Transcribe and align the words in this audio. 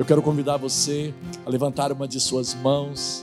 Eu 0.00 0.06
quero 0.06 0.22
convidar 0.22 0.56
você 0.56 1.12
a 1.44 1.50
levantar 1.50 1.92
uma 1.92 2.08
de 2.08 2.18
suas 2.18 2.54
mãos 2.54 3.22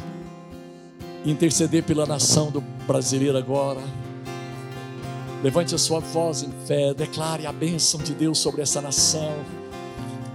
interceder 1.25 1.83
pela 1.83 2.05
nação 2.05 2.51
do 2.51 2.61
brasileiro 2.61 3.35
agora. 3.35 3.81
Levante 5.41 5.73
a 5.73 5.77
sua 5.79 5.99
voz 5.99 6.43
em 6.43 6.51
fé, 6.67 6.93
declare 6.93 7.47
a 7.47 7.51
bênção 7.51 7.99
de 7.99 8.13
Deus 8.13 8.37
sobre 8.37 8.61
essa 8.61 8.79
nação. 8.79 9.33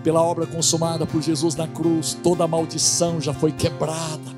Pela 0.03 0.21
obra 0.21 0.45
consumada 0.45 1.07
por 1.07 1.23
Jesus 1.23 1.55
na 1.55 1.69
cruz, 1.69 2.19
toda 2.25 2.45
maldição 2.49 3.21
já 3.21 3.33
foi 3.33 3.53
quebrada, 3.53 4.33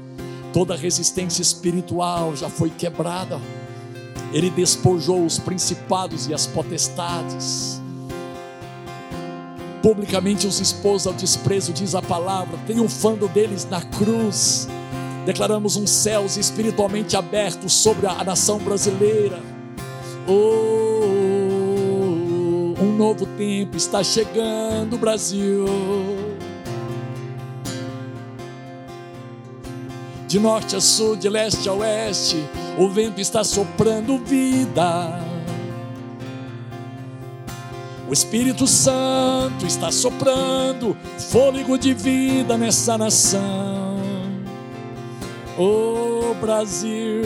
toda 0.53 0.77
resistência 0.77 1.41
espiritual 1.41 2.37
já 2.37 2.51
foi 2.51 2.69
quebrada. 2.69 3.41
Ele 4.31 4.51
despojou 4.51 5.25
os 5.25 5.39
principados 5.39 6.27
e 6.29 6.35
as 6.35 6.47
potestades. 6.47 7.83
Publicamente 9.85 10.47
os 10.47 10.61
expôs 10.61 11.07
ao 11.07 11.13
desprezo, 11.13 11.71
diz 11.71 11.95
a 11.95 12.01
palavra, 12.01 12.57
triunfando 12.67 13.29
deles 13.29 13.69
na 13.69 13.83
cruz. 13.83 14.67
Declaramos 15.27 15.77
um 15.77 15.87
céus 15.87 16.39
espiritualmente 16.39 17.19
aberto 17.19 17.69
sobre 17.69 18.07
a 18.07 18.25
nação 18.25 18.57
brasileira. 18.57 19.43
Oh, 20.27 21.05
um 22.83 22.97
novo 22.97 23.27
tempo 23.37 23.77
está 23.77 24.03
chegando, 24.03 24.97
Brasil. 24.97 25.67
De 30.27 30.41
norte 30.41 30.77
a 30.77 30.81
sul, 30.81 31.15
de 31.15 31.29
leste 31.29 31.69
a 31.69 31.75
oeste, 31.75 32.43
o 32.79 32.89
vento 32.89 33.21
está 33.21 33.45
soprando 33.45 34.17
vida. 34.17 35.24
O 38.15 38.17
Espírito 38.17 38.65
Santo 38.65 39.67
está 39.67 39.91
soprando 39.91 40.97
fôlego 41.19 41.77
de 41.77 41.93
vida 41.93 42.57
nessa 42.57 42.97
nação. 42.97 43.99
Oh 45.59 46.33
Brasil, 46.41 47.25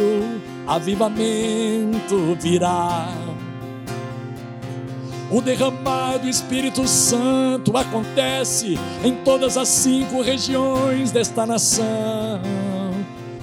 avivamento 0.67 2.35
virá. 2.41 3.07
O 5.31 5.43
derramar 5.43 6.21
do 6.21 6.27
Espírito 6.27 6.89
Santo 6.89 7.77
acontece 7.77 8.79
em 9.05 9.15
todas 9.17 9.59
as 9.59 9.69
cinco 9.69 10.23
regiões 10.23 11.13
desta 11.13 11.45
nação. 11.45 12.41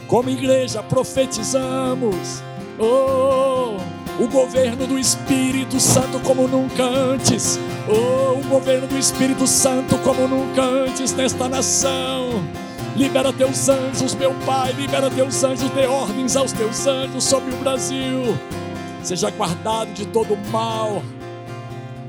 Como 0.08 0.32
igreja 0.32 0.82
profetizamos, 0.82 2.42
oh, 2.80 3.78
o 4.20 4.28
governo 4.28 4.88
do 4.88 4.98
Espírito 4.98 5.80
Santo 5.80 6.20
como 6.22 6.48
nunca 6.48 6.84
antes, 6.84 7.60
oh, 7.88 8.40
o 8.40 8.44
governo 8.48 8.88
do 8.88 8.98
Espírito 8.98 9.46
Santo 9.46 9.98
como 10.00 10.28
nunca 10.28 10.62
antes 10.64 11.14
nesta 11.14 11.48
nação. 11.48 12.44
Libera 12.96 13.34
teus 13.34 13.68
anjos, 13.68 14.16
meu 14.16 14.34
Pai, 14.46 14.72
libera 14.72 15.10
teus 15.12 15.44
anjos, 15.44 15.70
dê 15.72 15.86
ordens 15.86 16.36
aos 16.36 16.54
teus 16.54 16.88
anjos 16.88 17.24
sobre 17.26 17.54
o 17.54 17.58
Brasil. 17.58 18.38
Seja 19.04 19.30
guardado 19.30 19.92
de 19.94 20.06
todo 20.06 20.38
mal, 20.50 21.04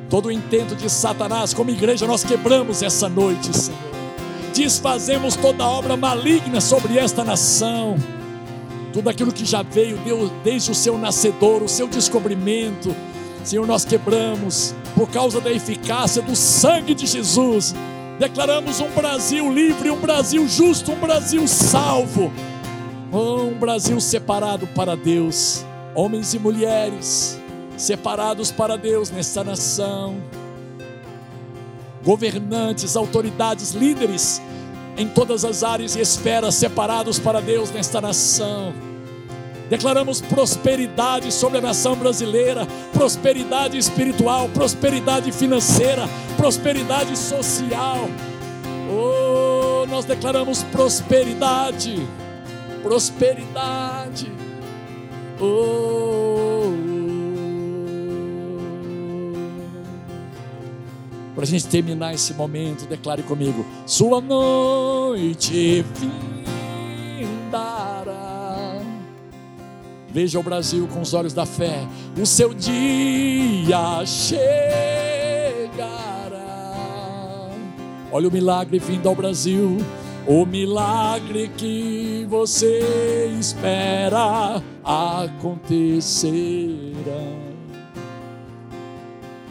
todo 0.08 0.30
intento 0.30 0.76
de 0.76 0.88
Satanás. 0.88 1.52
Como 1.52 1.70
igreja, 1.70 2.06
nós 2.06 2.22
quebramos 2.22 2.82
essa 2.82 3.08
noite, 3.08 3.56
Senhor 3.56 3.86
desfazemos 4.56 5.36
toda 5.36 5.66
obra 5.66 5.96
maligna 5.96 6.60
sobre 6.60 6.96
esta 6.98 7.22
nação. 7.22 7.96
Tudo 8.96 9.10
aquilo 9.10 9.30
que 9.30 9.44
já 9.44 9.60
veio 9.60 9.98
Deus, 9.98 10.32
desde 10.42 10.70
o 10.70 10.74
seu 10.74 10.96
nascedor, 10.96 11.62
o 11.62 11.68
seu 11.68 11.86
descobrimento, 11.86 12.96
Senhor, 13.44 13.66
nós 13.66 13.84
quebramos 13.84 14.74
por 14.94 15.10
causa 15.10 15.38
da 15.38 15.52
eficácia 15.52 16.22
do 16.22 16.34
sangue 16.34 16.94
de 16.94 17.04
Jesus. 17.04 17.74
Declaramos 18.18 18.80
um 18.80 18.88
Brasil 18.92 19.52
livre, 19.52 19.90
um 19.90 20.00
Brasil 20.00 20.48
justo, 20.48 20.92
um 20.92 20.96
Brasil 20.98 21.46
salvo. 21.46 22.32
Um 23.12 23.52
Brasil 23.58 24.00
separado 24.00 24.66
para 24.68 24.96
Deus. 24.96 25.62
Homens 25.94 26.32
e 26.32 26.38
mulheres 26.38 27.38
separados 27.76 28.50
para 28.50 28.78
Deus 28.78 29.10
nesta 29.10 29.44
nação 29.44 30.16
governantes, 32.02 32.96
autoridades, 32.96 33.72
líderes 33.72 34.40
em 34.96 35.06
todas 35.06 35.44
as 35.44 35.62
áreas 35.62 35.94
e 35.96 36.00
esferas 36.00 36.54
separados 36.54 37.18
para 37.18 37.42
Deus 37.42 37.70
nesta 37.70 38.00
nação. 38.00 38.72
Declaramos 39.68 40.20
prosperidade 40.20 41.32
sobre 41.32 41.58
a 41.58 41.60
nação 41.60 41.96
brasileira, 41.96 42.66
prosperidade 42.92 43.76
espiritual, 43.76 44.48
prosperidade 44.50 45.32
financeira, 45.32 46.08
prosperidade 46.36 47.18
social. 47.18 48.08
Oh, 48.88 49.86
nós 49.86 50.04
declaramos 50.04 50.62
prosperidade, 50.64 52.06
prosperidade. 52.82 54.32
Oh, 55.40 56.36
Para 61.36 61.44
a 61.44 61.46
gente 61.46 61.66
terminar 61.66 62.14
esse 62.14 62.32
momento, 62.32 62.86
declare 62.86 63.22
comigo: 63.22 63.66
Sua 63.84 64.22
noite 64.22 65.84
findará. 67.20 68.15
Veja 70.16 70.40
o 70.40 70.42
Brasil 70.42 70.88
com 70.94 71.02
os 71.02 71.12
olhos 71.12 71.34
da 71.34 71.44
fé. 71.44 71.86
O 72.18 72.24
seu 72.24 72.54
dia 72.54 74.02
chegará. 74.06 74.40
Olha 78.10 78.26
o 78.26 78.32
milagre 78.32 78.78
vindo 78.78 79.06
ao 79.10 79.14
Brasil. 79.14 79.76
O 80.26 80.46
milagre 80.46 81.50
que 81.54 82.26
você 82.30 83.28
espera 83.38 84.62
acontecerá. 84.82 86.32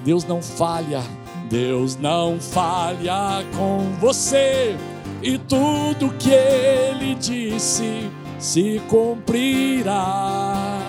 Deus 0.03 0.25
não 0.25 0.41
falha 0.41 1.03
Deus 1.47 1.95
não 1.95 2.39
falha 2.39 3.45
com 3.55 3.81
você 3.99 4.75
e 5.21 5.37
tudo 5.37 6.11
que 6.17 6.31
ele 6.31 7.13
disse 7.13 8.09
se 8.45 8.79
cumprirá. 8.87 10.79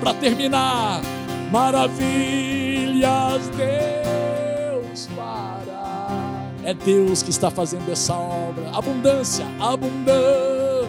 Para 0.00 0.14
terminar, 0.14 1.00
maravilhas 1.52 3.48
Deus 3.56 5.08
fará. 5.14 6.50
É 6.64 6.74
Deus 6.74 7.22
que 7.22 7.30
está 7.30 7.52
fazendo 7.52 7.88
essa 7.90 8.14
obra. 8.14 8.70
Abundância, 8.72 9.46
abundância, 9.60 10.88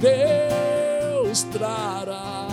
Deus 0.00 1.42
trará. 1.52 2.48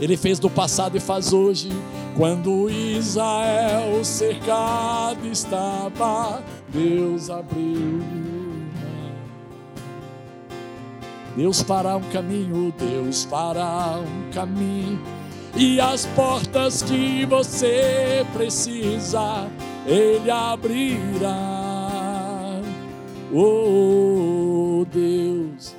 Ele 0.00 0.16
fez 0.16 0.38
no 0.38 0.48
passado 0.48 0.96
e 0.96 1.00
faz 1.00 1.32
hoje 1.32 1.70
quando 2.16 2.70
Israel 2.70 4.04
cercado 4.04 5.26
estava, 5.26 6.40
Deus 6.72 7.28
abriu. 7.28 8.27
Deus 11.38 11.62
fará 11.62 11.96
um 11.96 12.02
caminho, 12.10 12.74
Deus 12.76 13.22
fará 13.22 14.00
um 14.00 14.30
caminho. 14.32 15.00
E 15.54 15.80
as 15.80 16.04
portas 16.06 16.82
que 16.82 17.24
você 17.26 18.26
precisa, 18.32 19.48
Ele 19.86 20.28
abrirá. 20.32 21.30
Oh, 23.32 24.84
Deus 24.92 25.76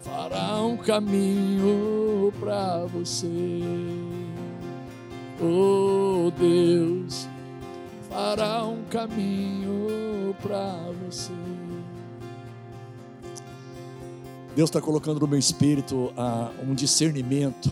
fará 0.00 0.62
um 0.62 0.76
caminho 0.76 2.32
para 2.38 2.86
você 2.86 3.60
oh 5.42 6.30
Deus, 6.38 7.28
fará 8.08 8.64
um 8.64 8.84
caminho 8.84 10.36
para 10.40 10.74
você. 11.04 11.57
Deus 14.58 14.70
está 14.70 14.80
colocando 14.80 15.20
no 15.20 15.28
meu 15.28 15.38
espírito 15.38 15.94
uh, 15.94 16.68
um 16.68 16.74
discernimento 16.74 17.70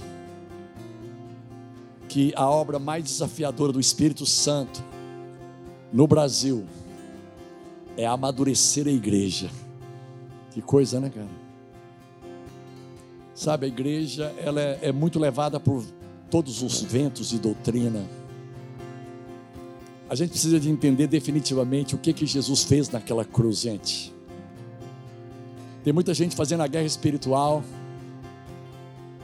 que 2.08 2.32
a 2.36 2.48
obra 2.48 2.78
mais 2.78 3.02
desafiadora 3.02 3.72
do 3.72 3.80
Espírito 3.80 4.24
Santo 4.24 4.84
no 5.92 6.06
Brasil 6.06 6.64
é 7.96 8.06
amadurecer 8.06 8.86
a 8.86 8.90
igreja. 8.92 9.50
Que 10.52 10.62
coisa, 10.62 11.00
né, 11.00 11.10
cara? 11.10 11.26
Sabe, 13.34 13.66
a 13.66 13.68
igreja 13.68 14.32
ela 14.38 14.60
é, 14.60 14.78
é 14.82 14.92
muito 14.92 15.18
levada 15.18 15.58
por 15.58 15.84
todos 16.30 16.62
os 16.62 16.82
ventos 16.82 17.30
de 17.30 17.40
doutrina. 17.40 18.08
A 20.08 20.14
gente 20.14 20.30
precisa 20.30 20.60
de 20.60 20.70
entender 20.70 21.08
definitivamente 21.08 21.96
o 21.96 21.98
que 21.98 22.12
que 22.12 22.26
Jesus 22.26 22.62
fez 22.62 22.88
naquela 22.88 23.24
cruz, 23.24 23.58
gente. 23.58 24.14
Tem 25.86 25.92
muita 25.92 26.12
gente 26.12 26.34
fazendo 26.34 26.64
a 26.64 26.66
guerra 26.66 26.84
espiritual, 26.84 27.62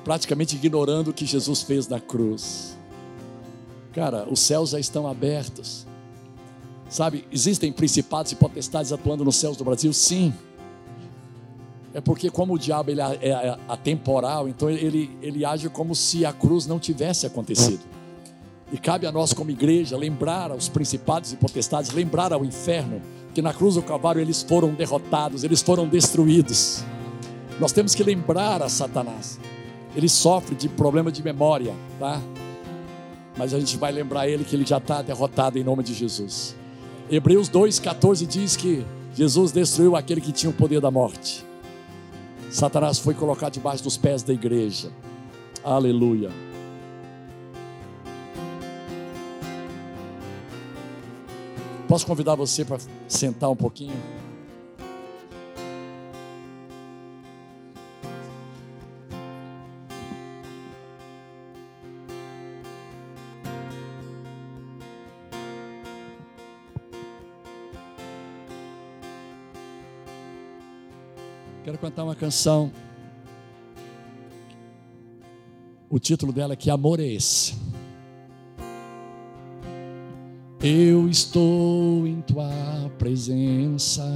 praticamente 0.04 0.54
ignorando 0.54 1.08
o 1.08 1.12
que 1.12 1.26
Jesus 1.26 1.62
fez 1.62 1.88
na 1.88 1.98
cruz. 1.98 2.78
Cara, 3.92 4.28
os 4.30 4.38
céus 4.38 4.70
já 4.70 4.78
estão 4.78 5.08
abertos. 5.08 5.84
Sabe, 6.88 7.26
existem 7.32 7.72
principados 7.72 8.30
e 8.30 8.36
potestades 8.36 8.92
atuando 8.92 9.24
nos 9.24 9.34
céus 9.34 9.56
do 9.56 9.64
Brasil? 9.64 9.92
Sim. 9.92 10.32
É 11.92 12.00
porque 12.00 12.30
como 12.30 12.54
o 12.54 12.58
diabo 12.60 12.92
ele 12.92 13.00
é, 13.00 13.18
é 13.20 13.58
atemporal, 13.66 14.48
então 14.48 14.70
ele, 14.70 15.10
ele 15.20 15.44
age 15.44 15.68
como 15.68 15.96
se 15.96 16.24
a 16.24 16.32
cruz 16.32 16.64
não 16.64 16.78
tivesse 16.78 17.26
acontecido. 17.26 17.82
E 18.72 18.78
cabe 18.78 19.04
a 19.04 19.10
nós 19.10 19.32
como 19.32 19.50
igreja 19.50 19.96
lembrar 19.96 20.52
aos 20.52 20.68
principados 20.68 21.32
e 21.32 21.36
potestades, 21.36 21.90
lembrar 21.90 22.32
ao 22.32 22.44
inferno 22.44 23.02
que 23.34 23.40
na 23.40 23.52
cruz 23.52 23.74
do 23.74 23.82
Calvário 23.82 24.20
eles 24.20 24.42
foram 24.42 24.74
derrotados, 24.74 25.44
eles 25.44 25.62
foram 25.62 25.88
destruídos. 25.88 26.84
Nós 27.58 27.72
temos 27.72 27.94
que 27.94 28.02
lembrar 28.02 28.62
a 28.62 28.68
Satanás. 28.68 29.38
Ele 29.94 30.08
sofre 30.08 30.54
de 30.54 30.68
problema 30.68 31.12
de 31.12 31.22
memória, 31.22 31.74
tá? 31.98 32.20
Mas 33.36 33.54
a 33.54 33.58
gente 33.58 33.76
vai 33.76 33.92
lembrar 33.92 34.28
ele 34.28 34.44
que 34.44 34.54
ele 34.54 34.66
já 34.66 34.78
está 34.78 35.02
derrotado 35.02 35.58
em 35.58 35.64
nome 35.64 35.82
de 35.82 35.94
Jesus. 35.94 36.54
Hebreus 37.10 37.48
2,14 37.48 38.26
diz 38.26 38.56
que 38.56 38.84
Jesus 39.14 39.52
destruiu 39.52 39.96
aquele 39.96 40.20
que 40.20 40.32
tinha 40.32 40.50
o 40.50 40.54
poder 40.54 40.80
da 40.80 40.90
morte. 40.90 41.44
Satanás 42.50 42.98
foi 42.98 43.14
colocado 43.14 43.54
debaixo 43.54 43.82
dos 43.82 43.96
pés 43.96 44.22
da 44.22 44.32
igreja. 44.32 44.90
Aleluia. 45.64 46.30
Posso 51.92 52.06
convidar 52.06 52.34
você 52.34 52.64
para 52.64 52.78
sentar 53.06 53.50
um 53.50 53.54
pouquinho? 53.54 53.92
Quero 71.62 71.76
cantar 71.76 72.04
uma 72.04 72.16
canção. 72.16 72.72
O 75.90 75.98
título 75.98 76.32
dela 76.32 76.54
é 76.54 76.56
Que 76.56 76.70
Amor 76.70 77.00
é 77.00 77.04
Esse? 77.04 77.54
Eu 80.64 81.08
estou 81.08 82.06
em 82.06 82.20
tua 82.20 82.48
presença 82.96 84.08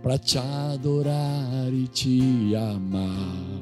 para 0.00 0.16
te 0.16 0.38
adorar 0.38 1.72
e 1.72 1.88
te 1.88 2.54
amar. 2.54 3.60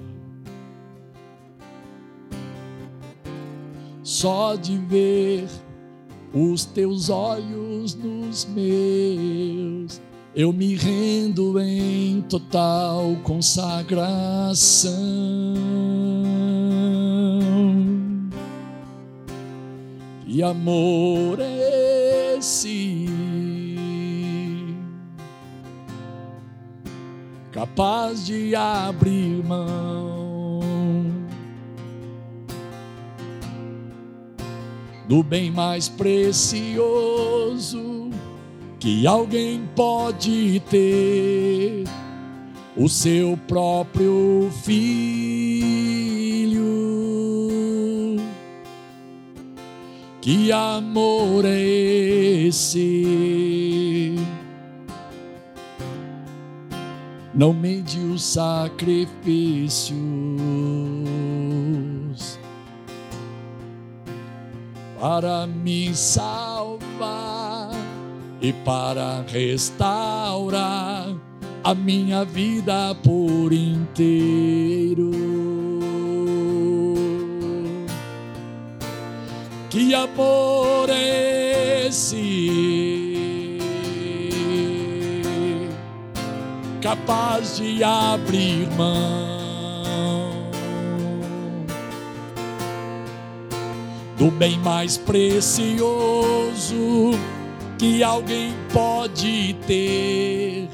Só 4.02 4.56
de 4.56 4.76
ver 4.76 5.49
os 6.34 6.66
teus 6.66 7.08
olhos 7.08 7.94
nos 7.94 8.44
meus, 8.44 10.02
eu 10.37 10.52
me 10.52 10.75
rendo 10.75 11.58
em 11.58 12.20
total 12.28 13.16
consagração. 13.22 14.37
Que 20.38 20.43
amor 20.44 21.40
é 21.40 22.37
esse? 22.38 23.08
Capaz 27.50 28.25
de 28.25 28.55
abrir 28.55 29.43
mão 29.44 30.61
do 35.08 35.25
bem 35.25 35.50
mais 35.50 35.88
precioso 35.88 36.52
que 38.79 39.08
alguém 39.08 39.69
pode 39.75 40.62
ter, 40.70 41.82
o 42.76 42.88
seu 42.88 43.37
próprio 43.49 44.52
filho 44.62 45.67
Que 50.28 50.52
amor 50.52 51.46
é 51.46 51.58
esse? 52.48 54.14
Não 57.34 57.54
mediu 57.54 58.19
sacrifícios 58.19 59.96
para 65.00 65.46
me 65.46 65.94
salvar 65.94 67.70
e 68.42 68.52
para 68.52 69.25
restaurar 69.32 71.06
a 71.64 71.75
minha 71.75 72.26
vida 72.26 72.94
por 73.02 73.50
inteiro. 73.50 75.27
Que 79.70 79.94
amor 79.94 80.88
é 80.88 81.86
esse? 81.86 83.58
Capaz 86.80 87.58
de 87.58 87.84
abrir 87.84 88.66
mão 88.76 89.38
do 94.16 94.30
bem 94.30 94.58
mais 94.60 94.96
precioso 94.96 95.76
que 97.78 98.02
alguém 98.02 98.54
pode 98.72 99.54
ter, 99.66 100.68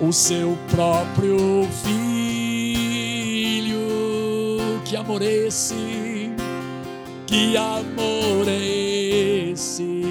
o 0.00 0.12
seu 0.12 0.58
próprio 0.70 1.68
filho. 1.84 2.00
Que 4.84 4.96
amor 4.96 5.22
esse? 5.22 5.99
Que 7.30 7.56
amor 7.56 8.48
é 8.48 9.52
esse? 9.52 10.02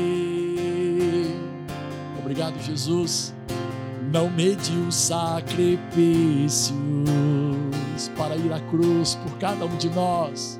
Obrigado, 2.17 2.57
Jesus. 2.63 3.35
Não 4.09 4.29
mediu 4.29 4.89
sacrifícios 4.89 6.71
para 8.15 8.37
ir 8.37 8.53
à 8.53 8.61
cruz 8.61 9.15
por 9.15 9.37
cada 9.37 9.65
um 9.65 9.75
de 9.75 9.89
nós, 9.89 10.57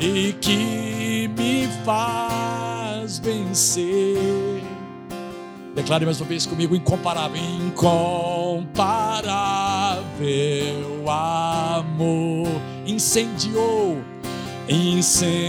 e 0.00 0.32
que 0.34 1.28
me 1.36 1.66
faz 1.84 3.18
vencer 3.18 4.11
Declare 5.82 6.04
mais 6.04 6.20
uma 6.20 6.28
vez 6.28 6.46
comigo: 6.46 6.76
incomparável, 6.76 7.42
incomparável 7.42 8.70
amor. 11.10 12.46
Incendiou, 12.86 13.98
incendiou 14.68 15.42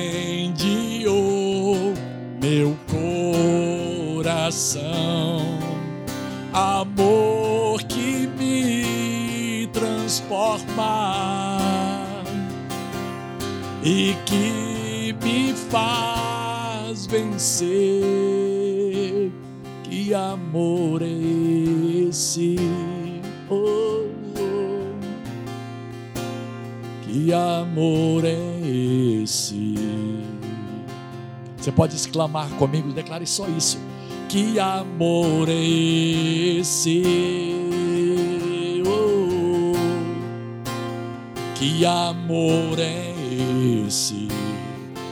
meu 2.41 2.75
coração, 4.17 5.59
amor 6.51 7.83
que 7.83 8.27
me 8.35 9.67
transforma 9.67 11.27
e 13.83 14.15
que 14.25 15.15
me 15.23 15.53
faz 15.69 17.05
vencer 17.05 18.42
que 19.93 20.11
amor 20.11 21.03
é 21.03 22.07
esse? 22.09 22.55
Oh, 23.47 24.07
oh. 24.39 24.95
Que 27.03 27.31
amor 27.31 28.25
é 28.25 29.21
esse? 29.21 29.75
Você 31.55 31.71
pode 31.71 31.95
exclamar 31.95 32.49
comigo, 32.57 32.91
declare 32.91 33.27
só 33.27 33.47
isso. 33.47 33.77
Que 34.27 34.59
amor 34.59 35.47
é 35.47 35.63
esse? 36.59 37.03
Oh, 38.87 39.73
Que 41.53 41.85
amor 41.85 42.79
é 42.79 43.13
esse? 43.85 44.27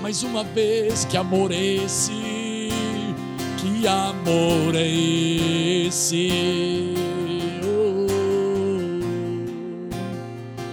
Mais 0.01 0.23
uma 0.23 0.43
vez, 0.43 1.05
que 1.05 1.17
amor 1.17 1.51
é 1.51 1.63
esse? 1.63 2.30
Que 3.81 3.87
amor 3.87 4.75
é 4.75 4.87
esse? 5.87 6.29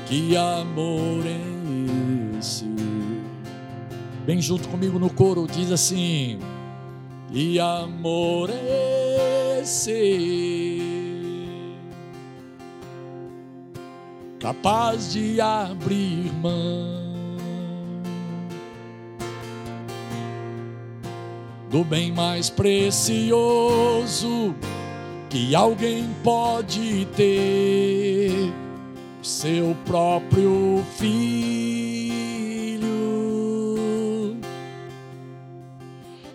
Que 0.06 0.36
amor 0.36 1.24
é 1.24 2.38
esse? 2.38 2.66
Vem 4.26 4.42
junto 4.42 4.68
comigo 4.68 4.98
no 4.98 5.08
coro, 5.08 5.46
diz 5.46 5.72
assim: 5.72 6.38
Que 7.32 7.58
amor 7.58 8.50
é 8.50 9.60
esse? 9.62 10.98
capaz 14.38 15.12
de 15.12 15.40
abrir 15.40 16.32
mão 16.34 17.07
do 21.70 21.84
bem 21.84 22.12
mais 22.12 22.50
precioso 22.50 23.34
que 25.28 25.54
alguém 25.54 26.08
pode 26.24 27.06
ter, 27.14 28.52
seu 29.22 29.76
próprio 29.84 30.82
filho. 30.96 31.18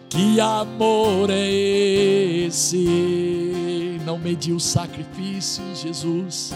Que 0.09 0.39
amor 0.39 1.29
é 1.29 1.49
esse? 2.45 3.99
Não 4.05 4.19
mediu 4.19 4.59
sacrifício, 4.59 5.63
Jesus 5.73 6.53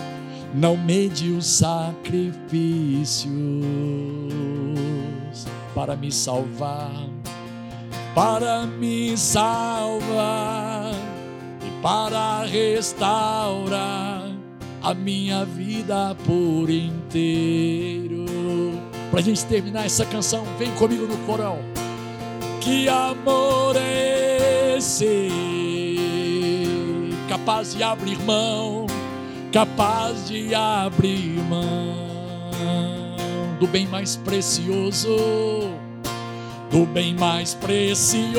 não 0.54 0.78
mediu 0.78 1.42
sacrifícios 1.42 3.28
para 5.74 5.96
me 5.96 6.12
salvar, 6.12 6.92
para 8.18 8.66
me 8.66 9.16
salvar 9.16 10.92
e 11.62 11.82
para 11.84 12.42
restaurar 12.46 14.32
a 14.82 14.94
minha 14.96 15.46
vida 15.46 16.18
por 16.26 16.68
inteiro. 16.68 18.26
Para 19.12 19.20
a 19.20 19.22
gente 19.22 19.46
terminar 19.46 19.86
essa 19.86 20.04
canção, 20.04 20.44
vem 20.58 20.72
comigo 20.72 21.06
no 21.06 21.16
coral. 21.28 21.60
Que 22.60 22.90
amor 22.90 23.76
é 23.76 24.78
esse, 24.78 25.30
capaz 27.30 27.76
de 27.76 27.84
abrir 27.84 28.18
mão 28.24 28.88
capaz 29.52 30.28
de 30.28 30.56
abrir 30.56 31.40
mão 31.50 31.96
do 33.60 33.68
bem 33.68 33.88
mais 33.88 34.16
precioso, 34.16 35.16
do 36.78 36.86
bem 36.86 37.16
mais 37.16 37.56
precioso 37.56 38.38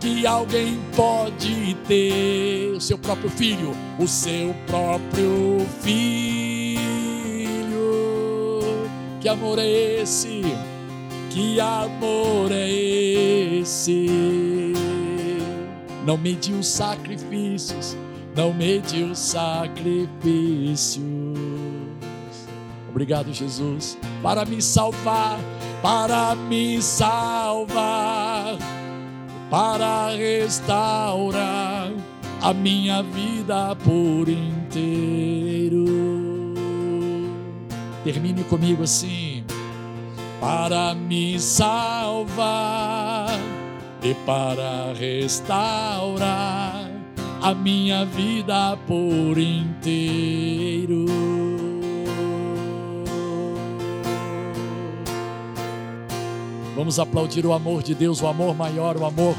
que 0.00 0.26
alguém 0.26 0.80
pode 0.96 1.74
ter, 1.86 2.72
o 2.74 2.80
seu 2.80 2.96
próprio 2.96 3.28
filho, 3.28 3.76
o 3.98 4.08
seu 4.08 4.54
próprio 4.66 5.58
filho. 5.82 6.80
Que 9.20 9.28
amor 9.28 9.58
é 9.58 9.68
esse? 9.68 10.40
Que 11.28 11.60
amor 11.60 12.50
é 12.50 12.70
esse? 12.70 14.06
Não 16.06 16.16
mediu 16.16 16.62
sacrifícios 16.62 17.94
não 18.34 18.54
mediu 18.54 19.14
sacrifícios. 19.14 21.00
Obrigado, 22.88 23.32
Jesus, 23.32 23.98
para 24.22 24.44
me 24.44 24.62
salvar, 24.62 25.38
para 25.82 26.34
me 26.34 26.80
salvar, 26.82 28.58
para 29.50 30.10
restaurar 30.10 31.90
a 32.42 32.52
minha 32.52 33.02
vida 33.02 33.74
por 33.76 34.28
inteiro. 34.28 35.84
Termine 38.04 38.44
comigo 38.44 38.82
assim, 38.82 39.42
para 40.40 40.94
me 40.94 41.38
salvar 41.40 43.38
e 44.02 44.14
para 44.26 44.92
restaurar 44.98 46.90
a 47.42 47.54
minha 47.54 48.04
vida 48.04 48.76
por 48.86 49.38
inteiro. 49.38 51.06
Vamos 56.80 56.98
aplaudir 56.98 57.44
o 57.44 57.52
amor 57.52 57.82
de 57.82 57.94
Deus, 57.94 58.22
o 58.22 58.26
amor 58.26 58.56
maior, 58.56 58.96
o 58.96 59.04
amor 59.04 59.36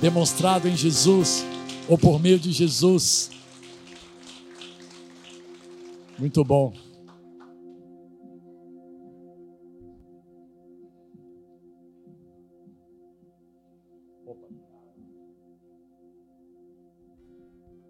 demonstrado 0.00 0.66
em 0.66 0.76
Jesus, 0.76 1.46
ou 1.88 1.96
por 1.96 2.20
meio 2.20 2.36
de 2.36 2.50
Jesus. 2.50 3.30
Muito 6.18 6.44
bom. 6.44 6.72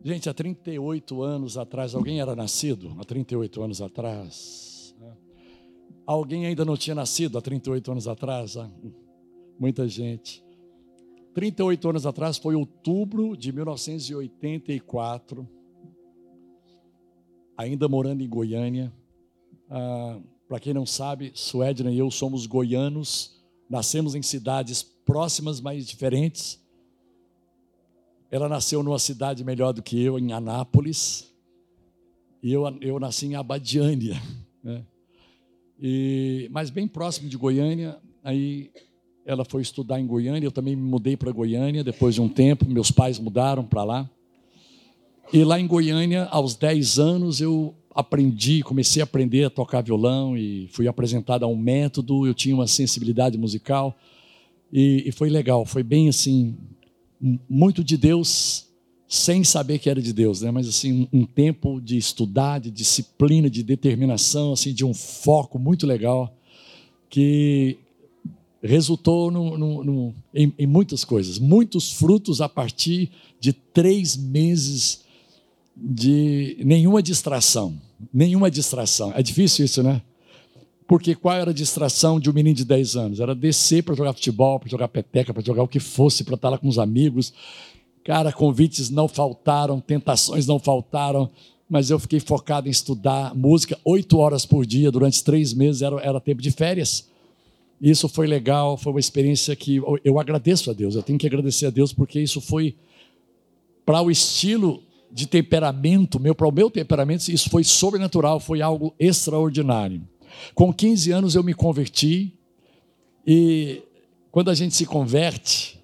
Gente, 0.04 0.28
há 0.28 0.34
38 0.34 1.22
anos 1.22 1.56
atrás, 1.56 1.94
alguém 1.94 2.20
era 2.20 2.36
nascido? 2.36 2.94
Há 2.98 3.04
38 3.04 3.62
anos 3.62 3.80
atrás. 3.80 4.69
Alguém 6.10 6.44
ainda 6.44 6.64
não 6.64 6.76
tinha 6.76 6.92
nascido 6.92 7.38
há 7.38 7.40
38 7.40 7.92
anos 7.92 8.08
atrás? 8.08 8.56
Ah, 8.56 8.68
muita 9.56 9.86
gente. 9.86 10.44
38 11.32 11.88
anos 11.88 12.04
atrás 12.04 12.36
foi 12.36 12.56
outubro 12.56 13.36
de 13.36 13.52
1984, 13.52 15.48
ainda 17.56 17.88
morando 17.88 18.24
em 18.24 18.28
Goiânia. 18.28 18.92
Ah, 19.70 20.18
Para 20.48 20.58
quem 20.58 20.74
não 20.74 20.84
sabe, 20.84 21.30
Suedna 21.32 21.92
e 21.92 22.00
eu 22.00 22.10
somos 22.10 22.44
goianos, 22.44 23.40
nascemos 23.68 24.16
em 24.16 24.22
cidades 24.22 24.82
próximas, 24.82 25.60
mas 25.60 25.86
diferentes. 25.86 26.60
Ela 28.32 28.48
nasceu 28.48 28.82
numa 28.82 28.98
cidade 28.98 29.44
melhor 29.44 29.72
do 29.72 29.80
que 29.80 30.02
eu, 30.02 30.18
em 30.18 30.32
Anápolis. 30.32 31.32
E 32.42 32.52
eu, 32.52 32.66
eu 32.80 32.98
nasci 32.98 33.26
em 33.26 33.36
Abadiânia. 33.36 34.20
Né? 34.60 34.84
E, 35.80 36.48
mas 36.50 36.70
bem 36.70 36.86
próximo 36.86 37.28
de 37.28 37.36
Goiânia. 37.36 37.96
Aí 38.22 38.70
ela 39.24 39.44
foi 39.44 39.62
estudar 39.62 40.00
em 40.00 40.06
Goiânia. 40.06 40.46
Eu 40.46 40.52
também 40.52 40.76
me 40.76 40.82
mudei 40.82 41.16
para 41.16 41.32
Goiânia 41.32 41.82
depois 41.82 42.14
de 42.14 42.20
um 42.20 42.28
tempo. 42.28 42.68
Meus 42.68 42.90
pais 42.90 43.18
mudaram 43.18 43.64
para 43.64 43.84
lá. 43.84 44.10
E 45.32 45.44
lá 45.44 45.60
em 45.60 45.66
Goiânia, 45.66 46.24
aos 46.24 46.54
10 46.54 46.98
anos, 46.98 47.40
eu 47.40 47.74
aprendi, 47.94 48.62
comecei 48.62 49.00
a 49.00 49.04
aprender 49.04 49.44
a 49.44 49.50
tocar 49.50 49.80
violão 49.80 50.36
e 50.36 50.68
fui 50.72 50.86
apresentado 50.88 51.44
a 51.44 51.48
um 51.48 51.56
método. 51.56 52.26
Eu 52.26 52.34
tinha 52.34 52.54
uma 52.54 52.66
sensibilidade 52.66 53.38
musical. 53.38 53.96
E, 54.72 55.04
e 55.06 55.12
foi 55.12 55.28
legal, 55.28 55.64
foi 55.64 55.82
bem 55.82 56.08
assim, 56.08 56.56
muito 57.48 57.82
de 57.82 57.96
Deus 57.96 58.69
sem 59.12 59.42
saber 59.42 59.80
que 59.80 59.90
era 59.90 60.00
de 60.00 60.12
Deus, 60.12 60.40
né? 60.40 60.52
Mas 60.52 60.68
assim, 60.68 61.08
um, 61.12 61.26
tempo 61.26 61.80
de 61.80 61.96
estudar, 61.96 62.60
de 62.60 62.70
disciplina, 62.70 63.50
de 63.50 63.60
determinação, 63.64 64.52
assim, 64.52 64.72
de 64.72 64.84
um 64.84 64.94
foco 64.94 65.58
muito 65.58 65.84
legal 65.84 66.32
que 67.08 67.76
resultou 68.62 69.28
no, 69.28 69.58
no, 69.58 69.82
no, 69.82 70.14
em, 70.32 70.54
em, 70.56 70.66
muitas 70.66 71.04
coisas, 71.04 71.40
muitos 71.40 71.90
frutos 71.90 72.40
a 72.40 72.48
partir 72.48 73.10
de 73.40 73.52
três 73.52 74.16
meses 74.16 75.00
de 75.76 76.58
nenhuma 76.60 77.02
distração, 77.02 77.76
nenhuma 78.14 78.48
distração. 78.48 79.12
É 79.16 79.24
difícil 79.24 79.64
isso, 79.64 79.82
né? 79.82 80.00
Porque 80.86 81.16
qual 81.16 81.34
era 81.34 81.50
a 81.50 81.54
distração 81.54 82.20
de 82.20 82.30
um 82.30 82.32
menino 82.32 82.54
de 82.54 82.64
10 82.64 82.94
anos? 82.94 83.20
Era 83.20 83.34
descer 83.34 83.82
para 83.82 83.94
jogar 83.96 84.12
futebol, 84.12 84.60
para 84.60 84.68
jogar 84.68 84.86
peteca, 84.86 85.34
para 85.34 85.42
jogar 85.42 85.64
o 85.64 85.68
que 85.68 85.80
fosse, 85.80 86.22
para 86.22 86.36
estar 86.36 86.48
lá 86.48 86.58
com 86.58 86.68
os 86.68 86.78
amigos. 86.78 87.32
Cara, 88.04 88.32
convites 88.32 88.90
não 88.90 89.06
faltaram, 89.06 89.80
tentações 89.80 90.46
não 90.46 90.58
faltaram, 90.58 91.30
mas 91.68 91.90
eu 91.90 91.98
fiquei 91.98 92.18
focado 92.18 92.66
em 92.66 92.70
estudar 92.70 93.34
música 93.34 93.78
oito 93.84 94.18
horas 94.18 94.44
por 94.44 94.66
dia 94.66 94.90
durante 94.90 95.22
três 95.22 95.52
meses, 95.54 95.82
era, 95.82 96.00
era 96.00 96.20
tempo 96.20 96.42
de 96.42 96.50
férias. 96.50 97.08
Isso 97.80 98.08
foi 98.08 98.26
legal, 98.26 98.76
foi 98.76 98.92
uma 98.92 99.00
experiência 99.00 99.54
que 99.54 99.80
eu, 100.04 100.18
agradeço 100.18 100.70
a 100.70 100.74
Deus, 100.74 100.94
eu 100.94 101.02
tenho 101.02 101.18
que 101.18 101.26
agradecer 101.26 101.66
a 101.66 101.70
Deus 101.70 101.92
porque 101.92 102.20
isso 102.20 102.40
foi 102.40 102.76
para 103.86 104.02
o 104.02 104.10
estilo 104.10 104.82
de 105.12 105.26
temperamento 105.26 106.20
meu, 106.20 106.34
para 106.34 106.46
o 106.46 106.52
meu 106.52 106.70
temperamento, 106.70 107.28
isso 107.28 107.48
foi 107.48 107.64
sobrenatural, 107.64 108.38
foi 108.38 108.60
algo 108.60 108.94
extraordinário. 108.98 110.02
Com 110.54 110.72
15 110.72 111.10
anos 111.10 111.34
eu 111.34 111.42
me 111.42 111.54
converti 111.54 112.32
e 113.26 113.82
quando 114.30 114.50
a 114.50 114.54
gente 114.54 114.74
se 114.74 114.86
converte, 114.86 115.80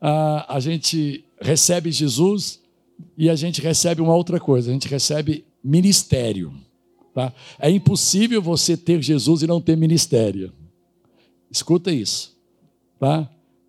a, 0.00 0.56
a 0.56 0.60
gente 0.60 1.24
recebe 1.40 1.90
Jesus 1.90 2.60
e 3.16 3.30
a 3.30 3.34
gente 3.34 3.60
recebe 3.60 4.02
uma 4.02 4.14
outra 4.14 4.38
coisa, 4.38 4.70
a 4.70 4.72
gente 4.72 4.88
recebe 4.88 5.44
ministério. 5.62 6.52
Tá? 7.14 7.32
É 7.58 7.70
impossível 7.70 8.40
você 8.42 8.76
ter 8.76 9.02
Jesus 9.02 9.42
e 9.42 9.46
não 9.46 9.60
ter 9.60 9.76
ministério. 9.76 10.52
Escuta 11.50 11.90
isso. 11.90 12.36
Tá? 12.98 13.28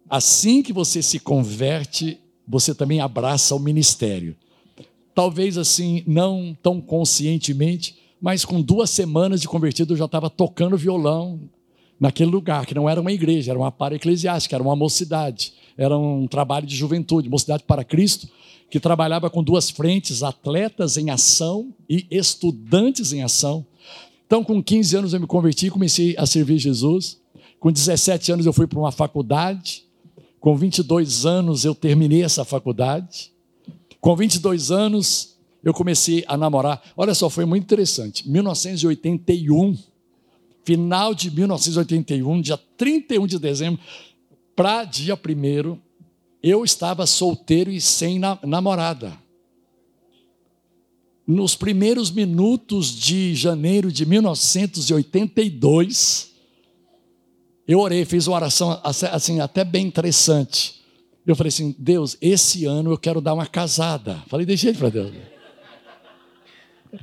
Assim 0.10 0.62
que 0.62 0.74
você 0.74 1.02
se 1.02 1.20
converte, 1.20 2.20
você 2.48 2.76
também 2.76 3.00
abraça 3.00 3.56
o 3.56 3.60
ministério. 3.60 4.36
Talvez 5.16 5.58
assim, 5.58 6.04
não 6.06 6.56
tão 6.62 6.80
conscientemente, 6.82 7.98
mas 8.22 8.46
com 8.46 8.62
duas 8.62 8.90
semanas 8.90 9.42
de 9.42 9.48
convertido 9.48 9.94
eu 9.94 9.98
já 9.98 10.06
estava 10.06 10.30
tocando 10.30 10.78
violão 10.78 11.40
naquele 12.02 12.32
lugar, 12.32 12.66
que 12.66 12.74
não 12.74 12.90
era 12.90 13.00
uma 13.00 13.12
igreja, 13.12 13.52
era 13.52 13.60
uma 13.60 13.72
para 13.72 13.94
eclesiástica, 13.94 14.56
era 14.56 14.64
uma 14.64 14.76
mocidade, 14.76 15.54
era 15.78 15.96
um 15.96 16.26
trabalho 16.26 16.66
de 16.66 16.76
juventude, 16.76 17.30
mocidade 17.30 17.64
para 17.64 17.84
Cristo, 17.84 18.28
que 18.72 18.80
trabalhava 18.80 19.30
com 19.30 19.44
duas 19.44 19.70
frentes, 19.70 20.24
atletas 20.24 20.98
em 20.98 21.12
ação 21.12 21.72
e 21.88 22.08
estudantes 22.10 23.14
em 23.14 23.22
ação. 23.22 23.64
Então, 24.26 24.44
com 24.44 24.64
15 24.64 24.98
anos 24.98 25.14
eu 25.14 25.20
me 25.20 25.28
converti 25.28 25.68
e 25.68 25.70
comecei 25.70 26.16
a 26.18 26.26
servir 26.26 26.58
Jesus. 26.58 27.20
Com 27.60 27.72
17 27.72 28.32
anos 28.32 28.46
eu 28.48 28.54
fui 28.54 28.66
para 28.66 28.80
uma 28.80 28.92
faculdade. 28.92 29.84
Com 30.40 30.56
22 30.56 31.28
anos 31.28 31.66
eu 31.66 31.76
terminei 31.76 32.24
essa 32.24 32.44
faculdade. 32.44 33.32
Com 34.00 34.16
22 34.16 34.72
anos 34.72 35.36
eu 35.64 35.72
comecei 35.72 36.24
a 36.28 36.36
namorar. 36.36 36.82
Olha 36.98 37.14
só, 37.14 37.30
foi 37.30 37.46
muito 37.46 37.64
interessante. 37.64 38.28
1981 38.28 39.91
final 40.64 41.14
de 41.14 41.32
1981, 41.32 42.42
dia 42.42 42.58
31 42.78 43.28
de 43.28 43.40
dezembro, 43.40 43.82
para 44.56 44.84
dia 44.84 45.16
1 45.16 45.78
eu 46.44 46.64
estava 46.64 47.06
solteiro 47.06 47.72
e 47.72 47.80
sem 47.80 48.20
namorada. 48.44 49.16
Nos 51.26 51.56
primeiros 51.56 52.10
minutos 52.10 52.88
de 52.88 53.36
janeiro 53.36 53.92
de 53.92 54.04
1982, 54.06 56.32
eu 57.68 57.80
orei, 57.80 58.04
fiz 58.06 58.26
uma 58.28 58.38
oração 58.38 58.82
assim, 58.84 59.40
até 59.40 59.64
bem 59.64 59.86
interessante. 59.86 60.82
Eu 61.26 61.36
falei 61.36 61.50
assim: 61.50 61.76
Deus, 61.78 62.18
esse 62.20 62.66
ano 62.66 62.92
eu 62.92 62.98
quero 62.98 63.22
dar 63.22 63.36
uma 63.36 63.46
casada. 63.46 64.24
Falei, 64.28 64.46
de 64.46 64.56
jeito 64.56 64.80
para 64.80 64.90
Deus. 64.90 65.14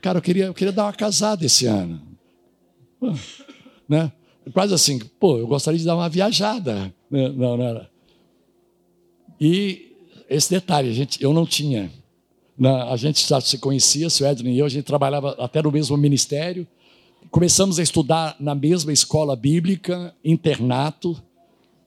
Cara, 0.03 0.19
eu 0.19 0.23
queria, 0.23 0.47
eu 0.47 0.55
queria 0.55 0.73
dar 0.73 0.87
uma 0.87 0.93
casada 0.93 1.47
esse 1.47 1.65
ano 1.65 2.03
né? 3.89 4.13
Quase 4.53 4.75
assim, 4.75 4.99
pô, 4.99 5.39
eu 5.39 5.47
gostaria 5.47 5.79
de 5.79 5.85
dar 5.85 5.97
uma 5.97 6.09
viajada. 6.09 6.93
Né? 7.11 7.29
Não, 7.37 7.57
não 7.57 7.63
era. 7.63 7.91
E 9.41 9.97
esse 10.29 10.51
detalhe, 10.51 10.93
gente, 10.93 11.23
eu 11.23 11.33
não 11.33 11.47
tinha. 11.47 11.91
Na, 12.57 12.91
a 12.91 12.97
gente 12.97 13.27
já 13.27 13.41
se 13.41 13.57
conhecia, 13.59 14.09
o 14.09 14.27
Edwin 14.27 14.53
e 14.53 14.59
eu, 14.59 14.67
a 14.67 14.69
gente 14.69 14.85
trabalhava 14.85 15.37
até 15.39 15.63
no 15.63 15.71
mesmo 15.71 15.97
ministério. 15.97 16.67
Começamos 17.31 17.79
a 17.79 17.83
estudar 17.83 18.37
na 18.41 18.55
mesma 18.55 18.93
escola 18.93 19.37
bíblica, 19.37 20.15
internato. 20.25 21.23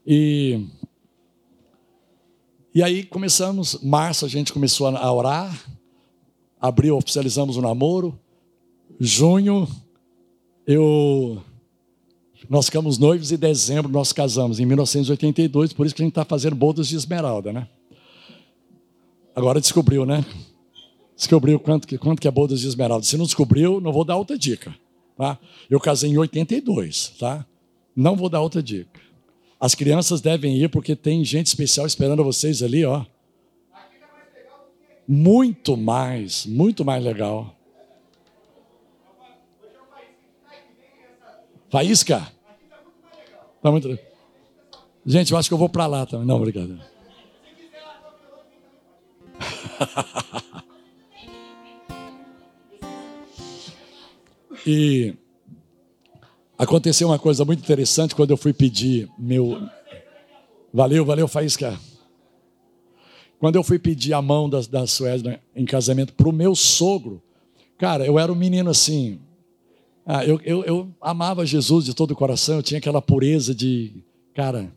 E, 0.05 0.65
e 2.74 2.81
aí 2.81 3.03
começamos, 3.03 3.79
março 3.81 4.25
a 4.25 4.29
gente 4.29 4.53
começou 4.53 4.88
a 4.88 5.12
orar. 5.12 5.65
Abril 6.60 6.96
oficializamos 6.96 7.58
o 7.58 7.62
namoro. 7.62 8.17
Junho 9.00 9.67
eu 10.65 11.41
nós 12.50 12.65
ficamos 12.65 12.98
noivos 12.98 13.31
em 13.31 13.38
dezembro, 13.38 13.91
nós 13.91 14.12
casamos 14.12 14.60
em 14.60 14.65
1982, 14.65 15.74
por 15.74 15.86
isso 15.86 15.95
que 15.95 16.01
a 16.01 16.05
gente 16.05 16.12
está 16.12 16.25
fazendo 16.25 16.55
bodas 16.55 16.88
de 16.88 16.95
esmeralda, 16.95 17.53
né? 17.53 17.67
Agora 19.36 19.62
descobriu, 19.62 20.05
né? 20.05 20.25
Descobriu 21.16 21.59
quanto 21.59 21.87
que, 21.87 21.98
quanto 21.98 22.20
que 22.20 22.27
é 22.27 22.31
bodas 22.31 22.59
de 22.59 22.68
esmeralda. 22.68 23.05
Se 23.05 23.16
não 23.16 23.25
descobriu, 23.25 23.79
não 23.79 23.94
vou 23.94 24.03
dar 24.03 24.16
outra 24.16 24.37
dica, 24.37 24.75
tá? 25.16 25.37
Eu 25.70 25.79
casei 25.79 26.09
em 26.09 26.18
82, 26.18 27.13
tá? 27.20 27.46
Não 27.96 28.16
vou 28.16 28.27
dar 28.27 28.42
outra 28.42 28.61
dica. 28.61 29.00
As 29.59 29.75
crianças 29.75 30.22
devem 30.22 30.57
ir 30.57 30.70
porque 30.70 30.96
tem 30.96 31.24
gente 31.24 31.48
especial 31.48 31.85
esperando 31.85 32.24
vocês 32.24 32.63
ali, 32.63 32.83
ó. 32.83 33.05
Muito 35.07 35.77
mais, 35.77 36.46
muito 36.46 36.83
mais 36.83 37.03
legal. 37.03 37.55
Faísca? 41.72 42.31
Tá 43.64 43.72
muito... 43.72 43.98
Gente, 45.05 45.31
eu 45.31 45.38
acho 45.38 45.50
que 45.50 45.53
eu 45.53 45.57
vou 45.57 45.70
para 45.70 45.88
lá 45.88 46.05
também. 46.05 46.27
Não, 46.27 46.36
obrigado. 46.36 46.77
e 54.68 55.16
aconteceu 56.57 57.07
uma 57.07 57.18
coisa 57.18 57.46
muito 57.46 57.62
interessante 57.62 58.14
quando 58.14 58.31
eu 58.31 58.38
fui 58.38 58.51
pedir 58.53 59.10
meu. 59.18 59.68
Valeu, 60.74 61.05
valeu, 61.05 61.27
Faísca. 61.27 61.79
Quando 63.40 63.55
eu 63.55 63.64
fui 63.64 63.79
pedir 63.79 64.14
a 64.14 64.22
mão 64.22 64.48
da, 64.50 64.62
da 64.62 64.86
Suécia 64.86 65.42
em 65.55 65.66
casamento 65.66 66.14
para 66.14 66.29
o 66.29 66.34
meu 66.34 66.53
sogro, 66.53 67.24
cara, 67.77 68.05
eu 68.05 68.20
era 68.20 68.31
um 68.31 68.36
menino 68.36 68.70
assim, 68.70 69.20
ah, 70.05 70.25
eu, 70.25 70.40
eu, 70.44 70.64
eu 70.64 70.96
amava 71.00 71.46
Jesus 71.46 71.85
de 71.85 71.94
todo 71.94 72.11
o 72.11 72.16
coração, 72.16 72.55
eu 72.55 72.64
tinha 72.64 72.79
aquela 72.79 73.01
pureza 73.01 73.53
de, 73.53 74.03
cara, 74.33 74.72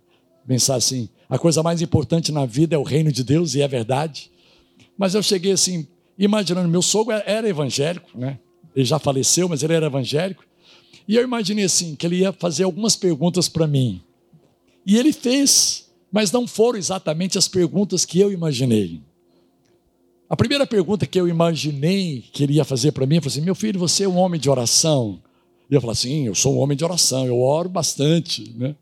pensar 0.46 0.76
assim: 0.76 1.08
a 1.28 1.38
coisa 1.38 1.62
mais 1.62 1.80
importante 1.80 2.30
na 2.30 2.46
vida 2.46 2.74
é 2.74 2.78
o 2.78 2.82
reino 2.82 3.10
de 3.10 3.24
Deus, 3.24 3.54
e 3.54 3.62
é 3.62 3.68
verdade. 3.68 4.30
Mas 4.96 5.14
eu 5.14 5.22
cheguei 5.22 5.52
assim, 5.52 5.86
imaginando, 6.18 6.68
meu 6.68 6.82
sogro 6.82 7.14
era 7.26 7.48
evangélico, 7.48 8.08
né? 8.14 8.38
Ele 8.74 8.84
já 8.84 8.98
faleceu, 8.98 9.48
mas 9.48 9.62
ele 9.62 9.72
era 9.72 9.86
evangélico. 9.86 10.44
E 11.06 11.16
eu 11.16 11.22
imaginei 11.22 11.64
assim, 11.64 11.94
que 11.94 12.06
ele 12.06 12.16
ia 12.16 12.32
fazer 12.32 12.64
algumas 12.64 12.96
perguntas 12.96 13.48
para 13.48 13.66
mim. 13.66 14.02
E 14.86 14.96
ele 14.96 15.12
fez, 15.12 15.90
mas 16.10 16.30
não 16.32 16.46
foram 16.46 16.78
exatamente 16.78 17.38
as 17.38 17.48
perguntas 17.48 18.04
que 18.04 18.18
eu 18.18 18.32
imaginei. 18.32 19.00
A 20.34 20.36
primeira 20.36 20.66
pergunta 20.66 21.06
que 21.06 21.20
eu 21.20 21.28
imaginei 21.28 22.24
que 22.32 22.42
ele 22.42 22.54
ia 22.54 22.64
fazer 22.64 22.90
para 22.90 23.06
mim 23.06 23.20
foi 23.20 23.30
assim: 23.30 23.40
Meu 23.40 23.54
filho, 23.54 23.78
você 23.78 24.02
é 24.02 24.08
um 24.08 24.16
homem 24.16 24.40
de 24.40 24.50
oração? 24.50 25.22
E 25.70 25.74
eu 25.76 25.80
falei 25.80 25.92
assim: 25.92 26.26
Eu 26.26 26.34
sou 26.34 26.56
um 26.56 26.58
homem 26.58 26.76
de 26.76 26.84
oração, 26.84 27.24
eu 27.24 27.40
oro 27.40 27.68
bastante. 27.68 28.52
Né? 28.56 28.74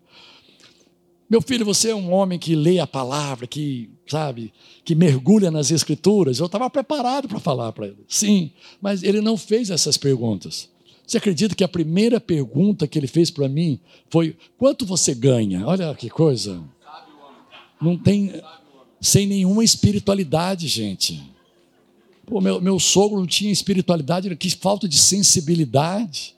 Meu 1.28 1.42
filho, 1.42 1.62
você 1.62 1.90
é 1.90 1.94
um 1.94 2.10
homem 2.10 2.38
que 2.38 2.54
lê 2.54 2.78
a 2.78 2.86
palavra, 2.86 3.46
que, 3.46 3.90
sabe, 4.06 4.50
que 4.82 4.94
mergulha 4.94 5.50
nas 5.50 5.70
escrituras. 5.70 6.38
Eu 6.38 6.46
estava 6.46 6.70
preparado 6.70 7.28
para 7.28 7.38
falar 7.38 7.70
para 7.72 7.88
ele. 7.88 8.02
Sim, 8.08 8.50
mas 8.80 9.02
ele 9.02 9.20
não 9.20 9.36
fez 9.36 9.68
essas 9.68 9.98
perguntas. 9.98 10.70
Você 11.06 11.18
acredita 11.18 11.54
que 11.54 11.62
a 11.62 11.68
primeira 11.68 12.18
pergunta 12.18 12.86
que 12.86 12.98
ele 12.98 13.06
fez 13.06 13.30
para 13.30 13.46
mim 13.46 13.78
foi: 14.08 14.38
quanto 14.56 14.86
você 14.86 15.14
ganha? 15.14 15.66
Olha 15.66 15.94
que 15.94 16.08
coisa. 16.08 16.62
Não 17.78 17.98
tem. 17.98 18.40
Sem 19.02 19.26
nenhuma 19.26 19.62
espiritualidade, 19.62 20.66
gente. 20.66 21.30
Pô, 22.26 22.40
meu, 22.40 22.61
meu 22.61 22.78
sogro 22.78 23.18
não 23.18 23.26
tinha 23.26 23.52
espiritualidade, 23.52 24.35
que 24.37 24.50
falta 24.50 24.88
de 24.88 24.98
sensibilidade. 24.98 26.37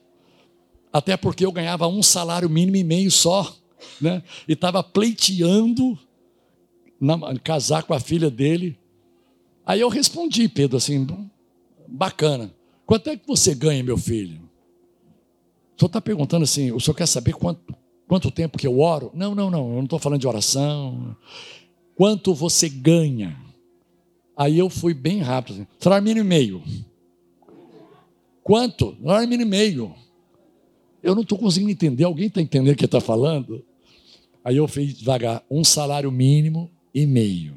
Até 0.92 1.16
porque 1.16 1.44
eu 1.44 1.52
ganhava 1.52 1.88
um 1.88 2.02
salário 2.02 2.48
mínimo 2.48 2.76
e 2.76 2.84
meio 2.84 3.10
só. 3.10 3.54
Né? 4.00 4.22
E 4.48 4.52
estava 4.52 4.82
pleiteando 4.82 5.98
na, 7.00 7.36
casar 7.38 7.82
com 7.82 7.92
a 7.92 8.00
filha 8.00 8.30
dele. 8.30 8.78
Aí 9.66 9.80
eu 9.80 9.88
respondi, 9.88 10.48
Pedro, 10.48 10.76
assim, 10.76 11.06
bacana. 11.86 12.54
Quanto 12.86 13.08
é 13.08 13.16
que 13.16 13.26
você 13.26 13.54
ganha, 13.54 13.82
meu 13.82 13.96
filho? 13.96 14.40
O 15.76 15.80
senhor 15.80 15.86
está 15.88 16.00
perguntando 16.00 16.44
assim, 16.44 16.70
o 16.70 16.80
senhor 16.80 16.94
quer 16.94 17.06
saber 17.06 17.34
quanto, 17.34 17.74
quanto 18.06 18.30
tempo 18.30 18.58
que 18.58 18.66
eu 18.66 18.78
oro? 18.78 19.10
Não, 19.14 19.34
não, 19.34 19.50
não, 19.50 19.68
eu 19.70 19.76
não 19.76 19.84
estou 19.84 19.98
falando 19.98 20.20
de 20.20 20.28
oração. 20.28 21.16
Quanto 21.96 22.34
você 22.34 22.68
ganha? 22.68 23.43
Aí 24.36 24.58
eu 24.58 24.68
fui 24.68 24.92
bem 24.92 25.20
rápido. 25.20 25.54
Assim, 25.54 25.66
salário 25.78 26.04
mínimo 26.04 26.26
e 26.26 26.28
meio. 26.28 26.62
Quanto? 28.42 28.96
Mínimo 29.00 29.42
e 29.42 29.44
meio. 29.44 29.94
Eu 31.02 31.14
não 31.14 31.22
estou 31.22 31.38
conseguindo 31.38 31.70
entender. 31.70 32.04
Alguém 32.04 32.26
está 32.26 32.40
entendendo 32.40 32.74
o 32.74 32.76
que 32.76 32.84
está 32.84 33.00
falando? 33.00 33.64
Aí 34.44 34.56
eu 34.56 34.66
fiz 34.66 34.98
devagar. 34.98 35.42
Um 35.50 35.62
salário 35.62 36.10
mínimo 36.10 36.70
e 36.94 37.06
meio. 37.06 37.56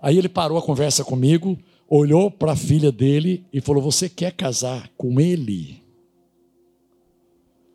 Aí 0.00 0.18
ele 0.18 0.28
parou 0.28 0.58
a 0.58 0.62
conversa 0.62 1.04
comigo, 1.04 1.56
olhou 1.88 2.30
para 2.30 2.52
a 2.52 2.56
filha 2.56 2.90
dele 2.90 3.44
e 3.52 3.60
falou: 3.60 3.82
Você 3.82 4.08
quer 4.08 4.32
casar 4.32 4.90
com 4.96 5.20
ele? 5.20 5.80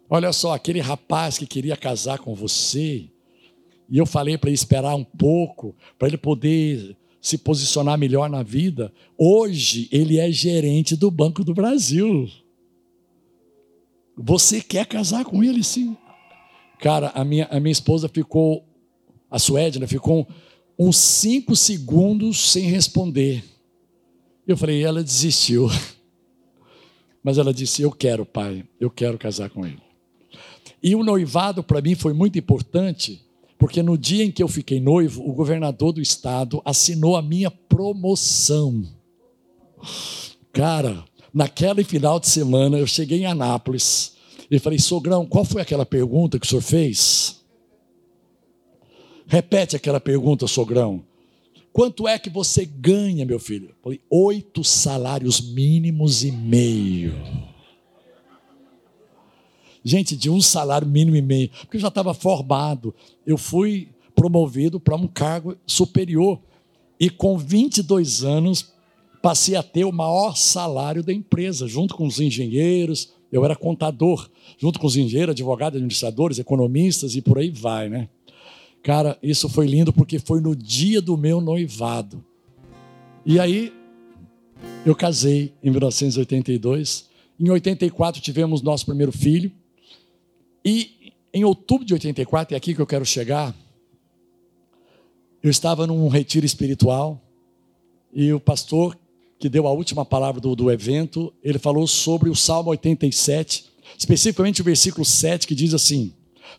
Olha 0.10 0.32
só, 0.34 0.54
aquele 0.54 0.80
rapaz 0.80 1.38
que 1.38 1.46
queria 1.46 1.76
casar 1.76 2.20
com 2.20 2.34
você, 2.34 3.10
e 3.90 3.98
eu 3.98 4.06
falei 4.06 4.38
para 4.38 4.50
ele 4.50 4.56
esperar 4.56 4.96
um 4.96 5.04
pouco, 5.04 5.76
para 5.98 6.08
ele 6.08 6.18
poder 6.18 6.96
se 7.28 7.38
posicionar 7.38 7.98
melhor 7.98 8.30
na 8.30 8.42
vida, 8.42 8.94
hoje 9.18 9.90
ele 9.92 10.18
é 10.18 10.32
gerente 10.32 10.96
do 10.96 11.12
Banco 11.12 11.44
do 11.44 11.54
Brasil. 11.54 12.30
Você 14.16 14.62
quer 14.62 14.86
casar 14.86 15.26
com 15.26 15.44
ele, 15.44 15.62
sim. 15.62 15.98
Cara, 16.80 17.10
a 17.10 17.26
minha, 17.26 17.46
a 17.52 17.60
minha 17.60 17.72
esposa 17.72 18.08
ficou, 18.08 18.66
a 19.30 19.38
Suédia, 19.38 19.82
né, 19.82 19.88
ficou 19.88 20.26
uns 20.80 20.96
cinco 20.96 21.54
segundos 21.54 22.52
sem 22.52 22.64
responder. 22.64 23.44
Eu 24.48 24.56
falei, 24.56 24.82
ela 24.82 25.04
desistiu. 25.04 25.68
Mas 27.22 27.38
ela 27.38 27.54
disse: 27.54 27.82
Eu 27.82 27.92
quero, 27.92 28.26
pai, 28.26 28.64
eu 28.80 28.90
quero 28.90 29.18
casar 29.18 29.50
com 29.50 29.66
ele. 29.66 29.82
E 30.82 30.96
o 30.96 31.04
noivado 31.04 31.62
para 31.62 31.82
mim 31.82 31.94
foi 31.94 32.14
muito 32.14 32.40
importante, 32.40 33.22
porque 33.58 33.82
no 33.82 33.98
dia 33.98 34.24
em 34.24 34.32
que 34.32 34.44
eu 34.44 34.48
fiquei 34.48 34.80
noivo, 34.80 35.28
o 35.28 35.34
governador 35.34 35.92
do 35.92 36.02
estado 36.02 36.62
assinou 36.64 37.16
a 37.16 37.22
minha 37.22 37.50
promoção. 37.50 38.84
Cara, 40.54 41.04
naquele 41.34 41.84
final 41.84 42.20
de 42.20 42.28
semana 42.28 42.78
eu 42.78 42.88
cheguei 42.88 43.22
em 43.22 43.26
Anápolis 43.26 44.14
e 44.50 44.60
falei: 44.60 44.80
Sogrão, 44.80 45.26
qual 45.26 45.44
foi 45.44 45.62
aquela 45.62 45.86
pergunta 45.86 46.40
que 46.40 46.46
o 46.46 46.50
senhor 46.50 46.62
fez? 46.62 47.38
Repete 49.28 49.76
aquela 49.76 50.00
pergunta, 50.00 50.48
sogrão. 50.48 51.04
Quanto 51.74 52.08
é 52.08 52.18
que 52.18 52.30
você 52.30 52.66
ganha, 52.66 53.26
meu 53.26 53.40
filho? 53.40 53.76
Falei, 53.84 54.02
oito 54.10 54.64
salários 54.64 55.42
mínimos 55.42 56.24
e 56.24 56.32
meio. 56.32 57.14
Gente, 59.88 60.18
de 60.18 60.30
um 60.30 60.42
salário 60.42 60.86
mínimo 60.86 61.16
e 61.16 61.22
meio, 61.22 61.50
porque 61.62 61.78
eu 61.78 61.82
já 61.82 61.88
estava 61.88 62.14
formado. 62.14 62.94
Eu 63.26 63.38
fui 63.38 63.88
promovido 64.14 64.82
para 64.82 64.98
um 64.98 65.08
cargo 65.08 65.56
superior. 65.66 66.42
E 67.00 67.10
com 67.10 67.38
22 67.38 68.22
anos, 68.22 68.74
passei 69.22 69.56
a 69.56 69.64
ter 69.64 69.86
o 69.86 69.92
maior 69.94 70.36
salário 70.36 71.02
da 71.02 71.14
empresa, 71.14 71.70
junto 71.70 71.96
com 71.96 72.06
os 72.06 72.20
engenheiros. 72.20 73.14
Eu 73.32 73.46
era 73.46 73.56
contador, 73.56 74.30
junto 74.58 74.78
com 74.78 74.88
os 74.88 74.98
engenheiros, 74.98 75.32
advogados, 75.32 75.78
administradores, 75.78 76.38
economistas 76.38 77.16
e 77.16 77.22
por 77.22 77.40
aí 77.40 77.50
vai, 77.50 77.88
né? 77.88 78.10
Cara, 78.84 79.18
isso 79.24 79.48
foi 79.48 79.68
lindo 79.68 79.94
porque 79.94 80.20
foi 80.20 80.42
no 80.42 80.54
dia 80.54 81.02
do 81.02 81.16
meu 81.16 81.40
noivado. 81.40 82.22
E 83.26 83.40
aí, 83.40 83.72
eu 84.86 84.94
casei 84.94 85.54
em 85.64 85.70
1982. 85.70 87.08
Em 87.40 87.50
84 87.50 88.22
tivemos 88.22 88.62
nosso 88.62 88.86
primeiro 88.86 89.14
filho. 89.14 89.50
E 90.64 91.14
em 91.34 91.44
outubro 91.44 91.86
de 91.86 91.94
84, 91.94 92.54
é 92.54 92.58
aqui 92.58 92.74
que 92.74 92.82
eu 92.82 92.88
quero 92.88 93.06
chegar, 93.06 93.56
eu 95.42 95.50
estava 95.50 95.86
num 95.86 96.08
retiro 96.08 96.46
espiritual 96.46 97.22
e 98.12 98.34
o 98.34 98.40
pastor 98.40 98.98
que 99.40 99.48
deu 99.48 99.68
a 99.68 99.72
última 99.72 100.04
palavra 100.04 100.42
do, 100.42 100.56
do 100.56 100.72
evento, 100.72 101.32
ele 101.44 101.60
falou 101.60 101.86
sobre 101.86 102.30
o 102.30 102.36
Salmo 102.36 102.72
87, 102.72 103.66
especificamente 103.98 104.62
o 104.62 104.64
versículo 104.64 105.06
7, 105.06 105.46
que 105.46 105.54
diz 105.54 105.74
assim: 105.74 106.14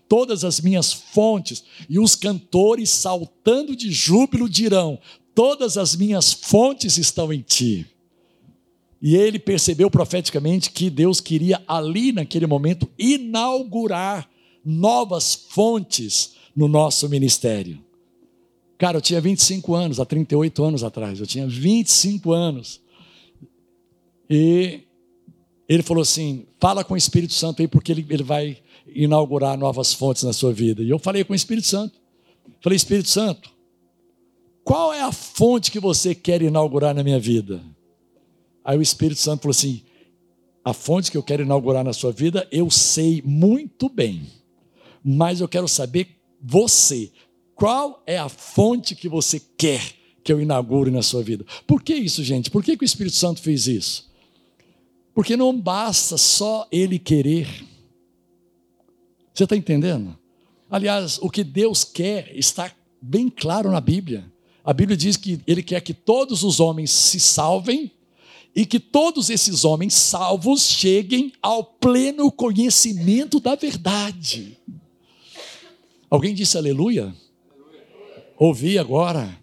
todas 0.09 0.45
as 0.45 0.61
minhas 0.61 0.93
fontes, 0.93 1.65
e 1.89 1.99
os 1.99 2.15
cantores 2.15 2.91
saltando 2.91 3.77
de 3.77 3.91
júbilo 3.91 4.49
dirão: 4.49 4.99
Todas 5.35 5.77
as 5.77 5.95
minhas 5.95 6.33
fontes 6.33 6.99
estão 6.99 7.33
em 7.33 7.41
ti. 7.43 7.87
E 9.01 9.17
ele 9.17 9.39
percebeu 9.39 9.91
profeticamente 9.91 10.71
que 10.71 10.91
Deus 10.91 11.21
queria 11.21 11.63
ali, 11.69 12.13
naquele 12.13 12.47
momento, 12.47 12.89
inaugurar 12.99 14.29
novas 14.65 15.35
fontes 15.35 16.35
no 16.55 16.67
nosso 16.67 17.09
ministério. 17.09 17.79
Cara, 18.77 18.99
eu 18.99 19.03
tinha 19.03 19.21
25 19.21 19.75
anos, 19.75 20.01
há 20.01 20.05
38 20.05 20.63
anos 20.63 20.85
atrás, 20.85 21.21
eu 21.21 21.27
tinha 21.27 21.47
25 21.47 22.33
anos. 22.33 22.81
E 24.29 24.81
ele 25.69 25.83
falou 25.83 26.03
assim: 26.03 26.47
fala 26.61 26.85
com 26.85 26.95
o 26.95 26.97
Espírito 26.97 27.35
Santo 27.35 27.63
aí, 27.63 27.69
porque 27.69 27.93
ele, 27.93 28.07
ele 28.09 28.23
vai 28.23 28.59
inaugurar 28.87 29.57
novas 29.57 29.93
fontes 29.93 30.23
na 30.23 30.33
sua 30.33 30.53
vida. 30.53 30.83
E 30.83 30.91
eu 30.91 30.99
falei 30.99 31.25
com 31.25 31.33
o 31.33 31.37
Espírito 31.37 31.67
Santo. 31.67 31.99
Falei, 32.61 32.77
Espírito 32.77 33.09
Santo, 33.09 33.51
qual 34.65 34.93
é 34.93 35.03
a 35.03 35.13
fonte 35.13 35.71
que 35.71 35.79
você 35.79 36.15
quer 36.15 36.43
inaugurar 36.43 36.95
na 36.95 37.05
minha 37.05 37.21
vida? 37.21 37.63
Aí 38.69 38.77
o 38.77 38.83
Espírito 38.83 39.19
Santo 39.21 39.43
falou 39.43 39.53
assim: 39.53 39.83
a 40.63 40.75
fonte 40.75 41.11
que 41.11 41.17
eu 41.17 41.23
quero 41.23 41.43
inaugurar 41.43 41.83
na 41.83 41.95
sua 41.95 42.13
vida, 42.13 42.47
eu 42.53 42.71
sei 42.71 43.23
muito 43.25 43.89
bem, 43.89 44.27
mas 45.03 45.41
eu 45.41 45.49
quero 45.49 45.67
saber 45.67 46.21
você. 46.43 47.11
Qual 47.55 48.03
é 48.07 48.19
a 48.19 48.29
fonte 48.29 48.95
que 48.95 49.09
você 49.09 49.41
quer 49.57 49.81
que 50.23 50.31
eu 50.31 50.41
inaugure 50.41 50.91
na 50.91 51.03
sua 51.03 51.23
vida? 51.23 51.47
Por 51.67 51.83
que 51.83 51.95
isso, 51.95 52.23
gente? 52.23 52.51
Por 52.51 52.63
que, 52.63 52.77
que 52.77 52.85
o 52.85 52.87
Espírito 52.87 53.17
Santo 53.17 53.41
fez 53.41 53.67
isso? 53.67 54.13
Porque 55.15 55.37
não 55.37 55.59
basta 55.59 56.19
só 56.19 56.69
ele 56.71 56.99
querer 56.99 57.49
você 59.39 59.45
está 59.45 59.55
entendendo? 59.55 60.19
Aliás, 60.69 61.17
o 61.23 61.31
que 61.31 61.45
Deus 61.45 61.85
quer 61.85 62.37
está 62.37 62.73
bem 63.01 63.31
claro 63.31 63.71
na 63.71 63.81
Bíblia. 63.81 64.25
A 64.65 64.73
Bíblia 64.73 64.97
diz 64.97 65.17
que 65.17 65.41
Ele 65.47 65.63
quer 65.63 65.81
que 65.81 65.95
todos 65.95 66.43
os 66.43 66.59
homens 66.59 66.91
se 66.91 67.21
salvem 67.21 67.93
e 68.59 68.67
que 68.67 68.81
todos 68.81 69.31
esses 69.31 69.65
homens 69.65 69.95
salvos 69.95 70.63
cheguem 70.63 71.33
ao 71.41 71.63
pleno 71.63 72.29
conhecimento 72.33 73.39
da 73.39 73.55
verdade. 73.55 74.59
Alguém 76.11 76.35
disse 76.35 76.59
aleluia? 76.59 77.15
Ouvi 78.37 78.77
agora. 78.77 79.39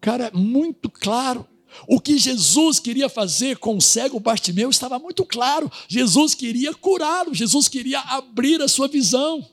Cara, 0.00 0.32
muito 0.34 0.90
claro. 0.90 1.46
O 1.86 2.00
que 2.00 2.18
Jesus 2.18 2.80
queria 2.80 3.08
fazer 3.08 3.58
com 3.58 3.76
o 3.76 3.80
cego 3.80 4.18
Bartimeu 4.18 4.68
estava 4.68 4.98
muito 4.98 5.24
claro. 5.24 5.70
Jesus 5.86 6.34
queria 6.34 6.74
curá-lo, 6.74 7.32
Jesus 7.32 7.68
queria 7.68 8.00
abrir 8.00 8.60
a 8.60 8.66
sua 8.66 8.88
visão, 8.88 9.48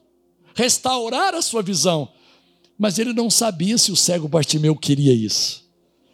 restaurar 0.55 1.35
a 1.35 1.41
sua 1.43 1.61
visão. 1.61 2.09
Mas 2.79 2.97
ele 2.97 3.13
não 3.13 3.29
sabia 3.29 3.77
se 3.77 3.91
o 3.91 3.95
cego 3.95 4.27
Bartimeu 4.27 4.75
queria 4.75 5.13
isso. 5.13 5.68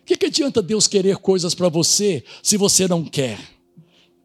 O 0.06 0.08
que, 0.08 0.16
que 0.16 0.28
adianta 0.28 0.62
Deus 0.62 0.88
querer 0.88 1.18
coisas 1.18 1.56
para 1.56 1.68
você 1.68 2.24
se 2.44 2.58
você 2.58 2.88
não 2.88 3.04
quer? 3.04 3.40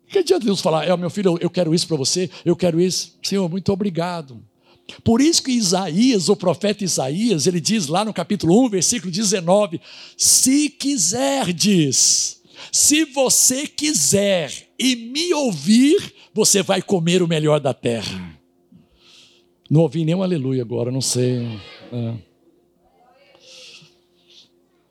O 0.07 0.11
que 0.11 0.19
adianta 0.19 0.45
Deus 0.45 0.61
falar, 0.61 0.87
é, 0.87 0.95
meu 0.95 1.09
filho, 1.09 1.39
eu 1.41 1.49
quero 1.49 1.75
isso 1.75 1.89
para 1.89 1.97
você, 1.97 2.29
eu 2.45 2.55
quero 2.55 2.79
isso. 2.79 3.17
Senhor, 3.23 3.49
muito 3.49 3.73
obrigado. 3.73 4.45
Por 5.03 5.23
isso 5.23 5.43
que 5.43 5.53
Isaías, 5.53 6.29
o 6.29 6.37
profeta 6.37 6.85
Isaías, 6.85 7.47
ele 7.47 7.63
diz 7.63 7.87
lá 7.87 8.05
no 8.05 8.13
capítulo 8.13 8.63
1, 8.67 8.69
versículo 8.69 9.11
19: 9.11 9.81
Se 10.19 10.69
quiserdes, 10.69 12.43
se 12.71 13.07
você 13.07 13.67
quiser 13.67 14.53
e 14.79 14.95
me 14.95 15.33
ouvir, 15.33 16.13
você 16.35 16.63
vai 16.63 16.83
comer 16.83 17.23
o 17.23 17.29
melhor 17.29 17.59
da 17.59 17.73
terra. 17.73 18.39
Não 19.71 19.81
ouvi 19.81 20.05
nenhum 20.05 20.23
aleluia 20.23 20.61
agora, 20.61 20.91
não 20.91 21.01
sei. 21.01 21.59
É. 21.91 22.30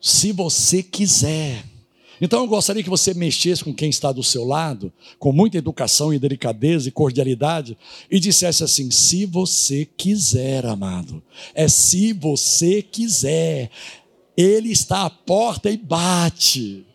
Se 0.02 0.32
você 0.32 0.82
quiser. 0.82 1.66
Então 2.22 2.42
eu 2.42 2.48
gostaria 2.48 2.84
que 2.84 2.90
você 2.90 3.14
mexesse 3.14 3.64
com 3.64 3.74
quem 3.74 3.90
está 3.90 4.12
do 4.12 4.24
seu 4.24 4.44
lado, 4.44 4.92
com 5.18 5.32
muita 5.32 5.58
educação 5.58 6.14
e 6.14 6.20
delicadeza 6.20 6.90
e 6.90 6.92
cordialidade, 6.92 7.78
e 8.12 8.20
dissesse 8.20 8.64
assim: 8.64 8.92
se 8.92 9.26
você 9.26 9.86
quiser, 9.86 10.66
amado, 10.66 11.24
é 11.54 11.68
se 11.68 12.12
você 12.12 12.82
quiser, 12.82 13.70
Ele 14.36 14.70
está 14.70 15.06
à 15.06 15.10
porta 15.10 15.70
e 15.70 15.78
bate. 15.78 16.86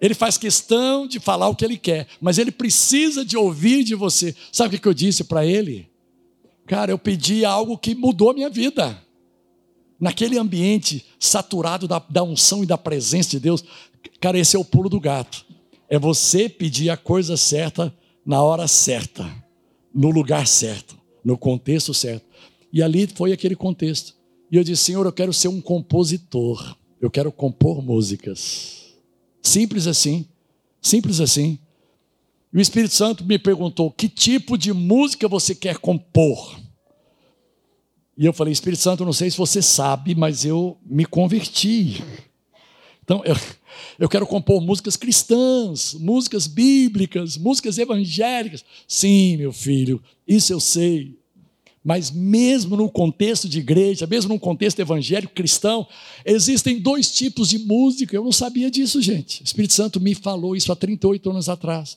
Ele 0.00 0.14
faz 0.14 0.38
questão 0.38 1.08
de 1.08 1.18
falar 1.18 1.48
o 1.48 1.56
que 1.56 1.64
ele 1.64 1.76
quer, 1.76 2.06
mas 2.20 2.38
ele 2.38 2.52
precisa 2.52 3.24
de 3.24 3.36
ouvir 3.36 3.82
de 3.82 3.96
você. 3.96 4.32
Sabe 4.52 4.76
o 4.76 4.80
que 4.80 4.86
eu 4.86 4.94
disse 4.94 5.24
para 5.24 5.44
ele? 5.44 5.88
Cara, 6.68 6.92
eu 6.92 6.98
pedi 6.98 7.44
algo 7.44 7.76
que 7.76 7.96
mudou 7.96 8.30
a 8.30 8.34
minha 8.34 8.48
vida 8.48 9.02
naquele 9.98 10.38
ambiente 10.38 11.04
saturado 11.18 11.88
da, 11.88 11.98
da 11.98 12.22
unção 12.22 12.62
e 12.62 12.66
da 12.66 12.78
presença 12.78 13.30
de 13.30 13.40
Deus, 13.40 13.64
cara, 14.20 14.38
esse 14.38 14.56
é 14.56 14.58
o 14.58 14.64
pulo 14.64 14.88
do 14.88 15.00
gato. 15.00 15.44
É 15.88 15.98
você 15.98 16.48
pedir 16.48 16.90
a 16.90 16.96
coisa 16.96 17.36
certa 17.36 17.94
na 18.24 18.42
hora 18.42 18.68
certa, 18.68 19.26
no 19.94 20.10
lugar 20.10 20.46
certo, 20.46 20.98
no 21.24 21.36
contexto 21.36 21.94
certo. 21.94 22.26
E 22.72 22.82
ali 22.82 23.06
foi 23.06 23.32
aquele 23.32 23.56
contexto. 23.56 24.14
E 24.50 24.56
eu 24.56 24.64
disse, 24.64 24.84
Senhor, 24.84 25.04
eu 25.06 25.12
quero 25.12 25.32
ser 25.32 25.48
um 25.48 25.60
compositor. 25.60 26.76
Eu 27.00 27.10
quero 27.10 27.32
compor 27.32 27.82
músicas. 27.82 28.94
Simples 29.42 29.86
assim. 29.86 30.26
Simples 30.80 31.20
assim. 31.20 31.58
E 32.52 32.58
o 32.58 32.60
Espírito 32.60 32.94
Santo 32.94 33.24
me 33.24 33.38
perguntou: 33.38 33.90
que 33.90 34.08
tipo 34.08 34.56
de 34.56 34.72
música 34.72 35.28
você 35.28 35.54
quer 35.54 35.78
compor? 35.78 36.58
E 38.18 38.26
eu 38.26 38.32
falei, 38.32 38.52
Espírito 38.52 38.82
Santo, 38.82 39.04
não 39.04 39.12
sei 39.12 39.30
se 39.30 39.38
você 39.38 39.62
sabe, 39.62 40.12
mas 40.12 40.44
eu 40.44 40.76
me 40.84 41.04
converti. 41.04 42.02
Então, 43.04 43.22
eu, 43.24 43.36
eu 43.96 44.08
quero 44.08 44.26
compor 44.26 44.60
músicas 44.60 44.96
cristãs, 44.96 45.94
músicas 45.94 46.48
bíblicas, 46.48 47.38
músicas 47.38 47.78
evangélicas. 47.78 48.64
Sim, 48.88 49.36
meu 49.36 49.52
filho, 49.52 50.02
isso 50.26 50.52
eu 50.52 50.58
sei. 50.58 51.16
Mas 51.84 52.10
mesmo 52.10 52.76
no 52.76 52.90
contexto 52.90 53.48
de 53.48 53.60
igreja, 53.60 54.04
mesmo 54.04 54.34
no 54.34 54.40
contexto 54.40 54.80
evangélico 54.80 55.32
cristão, 55.32 55.86
existem 56.24 56.80
dois 56.80 57.12
tipos 57.12 57.48
de 57.48 57.60
música. 57.60 58.16
Eu 58.16 58.24
não 58.24 58.32
sabia 58.32 58.68
disso, 58.68 59.00
gente. 59.00 59.42
O 59.42 59.44
Espírito 59.44 59.74
Santo 59.74 60.00
me 60.00 60.16
falou 60.16 60.56
isso 60.56 60.72
há 60.72 60.76
38 60.76 61.30
anos 61.30 61.48
atrás. 61.48 61.96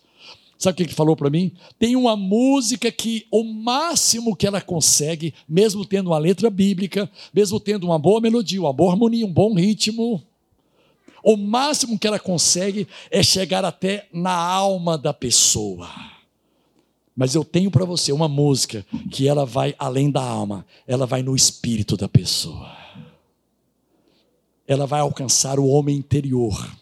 Sabe 0.62 0.74
o 0.74 0.78
que 0.78 0.84
ele 0.84 0.94
falou 0.94 1.16
para 1.16 1.28
mim? 1.28 1.52
Tem 1.80 1.96
uma 1.96 2.16
música 2.16 2.92
que 2.92 3.26
o 3.32 3.44
máximo 3.44 4.36
que 4.36 4.46
ela 4.46 4.62
consegue, 4.62 5.34
mesmo 5.50 5.84
tendo 5.84 6.12
uma 6.12 6.20
letra 6.20 6.52
bíblica, 6.52 7.10
mesmo 7.34 7.60
tendo 7.60 7.86
uma 7.86 7.98
boa 7.98 8.22
melodia, 8.22 8.62
uma 8.62 8.72
boa 8.72 8.92
harmonia, 8.92 9.26
um 9.26 9.34
bom 9.34 9.56
ritmo, 9.56 10.22
O 11.24 11.36
máximo 11.36 11.98
que 11.98 12.06
ela 12.06 12.20
consegue 12.20 12.88
é 13.10 13.24
chegar 13.24 13.66
até 13.66 14.08
na 14.14 14.36
alma 14.36 15.00
da 15.00 15.12
pessoa. 15.12 15.90
Mas 17.16 17.34
eu 17.34 17.44
tenho 17.44 17.72
para 17.72 17.84
você 17.84 18.12
uma 18.12 18.28
música 18.28 18.86
que 19.10 19.28
ela 19.28 19.48
vai 19.48 19.74
além 19.80 20.12
da 20.12 20.22
alma, 20.22 20.64
ela 20.86 21.08
vai 21.08 21.24
no 21.24 21.36
espírito 21.36 21.98
da 21.98 22.08
pessoa. 22.08 22.72
Ela 24.68 24.86
vai 24.86 25.00
alcançar 25.00 25.60
o 25.60 25.68
homem 25.68 25.98
interior. 25.98 26.81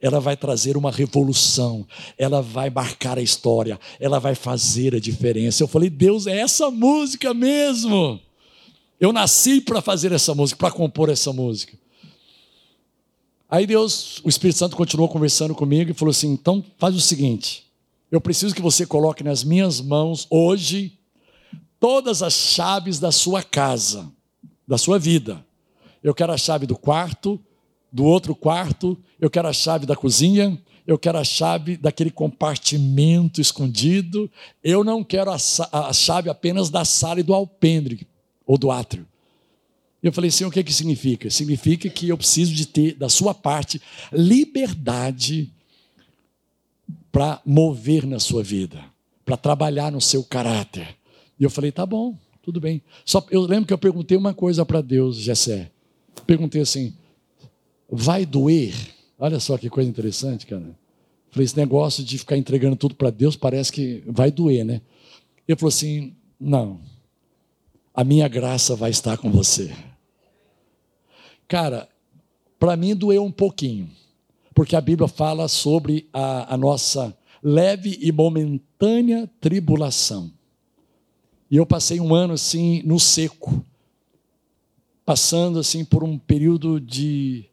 Ela 0.00 0.20
vai 0.20 0.36
trazer 0.36 0.76
uma 0.76 0.92
revolução, 0.92 1.86
ela 2.16 2.40
vai 2.40 2.70
marcar 2.70 3.18
a 3.18 3.22
história, 3.22 3.78
ela 3.98 4.20
vai 4.20 4.34
fazer 4.34 4.94
a 4.94 5.00
diferença. 5.00 5.62
Eu 5.62 5.68
falei, 5.68 5.90
Deus, 5.90 6.26
é 6.26 6.38
essa 6.38 6.70
música 6.70 7.34
mesmo. 7.34 8.20
Eu 9.00 9.12
nasci 9.12 9.60
para 9.60 9.80
fazer 9.80 10.12
essa 10.12 10.34
música, 10.34 10.58
para 10.58 10.74
compor 10.74 11.08
essa 11.08 11.32
música. 11.32 11.76
Aí 13.50 13.66
Deus, 13.66 14.20
o 14.22 14.28
Espírito 14.28 14.58
Santo 14.58 14.76
continuou 14.76 15.08
conversando 15.08 15.54
comigo 15.54 15.90
e 15.90 15.94
falou 15.94 16.10
assim: 16.10 16.30
então 16.32 16.62
faz 16.76 16.94
o 16.94 17.00
seguinte, 17.00 17.64
eu 18.10 18.20
preciso 18.20 18.54
que 18.54 18.60
você 18.60 18.84
coloque 18.84 19.24
nas 19.24 19.42
minhas 19.42 19.80
mãos 19.80 20.26
hoje 20.28 20.98
todas 21.80 22.22
as 22.22 22.34
chaves 22.34 22.98
da 22.98 23.10
sua 23.10 23.42
casa, 23.42 24.10
da 24.66 24.76
sua 24.76 24.98
vida. 24.98 25.44
Eu 26.02 26.14
quero 26.14 26.32
a 26.32 26.36
chave 26.36 26.66
do 26.66 26.76
quarto, 26.76 27.40
do 27.90 28.04
outro 28.04 28.34
quarto, 28.34 28.96
eu 29.20 29.30
quero 29.30 29.48
a 29.48 29.52
chave 29.52 29.86
da 29.86 29.96
cozinha, 29.96 30.58
eu 30.86 30.98
quero 30.98 31.18
a 31.18 31.24
chave 31.24 31.76
daquele 31.76 32.10
compartimento 32.10 33.40
escondido, 33.40 34.30
eu 34.64 34.82
não 34.82 35.04
quero 35.04 35.30
a, 35.30 35.36
a 35.70 35.92
chave 35.92 36.30
apenas 36.30 36.70
da 36.70 36.84
sala 36.84 37.20
e 37.20 37.22
do 37.22 37.34
alpendre 37.34 38.06
ou 38.46 38.56
do 38.56 38.70
átrio. 38.70 39.06
Eu 40.02 40.12
falei 40.12 40.28
assim: 40.28 40.44
o 40.44 40.50
que, 40.50 40.62
que 40.62 40.72
significa? 40.72 41.28
Significa 41.28 41.88
que 41.90 42.08
eu 42.08 42.16
preciso 42.16 42.54
de 42.54 42.66
ter, 42.66 42.94
da 42.94 43.08
sua 43.08 43.34
parte, 43.34 43.82
liberdade 44.12 45.52
para 47.10 47.40
mover 47.44 48.06
na 48.06 48.18
sua 48.18 48.42
vida, 48.42 48.82
para 49.24 49.36
trabalhar 49.36 49.90
no 49.90 50.00
seu 50.00 50.22
caráter. 50.24 50.96
E 51.38 51.44
eu 51.44 51.50
falei: 51.50 51.72
tá 51.72 51.84
bom, 51.84 52.16
tudo 52.42 52.60
bem. 52.60 52.80
Só 53.04 53.26
eu 53.30 53.42
lembro 53.42 53.66
que 53.66 53.72
eu 53.72 53.78
perguntei 53.78 54.16
uma 54.16 54.32
coisa 54.32 54.64
para 54.64 54.80
Deus, 54.80 55.16
Jessé. 55.16 55.70
Perguntei 56.26 56.62
assim: 56.62 56.94
vai 57.90 58.26
doer? 58.26 58.74
Olha 59.18 59.40
só 59.40 59.56
que 59.56 59.70
coisa 59.70 59.88
interessante, 59.88 60.46
cara. 60.46 60.76
Falei: 61.30 61.44
esse 61.44 61.56
negócio 61.56 62.04
de 62.04 62.18
ficar 62.18 62.36
entregando 62.36 62.76
tudo 62.76 62.94
para 62.94 63.10
Deus 63.10 63.36
parece 63.36 63.72
que 63.72 64.02
vai 64.06 64.30
doer, 64.30 64.64
né? 64.64 64.80
Ele 65.46 65.58
falou 65.58 65.68
assim: 65.68 66.14
não, 66.38 66.80
a 67.94 68.04
minha 68.04 68.28
graça 68.28 68.76
vai 68.76 68.90
estar 68.90 69.16
com 69.18 69.30
você. 69.30 69.74
Cara, 71.46 71.88
para 72.58 72.76
mim 72.76 72.94
doeu 72.94 73.24
um 73.24 73.32
pouquinho, 73.32 73.90
porque 74.54 74.76
a 74.76 74.80
Bíblia 74.80 75.08
fala 75.08 75.48
sobre 75.48 76.08
a, 76.12 76.54
a 76.54 76.56
nossa 76.56 77.16
leve 77.42 77.98
e 78.00 78.12
momentânea 78.12 79.28
tribulação. 79.40 80.30
E 81.50 81.56
eu 81.56 81.64
passei 81.64 81.98
um 81.98 82.14
ano 82.14 82.34
assim 82.34 82.82
no 82.84 83.00
seco, 83.00 83.64
passando 85.04 85.58
assim 85.58 85.84
por 85.84 86.04
um 86.04 86.18
período 86.18 86.78
de, 86.78 87.46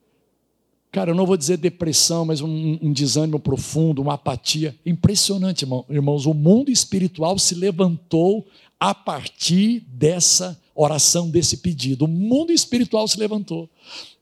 cara, 0.95 1.11
eu 1.11 1.15
não 1.15 1.25
vou 1.25 1.35
dizer 1.35 1.57
depressão, 1.57 2.23
mas 2.23 2.39
um, 2.39 2.79
um 2.81 2.93
desânimo 2.93 3.37
profundo, 3.37 4.01
uma 4.01 4.13
apatia 4.13 4.73
impressionante, 4.85 5.63
irmão, 5.63 5.83
irmãos. 5.89 6.25
O 6.25 6.33
mundo 6.33 6.71
espiritual 6.71 7.37
se 7.37 7.53
levantou 7.53 8.47
a 8.79 8.95
partir 8.95 9.81
dessa 9.89 10.57
oração, 10.73 11.29
desse 11.29 11.57
pedido. 11.57 12.05
O 12.05 12.07
mundo 12.07 12.53
espiritual 12.53 13.05
se 13.09 13.19
levantou. 13.19 13.69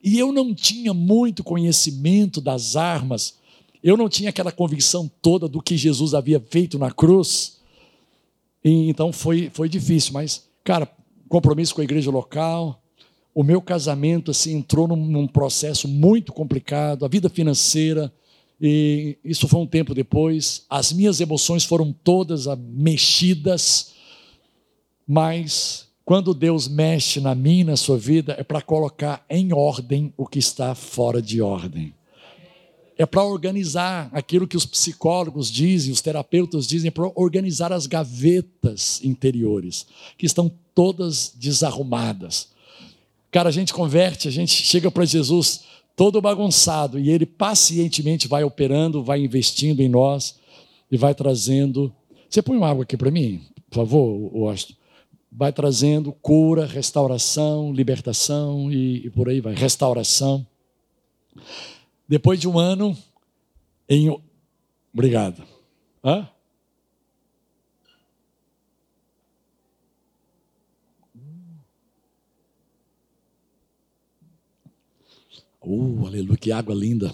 E 0.04 0.18
eu 0.18 0.32
não 0.32 0.52
tinha 0.52 0.96
muito 0.96 1.44
conhecimento 1.44 2.42
das 2.42 2.76
armas, 2.76 3.36
eu 3.84 3.96
não 3.96 4.10
tinha 4.10 4.32
aquela 4.32 4.52
convicção 4.52 5.12
toda 5.22 5.48
do 5.48 5.62
que 5.62 5.78
Jesus 5.78 6.16
havia 6.16 6.40
feito 6.40 6.80
na 6.80 6.90
cruz. 6.90 7.58
E, 8.66 8.90
então 8.90 9.14
foi, 9.14 9.52
foi 9.54 9.70
difícil, 9.70 10.12
mas, 10.12 10.50
cara, 10.64 10.90
compromisso 11.30 11.76
com 11.76 11.82
a 11.82 11.84
igreja 11.84 12.10
local, 12.10 12.83
o 13.34 13.44
meu 13.44 13.62
casamento 13.62 14.32
assim 14.32 14.56
entrou 14.56 14.88
num, 14.88 14.96
num 14.96 15.28
processo 15.28 15.88
muito 15.88 16.32
complicado, 16.32 17.06
a 17.06 17.08
vida 17.08 17.30
financeira, 17.30 18.12
e 18.62 19.18
isso 19.24 19.48
foi 19.48 19.60
um 19.60 19.68
tempo 19.68 19.94
depois. 19.94 20.66
As 20.70 20.94
minhas 20.94 21.20
emoções 21.20 21.66
foram 21.66 21.92
todas 22.04 22.46
mexidas 22.58 23.94
mas 25.08 25.88
quando 26.06 26.34
Deus 26.34 26.68
mexe 26.68 27.20
na 27.20 27.36
minha 27.36 27.66
na 27.66 27.78
sua 27.78 27.98
vida, 27.98 28.36
é 28.38 28.44
para 28.44 28.62
colocar 28.62 29.26
em 29.30 29.54
ordem 29.54 30.14
o 30.18 30.26
que 30.26 30.40
está 30.40 30.76
fora 30.76 31.22
de 31.22 31.42
ordem. 31.42 31.94
É 32.98 33.06
para 33.06 33.24
organizar 33.24 34.10
aquilo 34.12 34.48
que 34.48 34.58
os 34.58 34.66
psicólogos 34.66 35.50
dizem, 35.50 35.92
os 35.92 36.02
terapeutas 36.02 36.68
dizem, 36.68 36.90
é 36.90 36.92
para 36.92 37.12
organizar 37.16 37.74
as 37.74 37.88
gavetas 37.88 39.04
interiores, 39.04 39.88
que 40.18 40.26
estão 40.26 40.52
todas 40.76 41.34
desarrumadas. 41.36 42.50
Cara, 43.34 43.50
a 43.50 43.52
gente 43.52 43.74
converte, 43.74 44.28
a 44.28 44.32
gente 44.32 44.54
chega 44.64 44.90
para 44.90 45.04
Jesus 45.04 45.64
todo 45.96 46.22
bagunçado 46.22 47.00
e 47.00 47.10
ele 47.10 47.26
pacientemente 47.26 48.28
vai 48.28 48.44
operando, 48.44 49.04
vai 49.04 49.20
investindo 49.20 49.82
em 49.82 49.90
nós 49.90 50.40
e 50.90 50.96
vai 50.96 51.14
trazendo. 51.14 51.92
Você 52.30 52.42
põe 52.42 52.56
uma 52.56 52.70
água 52.70 52.84
aqui 52.84 52.96
para 52.96 53.12
mim, 53.12 53.42
por 53.70 53.78
favor, 53.78 54.32
Washington? 54.34 54.76
vai 55.36 55.52
trazendo 55.52 56.12
cura, 56.12 56.66
restauração, 56.66 57.74
libertação 57.74 58.72
e, 58.72 59.08
e, 59.08 59.10
por 59.10 59.28
aí 59.28 59.42
vai, 59.42 59.56
restauração. 59.56 60.46
Depois 62.08 62.40
de 62.40 62.48
um 62.48 62.60
ano, 62.60 62.96
em. 63.90 64.16
Obrigado. 64.94 65.44
Hã? 66.06 66.30
Uh, 75.66 76.06
aleluia, 76.06 76.38
que 76.38 76.52
água 76.52 76.76
linda. 76.76 77.14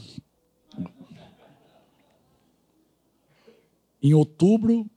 Em 4.01 4.13
outubro 4.13 4.89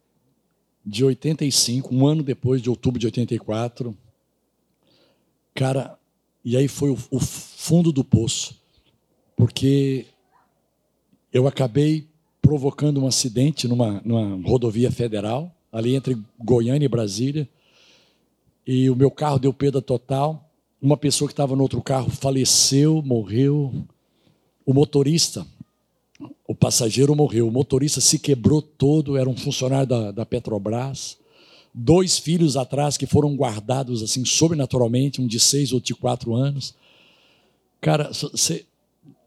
de 0.85 1.05
85, 1.05 1.95
um 1.95 2.07
ano 2.07 2.23
depois 2.23 2.63
de 2.63 2.71
outubro 2.71 2.99
de 2.99 3.07
84. 3.07 3.97
Cara, 5.55 5.99
e 6.45 6.57
aí 6.57 6.67
foi 6.67 6.91
o, 6.91 6.99
o 7.11 7.21
fundo 7.21 7.93
do 7.93 8.03
poço, 8.03 8.59
porque 9.37 10.07
eu 11.33 11.47
acabei 11.47 12.07
provocando 12.41 13.01
um 13.01 13.07
acidente 13.07 13.69
numa, 13.69 14.01
numa 14.05 14.49
rodovia 14.49 14.91
federal, 14.91 15.55
ali 15.71 15.95
entre 15.95 16.21
Goiânia 16.39 16.87
e 16.87 16.89
Brasília, 16.89 17.49
e 18.67 18.91
o 18.91 18.97
meu 18.97 19.11
carro 19.11 19.39
deu 19.39 19.53
perda 19.53 19.81
total. 19.81 20.52
Uma 20.83 20.97
pessoa 20.97 21.29
que 21.29 21.33
estava 21.33 21.57
no 21.57 21.63
outro 21.63 21.81
carro 21.81 22.11
faleceu, 22.11 23.01
morreu. 23.03 23.73
O 24.67 24.75
motorista 24.75 25.47
o 26.47 26.55
passageiro 26.55 27.17
morreu, 27.17 27.49
o 27.49 27.51
motorista 27.51 28.01
se 28.01 28.19
quebrou 28.19 28.61
todo, 28.61 29.17
era 29.17 29.29
um 29.29 29.37
funcionário 29.37 29.87
da, 29.87 30.13
da 30.13 30.27
Petrobras. 30.27 31.17
Dois 31.73 32.19
filhos 32.19 32.57
atrás 32.57 32.99
que 32.99 33.07
foram 33.07 33.35
guardados 33.35 34.03
assim 34.03 34.25
sobrenaturalmente, 34.25 35.21
um 35.21 35.27
de 35.27 35.41
seis, 35.41 35.73
outro 35.73 35.87
de 35.87 35.95
quatro 35.95 36.35
anos. 36.35 36.75
Cara, 37.81 38.11
você 38.13 38.67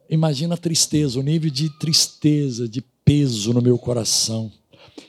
imagina 0.07 0.53
a 0.53 0.57
tristeza, 0.57 1.19
o 1.19 1.23
nível 1.23 1.49
de 1.49 1.69
tristeza, 1.79 2.69
de 2.69 2.83
peso 3.03 3.53
no 3.53 3.61
meu 3.61 3.77
coração. 3.77 4.51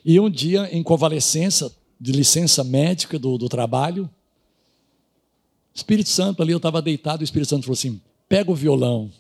E 0.05 0.19
um 0.19 0.31
dia, 0.31 0.69
em 0.73 0.83
convalescença, 0.83 1.71
de 2.01 2.13
licença 2.13 2.65
médica 2.65 3.19
do, 3.19 3.37
do 3.37 3.49
trabalho, 3.49 4.09
Espírito 5.77 6.09
Santo 6.09 6.43
ali, 6.43 6.51
eu 6.53 6.57
estava 6.57 6.83
deitado, 6.83 7.21
o 7.21 7.25
Espírito 7.25 7.51
Santo 7.51 7.63
falou 7.63 7.75
assim: 7.75 8.01
pega 8.29 8.51
o 8.51 8.55
violão, 8.55 9.11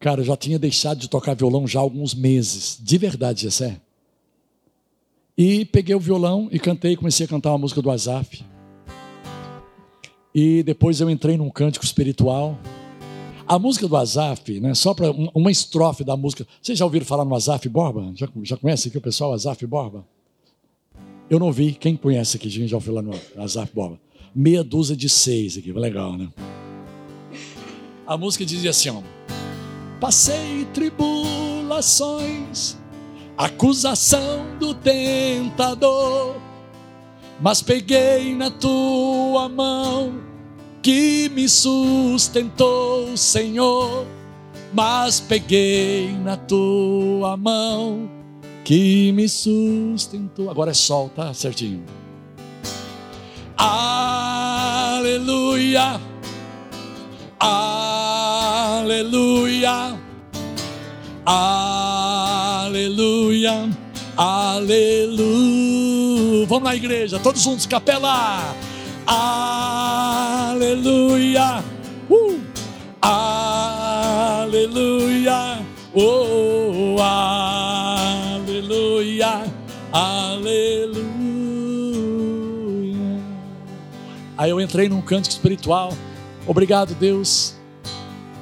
Cara, 0.00 0.22
eu 0.22 0.24
já 0.24 0.34
tinha 0.34 0.58
deixado 0.58 0.98
de 0.98 1.10
tocar 1.10 1.34
violão 1.34 1.68
já 1.68 1.78
há 1.78 1.82
alguns 1.82 2.14
meses, 2.14 2.78
de 2.80 2.96
verdade, 2.96 3.42
Jessé. 3.42 3.78
E 5.36 5.66
peguei 5.66 5.94
o 5.94 6.00
violão 6.00 6.48
e 6.50 6.58
cantei, 6.58 6.96
comecei 6.96 7.26
a 7.26 7.28
cantar 7.28 7.50
uma 7.50 7.58
música 7.58 7.82
do 7.82 7.90
Azaf. 7.90 8.42
E 10.34 10.62
depois 10.62 11.02
eu 11.02 11.10
entrei 11.10 11.36
num 11.36 11.50
cântico 11.50 11.84
espiritual. 11.84 12.58
A 13.46 13.58
música 13.58 13.86
do 13.86 13.94
Azaf, 13.94 14.58
né, 14.58 14.72
só 14.72 14.94
para 14.94 15.10
uma 15.10 15.50
estrofe 15.50 16.02
da 16.02 16.16
música. 16.16 16.46
Vocês 16.62 16.78
já 16.78 16.84
ouviram 16.86 17.04
falar 17.04 17.26
no 17.26 17.34
Azaf 17.34 17.68
Borba? 17.68 18.10
Já, 18.14 18.26
já 18.42 18.56
conhece 18.56 18.88
aqui 18.88 18.96
o 18.96 19.02
pessoal, 19.02 19.34
Azaf 19.34 19.66
Borba? 19.66 20.06
Eu 21.28 21.38
não 21.38 21.52
vi. 21.52 21.72
Quem 21.72 21.94
conhece 21.94 22.38
aqui? 22.38 22.48
Já 22.48 22.76
ouviu 22.76 22.94
falar 22.94 23.02
no 23.02 23.12
Azaf 23.36 23.70
Borba? 23.74 24.00
Meia 24.34 24.62
dúzia 24.62 24.96
de 24.96 25.08
seis 25.08 25.58
aqui, 25.58 25.72
legal, 25.72 26.16
né? 26.16 26.28
A 28.06 28.16
música 28.16 28.44
dizia 28.44 28.70
assim, 28.70 28.90
ó. 28.90 29.02
Passei 30.00 30.64
tribulações, 30.72 32.76
acusação 33.36 34.56
do 34.58 34.72
tentador, 34.72 36.36
mas 37.40 37.60
peguei 37.60 38.34
na 38.34 38.50
tua 38.50 39.48
mão 39.48 40.20
que 40.82 41.28
me 41.30 41.48
sustentou, 41.48 43.16
Senhor. 43.16 44.06
mas 44.72 45.20
peguei 45.20 46.12
na 46.12 46.36
tua 46.36 47.36
mão 47.36 48.08
que 48.64 49.10
me 49.12 49.28
sustentou. 49.28 50.48
Agora 50.48 50.70
é 50.70 50.74
sol, 50.74 51.08
tá 51.08 51.34
certinho. 51.34 51.82
Aleluia, 54.90 56.00
aleluia, 58.48 59.20
aleluia, 62.70 63.68
aleluia. 64.16 65.36
Vamos 66.48 66.62
na 66.64 66.74
igreja, 66.74 67.18
todos 67.18 67.42
juntos, 67.42 67.66
capela. 67.66 68.54
Aleluia, 70.50 70.82
uh, 72.08 72.40
aleluia, 74.42 75.58
oh, 75.94 76.96
aleluia, 78.38 79.44
aleluia. 79.92 81.09
Aí 84.40 84.48
eu 84.48 84.58
entrei 84.58 84.88
num 84.88 85.02
cântico 85.02 85.34
espiritual. 85.34 85.92
Obrigado, 86.46 86.94
Deus, 86.94 87.56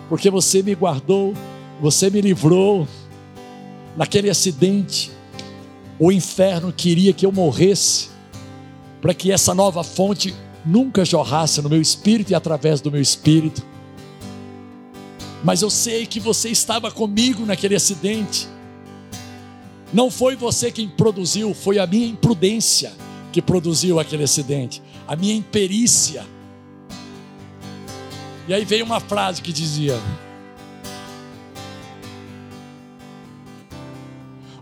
porque 0.09 0.31
você 0.31 0.63
me 0.63 0.73
guardou, 0.73 1.35
você 1.81 2.09
me 2.09 2.21
livrou 2.21 2.87
naquele 3.97 4.31
acidente. 4.31 5.11
O 5.99 6.13
inferno 6.13 6.73
queria 6.73 7.13
que 7.13 7.27
eu 7.27 7.33
morresse, 7.33 8.11
para 9.03 9.13
que 9.13 9.33
essa 9.33 9.53
nova 9.57 9.83
fonte 9.83 10.33
nunca 10.65 11.05
jorrasse 11.05 11.61
no 11.61 11.69
meu 11.69 11.83
espírito 11.83 12.31
e 12.31 12.35
através 12.37 12.81
do 12.81 12.93
meu 12.93 13.03
espírito. 13.03 13.67
Mas 15.43 15.63
eu 15.63 15.71
sei 15.71 16.07
que 16.07 16.21
você 16.21 16.49
estava 16.49 16.93
comigo 16.93 17.45
naquele 17.45 17.75
acidente. 17.75 18.47
Não 19.93 20.13
foi 20.13 20.37
você 20.37 20.71
quem 20.71 20.89
produziu, 20.89 21.53
foi 21.55 21.77
a 21.77 21.89
minha 21.89 22.07
imprudência 22.07 22.93
que 23.33 23.43
produziu 23.43 23.99
aquele 23.99 24.23
acidente 24.23 24.81
a 25.09 25.17
minha 25.17 25.35
imperícia. 25.35 26.27
E 28.47 28.53
aí 28.53 28.65
veio 28.67 28.85
uma 28.85 29.01
frase 29.01 29.41
que 29.41 29.51
dizia: 29.51 29.99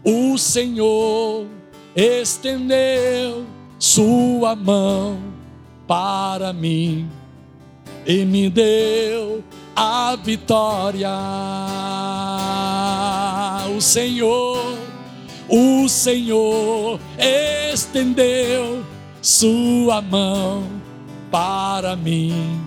O 0.04 0.38
Senhor 0.38 1.46
estendeu 1.96 3.44
sua 3.76 4.54
mão 4.54 5.20
para 5.84 6.52
mim 6.52 7.10
e 8.06 8.24
me 8.24 8.48
deu 8.48 9.42
a 9.74 10.14
vitória. 10.14 11.10
O 13.76 13.80
Senhor, 13.80 14.78
o 15.48 15.88
Senhor 15.88 17.00
estendeu 17.18 18.85
sua 19.26 20.00
mão 20.00 20.62
para 21.32 21.96
mim 21.96 22.64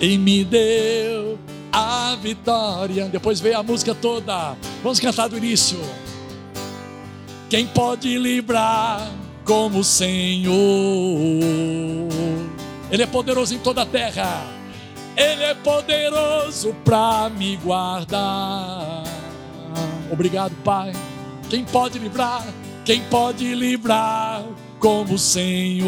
e 0.00 0.16
me 0.16 0.44
deu 0.44 1.36
a 1.72 2.16
vitória. 2.22 3.06
Depois 3.08 3.40
veio 3.40 3.58
a 3.58 3.64
música 3.64 3.92
toda. 3.92 4.56
Vamos 4.80 5.00
cantar 5.00 5.28
do 5.28 5.36
início. 5.36 5.80
Quem 7.50 7.66
pode 7.66 8.16
livrar 8.16 9.10
como 9.44 9.80
o 9.80 9.84
Senhor? 9.84 10.54
Ele 12.88 13.02
é 13.02 13.06
poderoso 13.06 13.52
em 13.52 13.58
toda 13.58 13.82
a 13.82 13.86
terra. 13.86 14.40
Ele 15.16 15.42
é 15.42 15.54
poderoso 15.54 16.76
para 16.84 17.28
me 17.28 17.56
guardar. 17.56 19.02
Obrigado, 20.12 20.54
Pai. 20.62 20.92
Quem 21.50 21.64
pode 21.64 21.98
livrar? 21.98 22.46
Quem 22.84 23.00
pode 23.10 23.52
livrar 23.52 24.44
como 24.82 25.14
o 25.14 25.18
Senhor. 25.18 25.86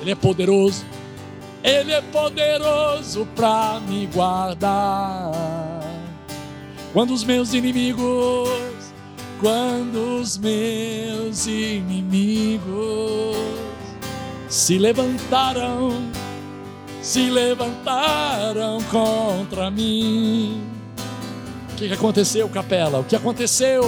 Ele 0.00 0.12
é 0.12 0.14
poderoso, 0.14 0.84
Ele 1.62 1.92
é 1.92 2.00
poderoso 2.00 3.26
para 3.34 3.80
me 3.80 4.06
guardar. 4.06 5.32
Quando 6.92 7.12
os 7.12 7.24
meus 7.24 7.52
inimigos, 7.52 8.48
quando 9.40 10.20
os 10.20 10.38
meus 10.38 11.46
inimigos 11.46 13.36
se 14.48 14.78
levantaram, 14.78 15.90
se 17.00 17.28
levantaram 17.28 18.78
contra 18.84 19.68
mim. 19.68 20.62
O 21.72 21.74
que 21.76 21.92
aconteceu, 21.92 22.48
capela? 22.48 23.00
O 23.00 23.04
que 23.04 23.16
aconteceu? 23.16 23.82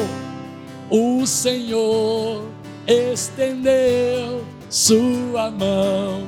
O 0.90 1.26
Senhor 1.26 2.44
estendeu 2.86 4.44
sua 4.68 5.50
mão 5.50 6.26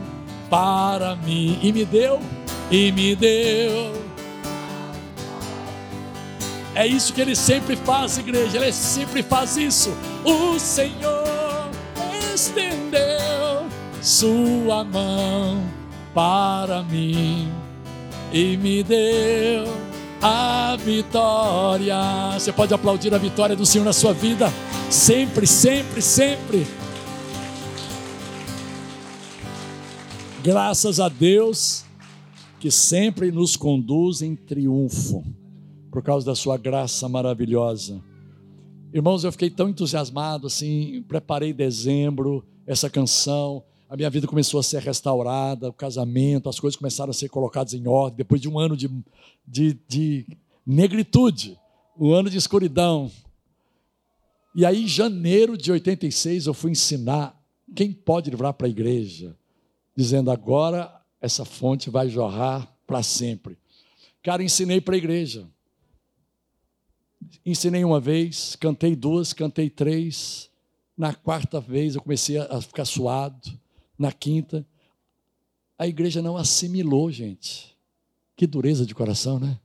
para 0.49 1.17
mim 1.17 1.59
e 1.63 1.73
me 1.73 1.85
deu, 1.85 2.21
e 2.71 2.93
me 2.93 3.15
deu. 3.15 3.93
É 6.75 6.87
isso 6.87 7.13
que 7.13 7.21
ele 7.21 7.35
sempre 7.35 7.75
faz, 7.75 8.19
igreja, 8.19 8.59
ele 8.59 8.73
sempre 8.73 9.23
faz 9.23 9.57
isso. 9.57 9.97
O 10.25 10.59
Senhor 10.59 11.71
estendeu 12.35 13.67
sua 14.03 14.85
mão 14.85 15.63
para 16.15 16.83
mim 16.83 17.51
e 18.33 18.57
me 18.57 18.83
deu 18.83 19.67
a 20.23 20.77
vitória. 20.77 21.97
Você 22.35 22.53
pode 22.53 22.73
aplaudir 22.73 23.15
a 23.15 23.19
vitória 23.19 23.57
do 23.57 23.67
Senhor 23.67 23.85
na 23.85 23.93
sua 23.93 24.13
vida, 24.13 24.49
sempre, 24.91 25.47
sempre, 25.47 26.01
sempre. 26.03 26.67
Graças 30.43 31.01
a 31.01 31.09
Deus 31.09 31.85
que 32.61 32.71
sempre 32.71 33.31
nos 33.31 33.57
conduz 33.57 34.23
em 34.23 34.35
triunfo, 34.35 35.25
por 35.91 36.03
causa 36.03 36.27
da 36.27 36.35
sua 36.35 36.57
graça 36.57 37.09
maravilhosa. 37.09 38.03
Irmãos, 38.93 39.25
eu 39.25 39.33
fiquei 39.33 39.51
tão 39.51 39.69
entusiasmado 39.69 40.47
assim, 40.47 41.05
preparei 41.07 41.53
dezembro 41.53 42.45
essa 42.67 42.89
canção, 42.89 43.63
a 43.89 43.97
minha 43.97 44.11
vida 44.11 44.27
começou 44.27 44.59
a 44.59 44.63
ser 44.63 44.83
restaurada, 44.83 45.69
o 45.69 45.73
casamento, 45.73 46.49
as 46.49 46.59
coisas 46.59 46.77
começaram 46.77 47.11
a 47.11 47.15
ser 47.15 47.29
colocadas 47.29 47.73
em 47.73 47.87
ordem, 47.87 48.19
depois 48.19 48.41
de 48.41 48.49
um 48.49 48.59
ano 48.59 48.77
de, 48.77 48.91
de, 49.47 49.79
de 49.89 50.27
negritude, 50.67 51.59
um 51.99 52.13
ano 52.13 52.29
de 52.29 52.37
escuridão. 52.37 53.11
E 54.55 54.65
aí, 54.65 54.85
em 54.85 54.89
janeiro 54.89 55.57
de 55.57 55.71
86, 55.71 56.47
eu 56.47 56.55
fui 56.55 56.73
ensinar 56.73 57.41
quem 57.75 57.93
pode 57.93 58.31
livrar 58.31 58.55
para 58.55 58.67
a 58.67 58.71
igreja, 58.71 59.37
dizendo 59.95 60.31
agora 60.31 60.93
essa 61.21 61.45
fonte 61.45 61.89
vai 61.89 62.09
jorrar 62.09 62.69
para 62.87 63.03
sempre. 63.03 63.57
Cara, 64.23 64.43
ensinei 64.43 64.81
para 64.81 64.95
a 64.95 64.99
igreja. 64.99 65.47
Ensinei 67.45 67.85
uma 67.85 68.01
vez, 68.01 68.57
cantei 68.57 68.97
duas, 68.97 69.33
cantei 69.33 69.71
três. 69.71 70.51
Na 70.97 71.15
quarta 71.15 71.61
vez 71.61 71.95
eu 71.95 72.03
comecei 72.03 72.39
a 72.39 72.61
ficar 72.61 72.85
suado 72.85 73.59
na 73.99 74.13
quinta. 74.13 74.67
A 75.79 75.87
igreja 75.87 76.23
não 76.23 76.37
assimilou, 76.37 77.11
gente. 77.11 77.77
Que 78.35 78.47
dureza 78.47 78.85
de 78.85 78.95
coração, 78.95 79.39
né? 79.39 79.59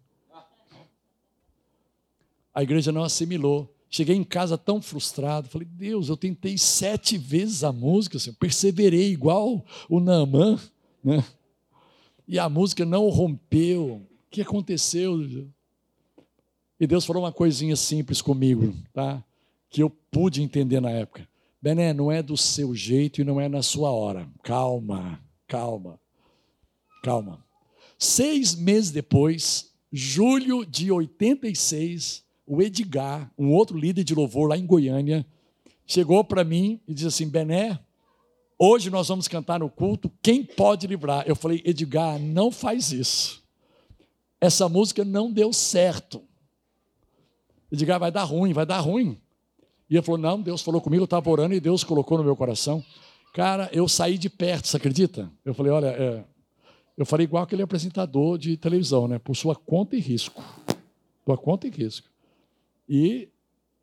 A 2.53 2.63
igreja 2.63 2.91
não 2.91 3.03
assimilou. 3.03 3.73
Cheguei 3.89 4.15
em 4.15 4.23
casa 4.23 4.57
tão 4.57 4.81
frustrado, 4.81 5.49
falei, 5.49 5.67
Deus, 5.69 6.07
eu 6.07 6.15
tentei 6.15 6.57
sete 6.57 7.17
vezes 7.17 7.61
a 7.61 7.73
música, 7.73 8.15
assim, 8.15 8.31
perseverei 8.31 9.11
igual 9.11 9.65
o 9.89 9.99
Naamã, 9.99 10.57
né? 11.03 11.23
E 12.25 12.39
a 12.39 12.47
música 12.47 12.85
não 12.85 13.09
rompeu. 13.09 13.95
O 13.95 14.07
que 14.29 14.41
aconteceu? 14.41 15.19
E 16.79 16.87
Deus 16.87 17.05
falou 17.05 17.23
uma 17.23 17.33
coisinha 17.33 17.75
simples 17.75 18.21
comigo, 18.21 18.73
tá? 18.93 19.21
Que 19.69 19.83
eu 19.83 19.89
pude 19.89 20.41
entender 20.41 20.79
na 20.79 20.89
época. 20.89 21.27
Bené, 21.61 21.93
não 21.93 22.11
é 22.11 22.23
do 22.23 22.35
seu 22.35 22.73
jeito 22.73 23.21
e 23.21 23.23
não 23.23 23.39
é 23.39 23.47
na 23.47 23.61
sua 23.61 23.91
hora. 23.91 24.27
Calma, 24.41 25.21
calma, 25.47 25.99
calma. 27.03 27.45
Seis 27.99 28.55
meses 28.55 28.89
depois, 28.89 29.71
julho 29.93 30.65
de 30.65 30.91
86, 30.91 32.23
o 32.47 32.63
Edgar, 32.63 33.31
um 33.37 33.51
outro 33.51 33.77
líder 33.77 34.03
de 34.03 34.15
louvor 34.15 34.49
lá 34.49 34.57
em 34.57 34.65
Goiânia, 34.65 35.23
chegou 35.85 36.23
para 36.23 36.43
mim 36.43 36.81
e 36.87 36.95
disse 36.95 37.07
assim: 37.07 37.29
Bené, 37.29 37.79
hoje 38.57 38.89
nós 38.89 39.07
vamos 39.07 39.27
cantar 39.27 39.59
no 39.59 39.69
culto, 39.69 40.11
quem 40.19 40.43
pode 40.43 40.87
livrar? 40.87 41.25
Eu 41.27 41.35
falei: 41.35 41.61
Edgar, 41.63 42.17
não 42.17 42.49
faz 42.49 42.91
isso. 42.91 43.43
Essa 44.39 44.67
música 44.67 45.05
não 45.05 45.31
deu 45.31 45.53
certo. 45.53 46.23
Edgar, 47.71 47.99
vai 47.99 48.11
dar 48.11 48.23
ruim, 48.23 48.51
vai 48.51 48.65
dar 48.65 48.79
ruim. 48.79 49.21
E 49.91 49.95
ele 49.95 50.01
falou: 50.01 50.17
Não, 50.17 50.41
Deus 50.41 50.61
falou 50.61 50.79
comigo, 50.79 51.01
eu 51.01 51.05
estava 51.05 51.29
orando 51.29 51.53
e 51.53 51.59
Deus 51.59 51.83
colocou 51.83 52.17
no 52.17 52.23
meu 52.23 52.35
coração. 52.35 52.81
Cara, 53.33 53.69
eu 53.73 53.89
saí 53.89 54.17
de 54.17 54.29
perto, 54.29 54.69
você 54.69 54.77
acredita? 54.77 55.29
Eu 55.43 55.53
falei: 55.53 55.73
Olha, 55.73 55.87
é... 55.87 56.23
Eu 56.97 57.05
falei 57.05 57.25
igual 57.25 57.43
aquele 57.43 57.61
apresentador 57.61 58.37
de 58.37 58.55
televisão, 58.55 59.07
né? 59.07 59.19
Por 59.19 59.35
sua 59.35 59.55
conta 59.55 59.95
e 59.95 59.99
risco. 59.99 60.41
Por 61.25 61.37
conta 61.37 61.67
e 61.67 61.69
risco. 61.69 62.07
E 62.87 63.27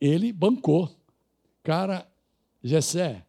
ele 0.00 0.32
bancou. 0.32 0.88
Cara, 1.62 2.06
Gessé, 2.62 3.24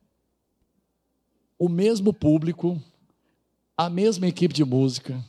o 1.57 1.67
mesmo 1.67 2.13
público, 2.13 2.82
a 3.75 3.89
mesma 3.89 4.27
equipe 4.27 4.53
de 4.53 4.63
música, 4.63 5.23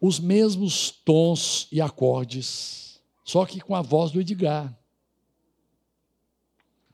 os 0.00 0.18
mesmos 0.18 0.90
tons 0.90 1.68
e 1.70 1.80
acordes, 1.80 3.00
só 3.24 3.44
que 3.44 3.60
com 3.60 3.76
a 3.76 3.82
voz 3.82 4.10
do 4.10 4.20
Edgar. 4.20 4.74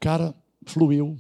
Cara, 0.07 0.33
fluiu. 0.65 1.19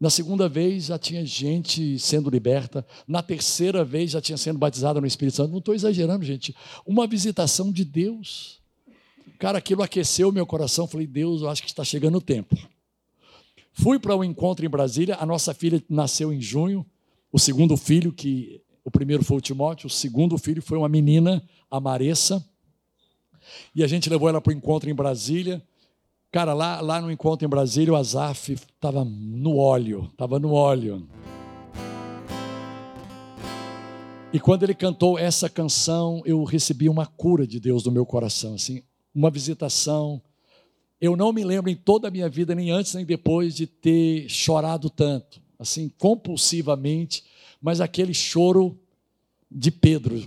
Na 0.00 0.08
segunda 0.08 0.48
vez 0.48 0.86
já 0.86 0.98
tinha 0.98 1.22
gente 1.26 1.98
sendo 1.98 2.30
liberta. 2.30 2.82
Na 3.06 3.22
terceira 3.22 3.84
vez 3.84 4.12
já 4.12 4.22
tinha 4.22 4.38
sendo 4.38 4.58
batizada 4.58 5.02
no 5.02 5.06
Espírito 5.06 5.34
Santo. 5.34 5.50
Não 5.50 5.58
estou 5.58 5.74
exagerando, 5.74 6.24
gente. 6.24 6.56
Uma 6.86 7.06
visitação 7.06 7.70
de 7.70 7.84
Deus. 7.84 8.58
Cara, 9.38 9.58
aquilo 9.58 9.82
aqueceu 9.82 10.32
meu 10.32 10.46
coração. 10.46 10.88
Falei, 10.88 11.06
Deus, 11.06 11.42
eu 11.42 11.50
acho 11.50 11.62
que 11.62 11.68
está 11.68 11.84
chegando 11.84 12.16
o 12.16 12.22
tempo. 12.22 12.56
Fui 13.74 13.98
para 13.98 14.16
o 14.16 14.20
um 14.20 14.24
encontro 14.24 14.64
em 14.64 14.70
Brasília. 14.70 15.18
A 15.20 15.26
nossa 15.26 15.52
filha 15.52 15.84
nasceu 15.90 16.32
em 16.32 16.40
junho. 16.40 16.86
O 17.30 17.38
segundo 17.38 17.76
filho, 17.76 18.14
que 18.14 18.62
o 18.82 18.90
primeiro 18.90 19.22
foi 19.22 19.36
o 19.36 19.42
Timóteo, 19.42 19.88
o 19.88 19.90
segundo 19.90 20.38
filho 20.38 20.62
foi 20.62 20.78
uma 20.78 20.88
menina, 20.88 21.46
a 21.70 21.78
Maressa. 21.78 22.42
E 23.74 23.84
a 23.84 23.86
gente 23.86 24.08
levou 24.08 24.26
ela 24.26 24.40
para 24.40 24.54
o 24.54 24.56
encontro 24.56 24.88
em 24.88 24.94
Brasília. 24.94 25.62
Cara, 26.36 26.52
lá, 26.52 26.82
lá 26.82 27.00
no 27.00 27.10
encontro 27.10 27.46
em 27.46 27.48
Brasília, 27.48 27.94
o 27.94 27.96
Azaf 27.96 28.52
estava 28.52 29.02
no 29.06 29.56
óleo, 29.56 30.10
estava 30.12 30.38
no 30.38 30.52
óleo. 30.52 31.08
E 34.30 34.38
quando 34.38 34.64
ele 34.64 34.74
cantou 34.74 35.18
essa 35.18 35.48
canção, 35.48 36.20
eu 36.26 36.44
recebi 36.44 36.90
uma 36.90 37.06
cura 37.06 37.46
de 37.46 37.58
Deus 37.58 37.86
no 37.86 37.90
meu 37.90 38.04
coração, 38.04 38.52
assim, 38.52 38.82
uma 39.14 39.30
visitação. 39.30 40.20
Eu 41.00 41.16
não 41.16 41.32
me 41.32 41.42
lembro 41.42 41.70
em 41.70 41.74
toda 41.74 42.08
a 42.08 42.10
minha 42.10 42.28
vida, 42.28 42.54
nem 42.54 42.70
antes 42.70 42.92
nem 42.92 43.06
depois, 43.06 43.54
de 43.54 43.66
ter 43.66 44.28
chorado 44.28 44.90
tanto, 44.90 45.40
assim, 45.58 45.90
compulsivamente, 45.96 47.24
mas 47.62 47.80
aquele 47.80 48.12
choro 48.12 48.78
de 49.50 49.70
Pedro, 49.70 50.22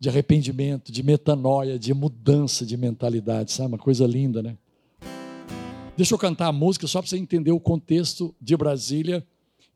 de 0.00 0.08
arrependimento, 0.08 0.90
de 0.90 1.04
metanoia, 1.04 1.78
de 1.78 1.94
mudança 1.94 2.66
de 2.66 2.76
mentalidade, 2.76 3.52
sabe? 3.52 3.68
Uma 3.68 3.78
coisa 3.78 4.04
linda, 4.08 4.42
né? 4.42 4.56
Deixa 5.96 6.14
eu 6.14 6.18
cantar 6.18 6.48
a 6.48 6.52
música 6.52 6.86
só 6.86 7.00
para 7.00 7.08
você 7.08 7.16
entender 7.18 7.52
o 7.52 7.60
contexto 7.60 8.34
de 8.40 8.56
Brasília. 8.56 9.24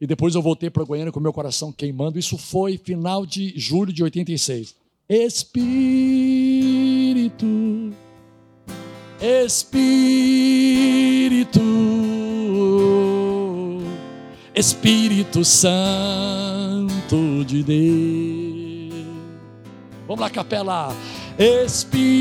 E 0.01 0.07
depois 0.07 0.35
eu 0.35 0.41
voltei 0.43 0.71
para 0.71 0.85
Goiânia 0.85 1.13
com 1.13 1.21
meu 1.21 1.33
coração 1.33 1.73
queimando. 1.73 2.19
Isso 2.19 2.37
foi 2.37 2.77
final 2.79 3.27
de 3.27 3.53
julho 3.57 3.93
de 3.93 4.03
86. 4.03 4.75
Espírito, 5.09 5.47
Espírito, 9.21 11.61
Espírito 14.55 15.45
Santo 15.45 17.45
de 17.47 17.63
Deus. 17.63 19.07
Vamos 20.07 20.21
lá, 20.21 20.31
capela. 20.31 20.95
Espírito, 21.39 22.17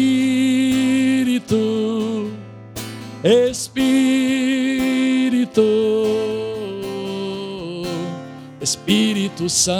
Espírito, 3.27 3.81
Espírito 8.61 9.49
Santo 9.49 9.79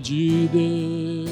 de 0.00 0.48
Deus, 0.52 1.28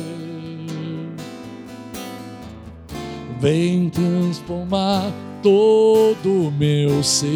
vem 3.38 3.88
transformar 3.88 5.12
todo 5.40 6.48
o 6.48 6.50
meu 6.50 7.00
ser, 7.04 7.30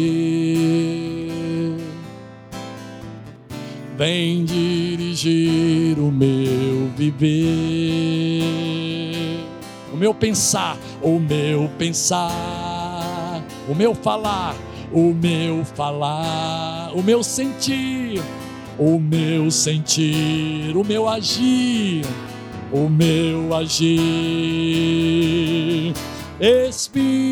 vem 3.97 4.43
dirigir 4.43 5.97
o 5.97 6.11
meu 6.11 6.89
viver, 6.97 8.43
o 9.93 9.95
meu 9.95 10.13
pensar, 10.13 10.77
o 11.01 11.17
meu 11.17 11.69
pensar 11.77 12.68
o 13.69 13.75
meu 13.75 13.93
falar, 13.93 14.55
o 14.91 15.13
meu 15.13 15.63
falar, 15.63 16.91
o 16.95 17.03
meu 17.03 17.21
sentir, 17.21 18.19
o 18.79 18.99
meu 18.99 19.51
sentir, 19.51 20.75
o 20.75 20.83
meu 20.83 21.07
agir, 21.07 22.03
o 22.73 22.89
meu 22.89 23.53
agir. 23.55 23.93
Espírito, 26.39 27.27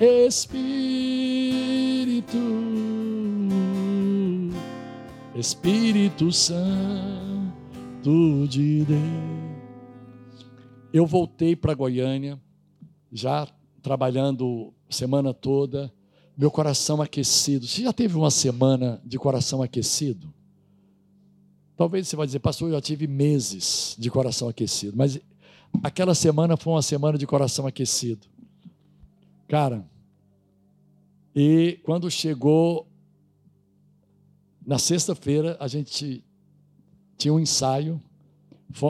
Espírito, 0.00 0.78
Espírito 5.34 6.32
Santo 6.32 6.62
de 8.48 8.84
Deus. 8.84 9.00
Eu 10.90 11.06
voltei 11.06 11.54
para 11.54 11.74
Goiânia 11.74 12.40
já 13.12 13.46
trabalhando 13.82 14.72
semana 14.88 15.32
toda, 15.32 15.92
meu 16.36 16.50
coração 16.50 17.02
aquecido. 17.02 17.66
Você 17.66 17.82
já 17.82 17.92
teve 17.92 18.16
uma 18.16 18.30
semana 18.30 19.00
de 19.04 19.18
coração 19.18 19.62
aquecido? 19.62 20.32
Talvez 21.76 22.08
você 22.08 22.16
vai 22.16 22.26
dizer, 22.26 22.40
pastor, 22.40 22.68
eu 22.68 22.74
já 22.74 22.80
tive 22.80 23.06
meses 23.06 23.96
de 23.98 24.10
coração 24.10 24.48
aquecido, 24.48 24.96
mas 24.96 25.18
aquela 25.82 26.14
semana 26.14 26.56
foi 26.56 26.72
uma 26.72 26.82
semana 26.82 27.16
de 27.16 27.26
coração 27.26 27.66
aquecido. 27.66 28.26
Cara, 29.48 29.84
e 31.34 31.80
quando 31.82 32.10
chegou 32.10 32.86
na 34.66 34.78
sexta-feira, 34.78 35.56
a 35.58 35.66
gente 35.68 36.22
tinha 37.16 37.32
um 37.32 37.40
ensaio. 37.40 38.00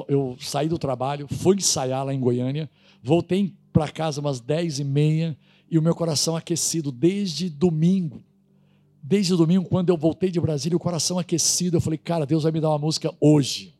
Eu 0.09 0.37
saí 0.41 0.69
do 0.69 0.79
trabalho, 0.79 1.27
fui 1.29 1.57
ensaiar 1.57 2.05
lá 2.05 2.13
em 2.13 2.21
Goiânia, 2.21 2.69
voltei 3.03 3.57
para 3.73 3.89
casa 3.89 4.21
umas 4.21 4.41
dez 4.41 4.79
e 4.79 4.85
meia 4.85 5.37
e 5.71 5.79
o 5.79 5.83
meu 5.83 5.95
coração 5.95 6.37
aquecido 6.37 6.91
desde 6.91 7.49
domingo. 7.49 8.23
Desde 9.03 9.35
domingo, 9.37 9.69
quando 9.69 9.89
eu 9.89 9.97
voltei 9.97 10.31
de 10.31 10.41
Brasília, 10.41 10.77
o 10.77 10.81
coração 10.81 11.19
aquecido, 11.19 11.77
eu 11.77 11.81
falei, 11.81 11.99
cara, 11.99 12.27
Deus 12.27 12.43
vai 12.43 12.53
me 12.53 12.61
dar 12.61 12.69
uma 12.71 12.79
música 12.79 13.15
hoje. 13.21 13.75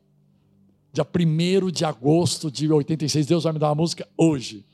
Dia 0.91 1.05
1 1.05 1.71
de 1.71 1.85
agosto 1.85 2.49
de 2.49 2.71
86, 2.71 3.27
Deus 3.27 3.43
vai 3.43 3.53
me 3.53 3.59
dar 3.59 3.69
uma 3.69 3.75
música 3.75 4.07
hoje. 4.17 4.65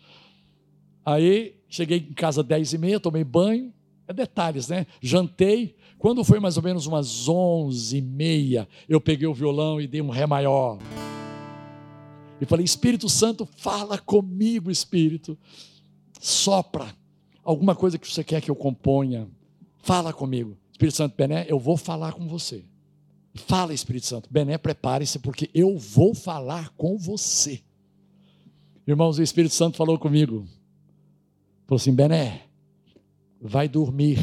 Aí, 1.05 1.55
cheguei 1.68 1.97
em 1.97 2.13
casa 2.13 2.41
dez 2.41 2.72
e 2.74 2.78
meia, 2.78 2.99
tomei 2.99 3.24
banho, 3.24 3.74
é 4.07 4.13
detalhes, 4.13 4.68
né? 4.68 4.88
Jantei, 5.01 5.76
quando 5.97 6.24
foi 6.24 6.39
mais 6.39 6.55
ou 6.57 6.63
menos 6.63 6.86
umas 6.86 7.28
onze 7.28 7.97
e 7.97 8.01
meia, 8.01 8.68
eu 8.88 9.01
peguei 9.01 9.28
o 9.28 9.34
violão 9.34 9.82
e 9.82 9.88
dei 9.88 10.01
um 10.01 10.09
ré 10.09 10.26
maior 10.26 10.80
e 12.39 12.45
falei: 12.45 12.63
Espírito 12.63 13.09
Santo, 13.09 13.47
fala 13.57 13.97
comigo, 13.97 14.69
Espírito. 14.69 15.38
Sopra 16.19 16.95
alguma 17.43 17.75
coisa 17.75 17.97
que 17.97 18.09
você 18.09 18.23
quer 18.23 18.41
que 18.41 18.51
eu 18.51 18.55
componha. 18.55 19.27
Fala 19.79 20.11
comigo. 20.11 20.57
Espírito 20.71 20.95
Santo, 20.95 21.15
Bené, 21.15 21.45
eu 21.47 21.59
vou 21.59 21.77
falar 21.77 22.13
com 22.13 22.27
você. 22.27 22.63
Fala, 23.33 23.73
Espírito 23.73 24.05
Santo. 24.05 24.29
Bené, 24.31 24.57
prepare-se, 24.57 25.19
porque 25.19 25.49
eu 25.53 25.77
vou 25.77 26.13
falar 26.13 26.69
com 26.71 26.97
você. 26.97 27.61
Irmãos, 28.85 29.17
o 29.17 29.23
Espírito 29.23 29.53
Santo 29.53 29.77
falou 29.77 29.97
comigo. 29.97 30.47
Falou 31.65 31.77
assim: 31.77 31.93
Bené, 31.93 32.43
vai 33.41 33.67
dormir. 33.67 34.17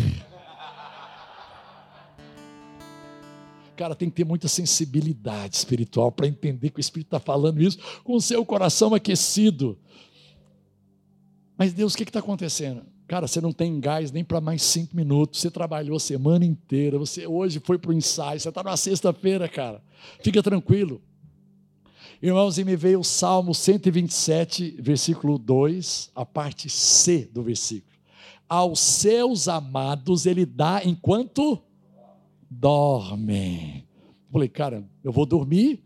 Cara, 3.76 3.94
tem 3.94 4.08
que 4.08 4.16
ter 4.16 4.24
muita 4.24 4.48
sensibilidade 4.48 5.56
espiritual 5.56 6.12
para 6.12 6.26
entender 6.26 6.70
que 6.70 6.78
o 6.78 6.80
Espírito 6.80 7.08
está 7.08 7.20
falando 7.20 7.60
isso 7.60 7.78
com 8.02 8.14
o 8.14 8.20
seu 8.20 8.44
coração 8.44 8.94
aquecido. 8.94 9.78
Mas 11.56 11.72
Deus, 11.72 11.94
o 11.94 11.96
que 11.96 12.02
está 12.02 12.18
acontecendo? 12.18 12.82
Cara, 13.06 13.26
você 13.26 13.40
não 13.40 13.52
tem 13.52 13.78
gás 13.78 14.10
nem 14.10 14.24
para 14.24 14.40
mais 14.40 14.62
cinco 14.62 14.96
minutos. 14.96 15.40
Você 15.40 15.50
trabalhou 15.50 15.96
a 15.96 16.00
semana 16.00 16.44
inteira. 16.44 16.98
Você 16.98 17.26
hoje 17.26 17.60
foi 17.62 17.78
para 17.78 17.90
o 17.90 17.94
ensaio. 17.94 18.40
Você 18.40 18.48
está 18.48 18.62
na 18.62 18.76
sexta-feira, 18.76 19.48
cara. 19.48 19.82
Fica 20.22 20.42
tranquilo. 20.42 21.02
Irmãos, 22.22 22.56
e 22.56 22.64
me 22.64 22.74
veio 22.74 23.00
o 23.00 23.04
Salmo 23.04 23.54
127, 23.54 24.78
versículo 24.80 25.36
2, 25.36 26.10
a 26.14 26.24
parte 26.24 26.70
C 26.70 27.28
do 27.30 27.42
versículo. 27.42 27.92
Aos 28.48 28.80
seus 28.80 29.46
amados 29.46 30.24
ele 30.24 30.46
dá 30.46 30.80
enquanto 30.84 31.60
dorme. 32.50 33.86
Falei, 34.30 34.48
cara, 34.48 34.84
eu 35.02 35.12
vou 35.12 35.26
dormir 35.26 35.82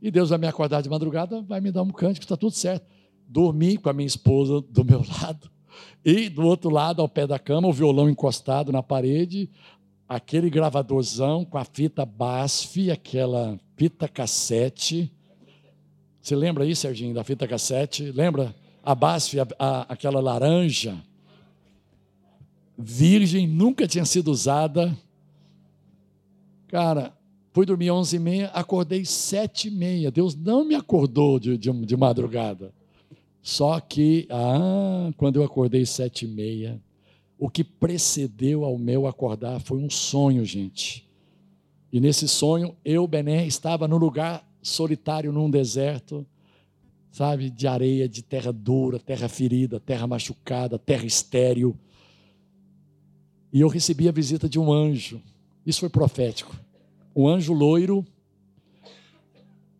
e 0.00 0.10
Deus 0.10 0.30
vai 0.30 0.38
me 0.38 0.46
acordar 0.46 0.82
de 0.82 0.88
madrugada, 0.88 1.42
vai 1.42 1.60
me 1.60 1.70
dar 1.70 1.82
um 1.82 1.90
cântico, 1.90 2.24
está 2.24 2.36
tudo 2.36 2.52
certo. 2.52 2.86
Dormi 3.28 3.76
com 3.76 3.88
a 3.88 3.92
minha 3.92 4.06
esposa 4.06 4.60
do 4.60 4.84
meu 4.84 5.02
lado 5.22 5.52
e 6.04 6.28
do 6.28 6.42
outro 6.42 6.70
lado, 6.70 7.00
ao 7.00 7.08
pé 7.08 7.26
da 7.26 7.38
cama, 7.38 7.68
o 7.68 7.72
violão 7.72 8.08
encostado 8.08 8.72
na 8.72 8.82
parede, 8.82 9.48
aquele 10.08 10.50
gravadorzão 10.50 11.44
com 11.44 11.58
a 11.58 11.64
fita 11.64 12.04
BASF, 12.04 12.90
aquela 12.90 13.58
fita 13.76 14.08
cassete. 14.08 15.12
Você 16.20 16.34
lembra 16.34 16.64
aí, 16.64 16.74
Serginho, 16.74 17.14
da 17.14 17.24
fita 17.24 17.46
cassete? 17.46 18.10
Lembra? 18.10 18.54
A 18.82 18.94
BASF, 18.94 19.40
a, 19.40 19.46
a, 19.58 19.80
aquela 19.82 20.20
laranja, 20.20 20.96
virgem, 22.76 23.46
nunca 23.46 23.86
tinha 23.86 24.04
sido 24.04 24.28
usada. 24.30 24.96
Cara, 26.72 27.12
fui 27.52 27.66
dormir 27.66 27.90
onze 27.90 28.16
e 28.16 28.18
meia, 28.18 28.46
acordei 28.46 29.04
sete 29.04 29.68
e 29.68 29.70
meia. 29.70 30.10
Deus 30.10 30.34
não 30.34 30.64
me 30.64 30.74
acordou 30.74 31.38
de, 31.38 31.58
de, 31.58 31.70
de 31.70 31.96
madrugada. 31.98 32.72
Só 33.42 33.78
que, 33.78 34.26
ah, 34.30 35.12
quando 35.18 35.36
eu 35.36 35.44
acordei 35.44 35.84
sete 35.84 36.24
e 36.24 36.28
meia, 36.28 36.80
o 37.38 37.50
que 37.50 37.62
precedeu 37.62 38.64
ao 38.64 38.78
meu 38.78 39.06
acordar 39.06 39.60
foi 39.60 39.76
um 39.76 39.90
sonho, 39.90 40.46
gente. 40.46 41.06
E 41.92 42.00
nesse 42.00 42.26
sonho, 42.26 42.74
eu, 42.82 43.06
Bené, 43.06 43.46
estava 43.46 43.86
num 43.86 43.98
lugar 43.98 44.42
solitário, 44.62 45.30
num 45.30 45.50
deserto, 45.50 46.26
sabe, 47.10 47.50
de 47.50 47.68
areia, 47.68 48.08
de 48.08 48.22
terra 48.22 48.50
dura, 48.50 48.98
terra 48.98 49.28
ferida, 49.28 49.78
terra 49.78 50.06
machucada, 50.06 50.78
terra 50.78 51.04
estéril. 51.04 51.76
E 53.52 53.60
eu 53.60 53.68
recebi 53.68 54.08
a 54.08 54.12
visita 54.12 54.48
de 54.48 54.58
um 54.58 54.72
anjo. 54.72 55.20
Isso 55.64 55.80
foi 55.80 55.88
profético. 55.88 56.56
Um 57.14 57.28
anjo 57.28 57.52
loiro, 57.52 58.04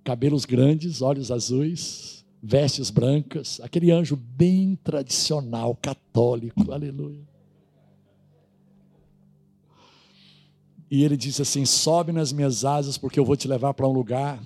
cabelos 0.04 0.44
grandes, 0.44 1.00
olhos 1.00 1.30
azuis, 1.30 2.24
vestes 2.42 2.90
brancas, 2.90 3.60
aquele 3.62 3.90
anjo 3.90 4.16
bem 4.16 4.78
tradicional, 4.82 5.76
católico, 5.80 6.72
aleluia. 6.72 7.22
E 10.90 11.02
ele 11.02 11.16
disse 11.16 11.40
assim: 11.40 11.64
Sobe 11.64 12.12
nas 12.12 12.32
minhas 12.32 12.66
asas, 12.66 12.98
porque 12.98 13.18
eu 13.18 13.24
vou 13.24 13.36
te 13.36 13.48
levar 13.48 13.72
para 13.72 13.88
um 13.88 13.92
lugar. 13.92 14.38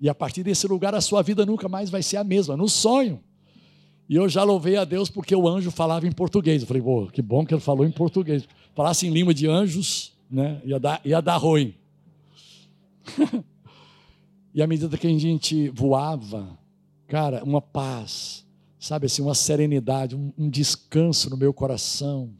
E 0.00 0.08
a 0.08 0.14
partir 0.14 0.42
desse 0.42 0.66
lugar 0.66 0.96
a 0.96 1.00
sua 1.00 1.22
vida 1.22 1.46
nunca 1.46 1.68
mais 1.68 1.90
vai 1.90 2.02
ser 2.02 2.16
a 2.16 2.24
mesma, 2.24 2.56
no 2.56 2.68
sonho. 2.68 3.20
E 4.08 4.16
eu 4.16 4.28
já 4.28 4.42
louvei 4.42 4.76
a 4.76 4.84
Deus 4.84 5.08
porque 5.08 5.34
o 5.34 5.48
anjo 5.48 5.70
falava 5.70 6.06
em 6.06 6.10
português. 6.10 6.62
Eu 6.62 6.68
falei, 6.68 6.82
pô, 6.82 7.06
que 7.06 7.22
bom 7.22 7.46
que 7.46 7.54
ele 7.54 7.60
falou 7.60 7.86
em 7.86 7.90
português. 7.90 8.48
Falasse 8.74 9.06
em 9.06 9.10
língua 9.10 9.32
de 9.32 9.46
anjos, 9.46 10.12
né? 10.28 10.60
Ia 10.64 10.80
dar, 10.80 11.00
ia 11.04 11.20
dar 11.22 11.36
ruim. 11.36 11.74
e 14.54 14.62
à 14.62 14.66
medida 14.66 14.96
que 14.96 15.06
a 15.06 15.18
gente 15.18 15.68
voava, 15.70 16.58
cara, 17.06 17.42
uma 17.44 17.60
paz, 17.60 18.46
sabe 18.78 19.06
assim, 19.06 19.22
uma 19.22 19.34
serenidade, 19.34 20.16
um, 20.16 20.32
um 20.36 20.48
descanso 20.48 21.30
no 21.30 21.36
meu 21.36 21.52
coração 21.52 22.32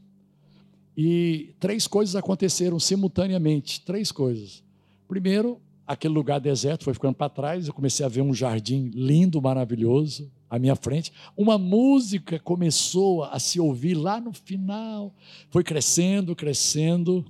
e 0.97 1.55
três 1.59 1.87
coisas 1.87 2.15
aconteceram 2.15 2.79
simultaneamente 2.79 3.81
três 3.81 4.13
coisas. 4.13 4.63
Primeiro, 5.09 5.61
aquele 5.87 6.15
lugar 6.15 6.41
deserto 6.41 6.85
foi 6.85 6.95
ficando 6.95 7.15
para 7.15 7.29
trás, 7.29 7.67
eu 7.67 7.75
comecei 7.75 8.05
a 8.05 8.09
ver 8.09 8.21
um 8.21 8.35
jardim 8.35 8.91
lindo, 8.95 9.41
maravilhoso 9.41 10.31
à 10.51 10.59
minha 10.59 10.77
frente. 10.77 11.13
Uma 11.37 11.57
música 11.57 12.39
começou 12.39 13.25
a 13.25 13.39
se 13.39 13.59
ouvir 13.59 13.95
lá 13.95 14.21
no 14.21 14.33
final, 14.33 15.15
foi 15.49 15.65
crescendo, 15.65 16.37
crescendo. 16.37 17.25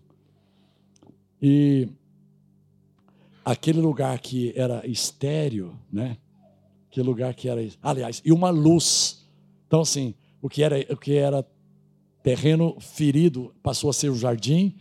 E 1.40 1.88
aquele 3.44 3.80
lugar 3.80 4.18
que 4.18 4.52
era 4.56 4.86
estéreo, 4.86 5.78
né? 5.92 6.16
Aquele 6.90 7.06
lugar 7.06 7.34
que 7.34 7.48
era, 7.48 7.66
aliás, 7.82 8.20
e 8.24 8.32
uma 8.32 8.50
luz. 8.50 9.26
Então 9.66 9.80
assim, 9.80 10.14
o 10.40 10.48
que 10.48 10.62
era 10.62 10.76
o 10.90 10.96
que 10.96 11.14
era 11.14 11.46
terreno 12.22 12.76
ferido 12.80 13.54
passou 13.62 13.90
a 13.90 13.92
ser 13.92 14.10
o 14.10 14.16
jardim, 14.16 14.74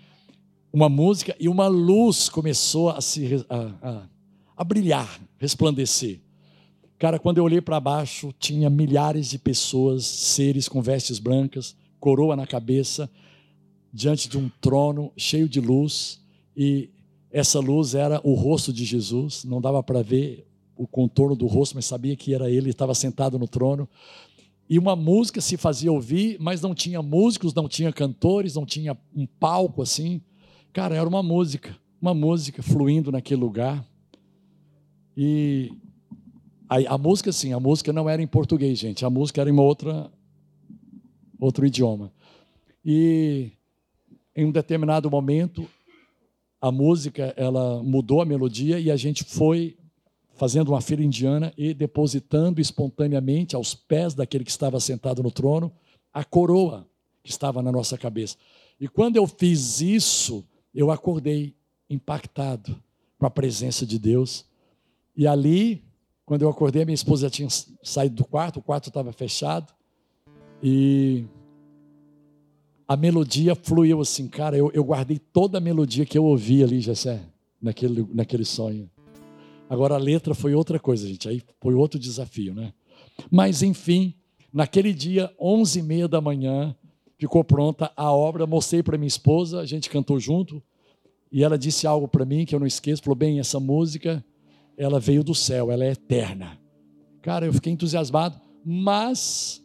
uma 0.71 0.87
música 0.87 1.35
e 1.39 1.49
uma 1.49 1.67
luz 1.67 2.29
começou 2.29 2.89
a 2.89 3.01
se 3.01 3.45
a, 3.49 3.89
a, 3.89 4.07
a 4.57 4.63
brilhar, 4.63 5.19
resplandecer. 5.39 6.21
Cara, 6.97 7.17
quando 7.17 7.39
eu 7.39 7.43
olhei 7.43 7.61
para 7.61 7.79
baixo, 7.79 8.31
tinha 8.37 8.69
milhares 8.69 9.29
de 9.31 9.39
pessoas, 9.39 10.05
seres 10.05 10.69
com 10.69 10.81
vestes 10.81 11.17
brancas, 11.17 11.75
coroa 11.99 12.35
na 12.35 12.45
cabeça, 12.45 13.09
diante 13.91 14.29
de 14.29 14.37
um 14.37 14.49
trono 14.61 15.11
cheio 15.17 15.49
de 15.49 15.59
luz, 15.59 16.21
e 16.55 16.91
essa 17.31 17.59
luz 17.59 17.95
era 17.95 18.19
o 18.23 18.33
rosto 18.33 18.73
de 18.73 18.83
Jesus, 18.83 19.43
não 19.43 19.61
dava 19.61 19.81
para 19.81 20.01
ver 20.01 20.47
o 20.75 20.87
contorno 20.87 21.35
do 21.35 21.47
rosto, 21.47 21.75
mas 21.75 21.85
sabia 21.85 22.15
que 22.15 22.33
era 22.33 22.49
ele, 22.49 22.69
estava 22.69 22.93
sentado 22.93 23.39
no 23.39 23.47
trono 23.47 23.87
e 24.71 24.79
uma 24.79 24.95
música 24.95 25.41
se 25.41 25.57
fazia 25.57 25.91
ouvir, 25.91 26.37
mas 26.39 26.61
não 26.61 26.73
tinha 26.73 27.01
músicos, 27.01 27.53
não 27.53 27.67
tinha 27.67 27.91
cantores, 27.91 28.55
não 28.55 28.65
tinha 28.65 28.97
um 29.13 29.25
palco 29.25 29.81
assim. 29.81 30.21
Cara, 30.71 30.95
era 30.95 31.05
uma 31.09 31.21
música, 31.21 31.77
uma 32.01 32.13
música 32.13 32.63
fluindo 32.63 33.11
naquele 33.11 33.41
lugar. 33.41 33.85
E 35.17 35.73
a, 36.69 36.93
a 36.93 36.97
música, 36.97 37.33
sim, 37.33 37.51
a 37.51 37.59
música 37.59 37.91
não 37.91 38.09
era 38.09 38.21
em 38.21 38.27
português, 38.27 38.79
gente, 38.79 39.03
a 39.03 39.09
música 39.09 39.41
era 39.41 39.49
em 39.49 39.53
uma 39.53 39.61
outra, 39.61 40.09
outro 41.37 41.65
idioma. 41.65 42.09
E 42.85 43.51
em 44.33 44.45
um 44.45 44.51
determinado 44.53 45.11
momento, 45.11 45.67
a 46.61 46.71
música 46.71 47.33
ela 47.35 47.81
mudou 47.81 48.21
a 48.21 48.25
melodia 48.25 48.79
e 48.79 48.91
a 48.91 48.95
gente 48.95 49.23
foi 49.23 49.75
fazendo 50.35 50.69
uma 50.69 50.81
fila 50.81 51.03
indiana 51.03 51.51
e 51.57 51.73
depositando 51.73 52.61
espontaneamente 52.61 53.55
aos 53.55 53.73
pés 53.73 54.13
daquele 54.13 54.43
que 54.43 54.51
estava 54.51 54.79
sentado 54.79 55.23
no 55.23 55.31
trono 55.31 55.71
a 56.13 56.23
coroa 56.23 56.87
que 57.23 57.31
estava 57.31 57.61
na 57.61 57.71
nossa 57.71 57.97
cabeça. 57.97 58.37
E 58.79 58.87
quando 58.87 59.17
eu 59.17 59.25
fiz 59.27 59.81
isso, 59.81 60.45
eu 60.73 60.91
acordei 60.91 61.55
impactado 61.89 62.81
com 63.17 63.25
a 63.25 63.29
presença 63.29 63.85
de 63.85 63.99
Deus. 63.99 64.45
E 65.15 65.27
ali, 65.27 65.83
quando 66.25 66.41
eu 66.43 66.49
acordei, 66.49 66.85
minha 66.85 66.95
esposa 66.95 67.23
já 67.23 67.29
tinha 67.29 67.49
saído 67.83 68.15
do 68.15 68.25
quarto, 68.25 68.57
o 68.57 68.63
quarto 68.63 68.87
estava 68.87 69.11
fechado. 69.11 69.71
E 70.63 71.25
a 72.91 72.97
melodia 72.97 73.55
fluiu 73.55 74.01
assim, 74.01 74.27
cara. 74.27 74.57
Eu, 74.57 74.69
eu 74.73 74.83
guardei 74.83 75.17
toda 75.17 75.59
a 75.59 75.61
melodia 75.61 76.05
que 76.05 76.17
eu 76.17 76.25
ouvi 76.25 76.61
ali, 76.61 76.81
Jessé, 76.81 77.21
naquele, 77.61 78.05
naquele 78.13 78.43
sonho. 78.43 78.91
Agora 79.69 79.95
a 79.95 79.97
letra 79.97 80.35
foi 80.35 80.53
outra 80.53 80.77
coisa, 80.77 81.07
gente. 81.07 81.29
Aí 81.29 81.41
foi 81.61 81.73
outro 81.73 81.97
desafio, 81.97 82.53
né? 82.53 82.73
Mas 83.31 83.63
enfim, 83.63 84.13
naquele 84.51 84.91
dia, 84.91 85.33
onze 85.39 85.79
e 85.79 85.81
meia 85.81 86.05
da 86.05 86.19
manhã, 86.19 86.75
ficou 87.17 87.45
pronta 87.45 87.89
a 87.95 88.11
obra. 88.11 88.45
Mostrei 88.45 88.83
para 88.83 88.97
minha 88.97 89.07
esposa, 89.07 89.61
a 89.61 89.65
gente 89.65 89.89
cantou 89.89 90.19
junto. 90.19 90.61
E 91.31 91.45
ela 91.45 91.57
disse 91.57 91.87
algo 91.87 92.09
para 92.09 92.25
mim 92.25 92.43
que 92.45 92.53
eu 92.53 92.59
não 92.59 92.67
esqueço. 92.67 93.03
Falou: 93.03 93.15
bem, 93.15 93.39
essa 93.39 93.57
música, 93.57 94.21
ela 94.75 94.99
veio 94.99 95.23
do 95.23 95.33
céu, 95.33 95.71
ela 95.71 95.85
é 95.85 95.91
eterna. 95.91 96.59
Cara, 97.21 97.45
eu 97.45 97.53
fiquei 97.53 97.71
entusiasmado, 97.71 98.37
mas, 98.65 99.63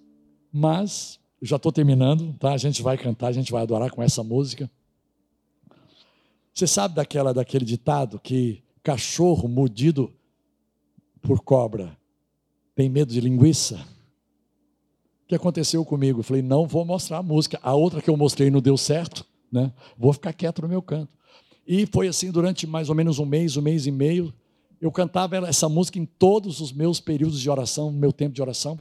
mas, 0.53 1.19
já 1.47 1.57
estou 1.57 1.73
terminando, 1.73 2.35
tá? 2.39 2.53
A 2.53 2.59
gente 2.59 2.83
vai 2.83 2.99
cantar, 2.99 3.29
a 3.29 3.33
gente 3.33 3.53
vai 3.53 3.63
adorar 3.63 3.91
com 3.91 4.03
essa 4.03 4.23
música. 4.23 4.71
Você 6.53 6.67
sabe 6.67 6.95
daquela, 6.95 7.35
daquele 7.35 7.65
ditado 7.65 8.19
que 8.19 8.63
cachorro 8.83 9.49
mordido 9.49 10.13
por 11.21 11.41
cobra 11.41 11.97
tem 12.75 12.89
medo 12.89 13.13
de 13.13 13.21
linguiça? 13.21 13.77
O 15.25 15.29
que 15.29 15.35
aconteceu 15.35 15.85
comigo? 15.85 16.21
Eu 16.21 16.25
falei, 16.25 16.41
não 16.41 16.67
vou 16.67 16.85
mostrar 16.85 17.19
a 17.19 17.23
música. 17.23 17.59
A 17.63 17.75
outra 17.75 18.01
que 18.01 18.09
eu 18.09 18.17
mostrei 18.17 18.51
não 18.51 18.61
deu 18.61 18.77
certo, 18.77 19.27
né? 19.51 19.73
Vou 19.99 20.13
ficar 20.13 20.33
quieto 20.33 20.63
no 20.63 20.69
meu 20.69 20.81
canto. 20.81 21.13
E 21.67 21.85
foi 21.87 22.07
assim 22.07 22.31
durante 22.31 22.67
mais 22.67 22.89
ou 22.89 22.95
menos 22.95 23.19
um 23.19 23.27
mês, 23.27 23.57
um 23.57 23.63
mês 23.63 23.87
e 23.87 23.91
meio. 23.91 24.33
Eu 24.81 24.93
cantava 24.93 25.37
essa 25.49 25.69
música 25.69 25.99
em 25.99 26.07
todos 26.07 26.61
os 26.61 26.73
meus 26.73 27.01
períodos 27.01 27.41
de 27.41 27.51
oração, 27.51 27.91
meu 27.91 28.13
tempo 28.13 28.35
de 28.35 28.41
oração. 28.41 28.79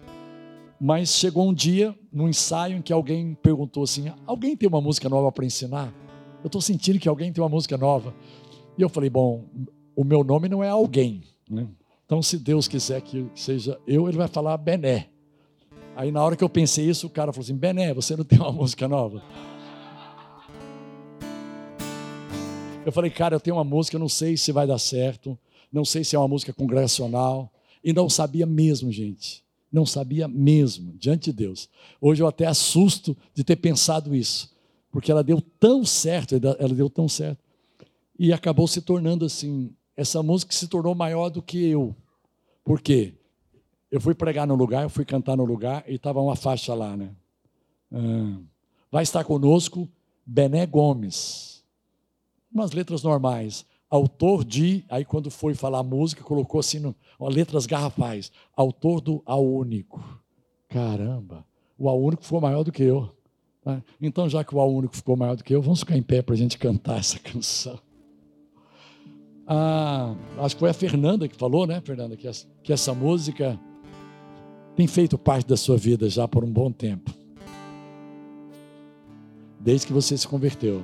Mas 0.80 1.10
chegou 1.10 1.48
um 1.48 1.54
dia, 1.54 1.96
num 2.12 2.28
ensaio, 2.28 2.78
em 2.78 2.82
que 2.82 2.92
alguém 2.92 3.34
perguntou 3.36 3.84
assim: 3.84 4.12
Alguém 4.26 4.56
tem 4.58 4.68
uma 4.68 4.82
música 4.82 5.08
nova 5.08 5.32
para 5.32 5.46
ensinar? 5.46 5.94
Eu 6.44 6.48
estou 6.48 6.62
sentindo 6.62 7.00
que 7.00 7.08
alguém 7.08 7.32
tem 7.32 7.42
uma 7.42 7.50
música 7.50 7.78
nova. 7.78 8.14
E 8.78 8.82
eu 8.82 8.90
falei: 8.90 9.10
Bom, 9.10 9.46
o 9.96 10.04
meu 10.04 10.24
nome 10.24 10.50
não 10.50 10.64
é 10.64 10.70
alguém. 10.70 11.24
Né? 11.50 11.68
Então, 12.06 12.22
se 12.22 12.38
Deus 12.38 12.68
quiser 12.68 13.02
que 13.02 13.26
seja 13.34 13.80
eu, 13.88 14.08
ele 14.08 14.18
vai 14.18 14.28
falar 14.28 14.58
Bené. 14.58 15.08
Aí, 15.96 16.12
na 16.12 16.22
hora 16.22 16.36
que 16.36 16.44
eu 16.44 16.50
pensei 16.50 16.90
isso, 16.90 17.08
o 17.08 17.10
cara 17.10 17.32
falou 17.32 17.44
assim: 17.44 17.56
Bené, 17.56 17.94
você 17.94 18.16
não 18.16 18.26
tem 18.26 18.38
uma 18.40 18.52
música 18.52 18.88
nova? 18.88 19.24
Eu 22.86 22.92
falei, 22.92 23.10
cara, 23.10 23.36
eu 23.36 23.40
tenho 23.40 23.56
uma 23.56 23.64
música, 23.64 23.98
não 23.98 24.10
sei 24.10 24.38
se 24.38 24.52
vai 24.52 24.68
dar 24.68 24.78
certo, 24.78 25.38
não 25.72 25.84
sei 25.84 26.04
se 26.04 26.16
é 26.16 26.20
uma 26.20 26.28
música 26.28 26.54
congregacional, 26.54 27.52
e 27.84 27.92
não 27.92 28.08
sabia 28.08 28.46
mesmo, 28.46 28.92
gente. 28.92 29.45
Não 29.76 29.86
sabia 29.86 30.26
mesmo, 30.26 30.94
diante 30.98 31.26
de 31.26 31.34
Deus. 31.34 31.70
Hoje 32.00 32.24
eu 32.24 32.28
até 32.28 32.46
assusto 32.46 33.16
de 33.34 33.44
ter 33.44 33.58
pensado 33.58 34.16
isso, 34.16 34.56
porque 34.90 35.12
ela 35.12 35.22
deu 35.22 35.42
tão 35.42 35.84
certo, 35.84 36.34
ela 36.36 36.74
deu 36.74 36.90
tão 36.90 37.10
certo, 37.10 37.44
e 38.18 38.32
acabou 38.32 38.70
se 38.70 38.82
tornando 38.82 39.26
assim 39.26 39.76
essa 39.98 40.24
música 40.24 40.54
se 40.54 40.70
tornou 40.70 40.96
maior 40.96 41.28
do 41.28 41.42
que 41.42 41.58
eu. 41.66 41.94
Por 42.64 42.80
quê? 42.80 43.16
Eu 43.92 44.00
fui 44.00 44.16
pregar 44.16 44.48
no 44.48 44.56
lugar, 44.56 44.84
eu 44.84 44.90
fui 44.90 45.04
cantar 45.04 45.36
no 45.36 45.44
lugar 45.44 45.84
e 45.88 45.96
estava 45.96 46.22
uma 46.22 46.38
faixa 46.38 46.74
lá, 46.74 46.96
né? 46.96 47.14
Ah, 47.92 48.40
vai 48.90 49.04
estar 49.04 49.26
conosco 49.26 49.90
Bené 50.26 50.66
Gomes. 50.66 51.66
umas 52.50 52.72
letras 52.72 53.04
normais. 53.04 53.66
Autor 53.90 54.44
de, 54.44 54.84
aí 54.90 55.06
quando 55.06 55.30
foi 55.30 55.54
falar 55.54 55.84
música, 55.84 56.24
colocou 56.24 56.60
assim, 56.60 56.80
no, 56.80 56.96
letras 57.20 57.66
garrafais. 57.66 58.32
Autor 58.56 59.00
do 59.00 59.24
A 59.26 59.36
Único. 59.38 60.04
Caramba, 60.68 61.46
o 61.78 61.88
A 61.90 61.94
Único 61.94 62.24
ficou 62.24 62.42
maior 62.42 62.64
do 62.64 62.72
que 62.72 62.84
eu. 62.84 63.16
Né? 63.66 63.84
Então, 64.02 64.28
já 64.28 64.44
que 64.44 64.56
o 64.56 64.60
A 64.60 64.66
Único 64.66 64.96
ficou 64.96 65.16
maior 65.16 65.36
do 65.36 65.44
que 65.44 65.54
eu, 65.54 65.62
vamos 65.62 65.80
ficar 65.80 65.98
em 65.98 66.04
pé 66.04 66.22
para 66.22 66.34
a 66.36 66.38
gente 66.38 66.58
cantar 66.58 67.00
essa 67.00 67.18
canção. 67.20 67.80
Ah, 69.48 70.16
acho 70.40 70.56
que 70.56 70.60
foi 70.60 70.70
a 70.72 70.74
Fernanda 70.74 71.28
que 71.28 71.36
falou, 71.36 71.68
né, 71.68 71.80
Fernanda, 71.80 72.18
que 72.18 72.28
essa, 72.28 72.48
que 72.64 72.74
essa 72.74 72.94
música 72.94 73.60
tem 74.76 74.88
feito 74.88 75.18
parte 75.18 75.48
da 75.48 75.56
sua 75.56 75.78
vida 75.78 76.10
já 76.10 76.28
por 76.28 76.44
um 76.44 76.52
bom 76.52 76.72
tempo. 76.72 77.14
Desde 79.60 79.88
que 79.88 79.94
você 79.94 80.18
se 80.18 80.28
converteu. 80.28 80.84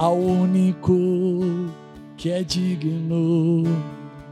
Ao 0.00 0.16
único 0.16 0.96
que 2.16 2.30
é 2.30 2.42
digno 2.42 3.64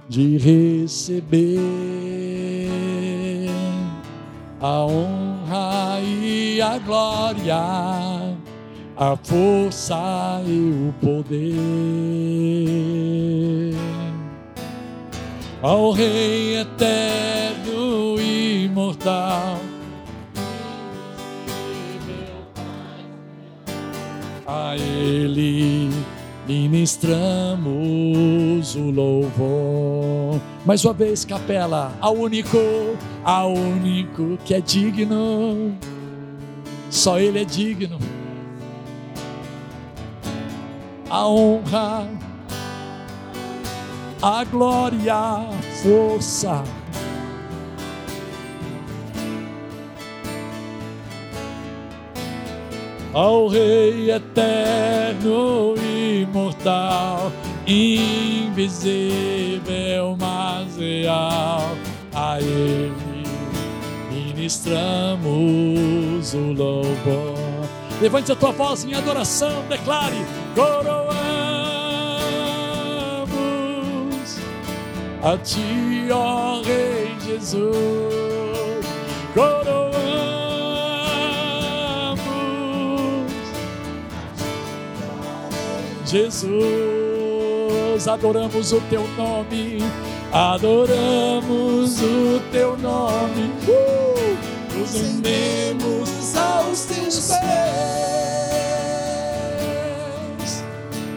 de 0.08 0.38
receber 0.38 1.58
a 4.62 4.86
honra 4.86 6.00
e 6.00 6.58
a 6.62 6.78
glória, 6.78 8.34
a 8.96 9.14
força 9.22 10.42
e 10.46 10.88
o 10.88 10.94
poder. 11.02 11.36
Ao 15.60 15.90
Rei 15.90 16.60
eterno 16.60 18.18
e 18.18 18.64
imortal, 18.64 19.58
Ele 24.76 25.90
ministramos 26.46 27.66
o 28.74 28.90
louvor. 28.90 30.40
Mais 30.64 30.84
uma 30.84 30.94
vez, 30.94 31.24
capela, 31.24 31.92
ao 32.00 32.14
único, 32.14 32.58
ao 33.22 33.52
único 33.52 34.38
que 34.44 34.54
é 34.54 34.60
digno, 34.60 35.74
só 36.90 37.18
Ele 37.18 37.42
é 37.42 37.44
digno. 37.44 37.98
A 41.10 41.26
honra, 41.26 42.08
a 44.22 44.44
glória, 44.44 45.14
a 45.14 45.50
força. 45.82 46.62
Ao 53.12 53.48
Rei 53.48 54.11
eterno 54.11 55.74
imortal, 56.22 57.30
invisível, 57.66 59.06
mas 60.18 60.74
real. 60.76 61.62
A 62.14 62.40
Ele 62.40 63.26
ministramos 64.11 66.34
o 66.34 66.52
louvor. 66.52 67.34
Levante 68.00 68.30
a 68.30 68.36
tua 68.36 68.52
voz 68.52 68.84
em 68.84 68.94
adoração, 68.94 69.64
declare: 69.68 70.24
coroamos 70.54 71.09
a 75.22 75.36
Ti, 75.38 76.09
ó 76.12 76.62
Rei 76.62 77.16
Jesus. 77.26 78.27
Jesus, 86.09 86.48
adoramos 88.09 88.72
o 88.72 88.80
teu 88.88 89.06
nome, 89.09 89.80
adoramos 90.32 92.00
o 92.00 92.40
teu 92.50 92.78
nome, 92.78 93.52
uh, 93.68 94.38
nos 94.78 94.94
rendemos 94.94 96.34
aos 96.34 96.86
teus 96.86 97.28
pés, 97.28 97.44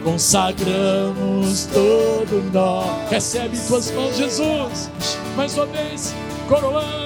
consagramos 0.04 1.70
todo 1.72 2.44
nós. 2.52 3.10
Recebe 3.10 3.58
tuas 3.70 3.92
mãos, 3.92 4.18
Jesus, 4.18 4.92
mais 5.38 5.56
uma 5.56 5.68
vez, 5.68 6.14
coroamos, 6.50 7.01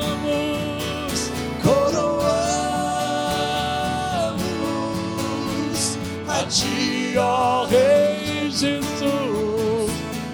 ti 7.15 7.17
ó 7.17 7.65
Rei 7.69 8.51
Jesus, 8.51 9.91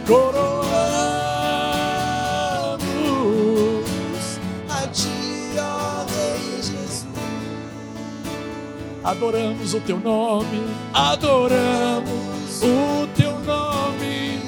coroamos 0.08 0.80
a 4.68 4.88
Ti, 4.88 5.60
ó 5.60 6.06
Rei 6.10 6.58
Jesus. 6.58 7.06
Adoramos 9.04 9.74
o 9.76 9.80
Teu 9.82 10.00
nome, 10.00 10.64
adoramos 10.94 12.64
o 12.64 13.08
Teu 13.16 13.40
nome, 13.40 14.40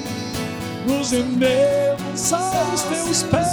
nos 0.86 1.12
rendemos 1.12 2.32
aos 2.32 2.82
Teus 2.82 3.22
pés. 3.24 3.48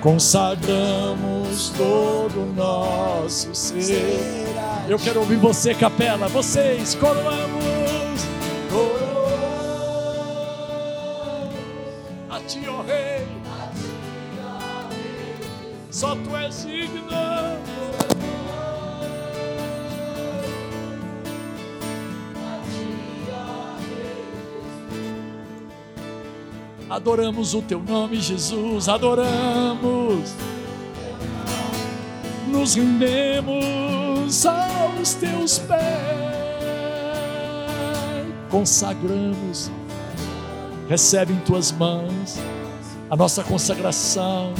Consagramos 0.00 1.70
todo 1.76 2.40
o 2.40 2.52
nosso 2.56 3.54
ser 3.54 4.39
eu 4.90 4.98
quero 4.98 5.20
ouvir 5.20 5.36
você, 5.36 5.72
capela. 5.72 6.26
Vocês, 6.26 6.96
coroamos. 6.96 8.24
Coroamos 8.68 9.10
a 12.28 12.40
ti, 12.40 12.66
ó 12.68 12.82
Rei. 12.82 13.24
Só 15.92 16.16
tu 16.16 16.36
és 16.36 16.66
digno. 16.66 17.08
Adoramos 26.88 27.54
o 27.54 27.62
teu 27.62 27.80
nome, 27.80 28.16
Jesus. 28.16 28.88
Adoramos. 28.88 30.34
Nos 32.48 32.74
rendemos 32.74 33.99
aos 34.46 35.14
teus 35.14 35.58
pés, 35.58 35.80
consagramos, 38.48 39.70
recebe 40.88 41.32
em 41.32 41.38
tuas 41.40 41.72
mãos 41.72 42.38
a 43.10 43.16
nossa 43.16 43.42
consagração. 43.42 44.54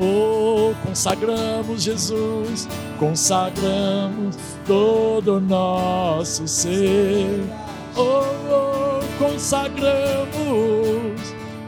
Oh, 0.00 0.74
consagramos 0.86 1.82
Jesus, 1.82 2.66
consagramos 2.98 4.36
todo 4.66 5.36
o 5.36 5.40
nosso 5.40 6.48
ser. 6.48 7.44
Oh, 7.96 8.22
oh, 8.50 9.00
consagramos, 9.18 10.30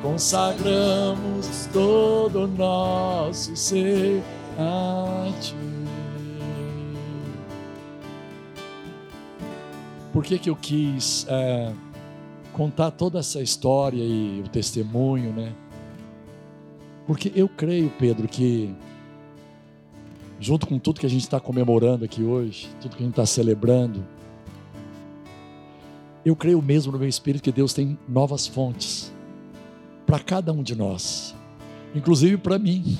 consagramos 0.02 1.68
todo 1.72 2.44
o 2.44 2.46
nosso 2.46 3.54
ser 3.54 4.22
a 4.58 5.30
ti. 5.40 5.77
Por 10.18 10.24
que, 10.24 10.36
que 10.36 10.50
eu 10.50 10.56
quis 10.56 11.24
é, 11.28 11.72
contar 12.52 12.90
toda 12.90 13.20
essa 13.20 13.40
história 13.40 14.02
e 14.02 14.42
o 14.44 14.48
testemunho, 14.48 15.32
né? 15.32 15.54
Porque 17.06 17.30
eu 17.36 17.48
creio, 17.48 17.88
Pedro, 18.00 18.26
que 18.26 18.74
junto 20.40 20.66
com 20.66 20.76
tudo 20.76 20.98
que 20.98 21.06
a 21.06 21.08
gente 21.08 21.22
está 21.22 21.38
comemorando 21.38 22.04
aqui 22.04 22.24
hoje, 22.24 22.68
tudo 22.80 22.96
que 22.96 23.02
a 23.04 23.06
gente 23.06 23.12
está 23.12 23.24
celebrando, 23.24 24.04
eu 26.24 26.34
creio 26.34 26.60
mesmo 26.60 26.90
no 26.90 26.98
meu 26.98 27.08
espírito 27.08 27.44
que 27.44 27.52
Deus 27.52 27.72
tem 27.72 27.96
novas 28.08 28.44
fontes 28.44 29.12
para 30.04 30.18
cada 30.18 30.52
um 30.52 30.64
de 30.64 30.74
nós, 30.74 31.32
inclusive 31.94 32.38
para 32.38 32.58
mim. 32.58 32.98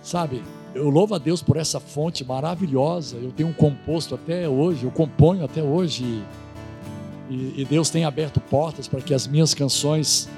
Sabe, 0.00 0.42
eu 0.74 0.90
louvo 0.90 1.14
a 1.14 1.18
Deus 1.18 1.40
por 1.40 1.56
essa 1.56 1.78
fonte 1.78 2.24
maravilhosa. 2.24 3.16
Eu 3.16 3.30
tenho 3.30 3.48
um 3.48 3.52
composto 3.52 4.14
até 4.14 4.48
hoje, 4.48 4.84
eu 4.84 4.90
componho 4.90 5.44
até 5.44 5.62
hoje. 5.62 6.22
E, 7.30 7.62
e 7.62 7.64
Deus 7.64 7.90
tem 7.90 8.04
aberto 8.04 8.40
portas 8.40 8.88
para 8.88 9.00
que 9.00 9.14
as 9.14 9.26
minhas 9.26 9.54
canções 9.54 10.28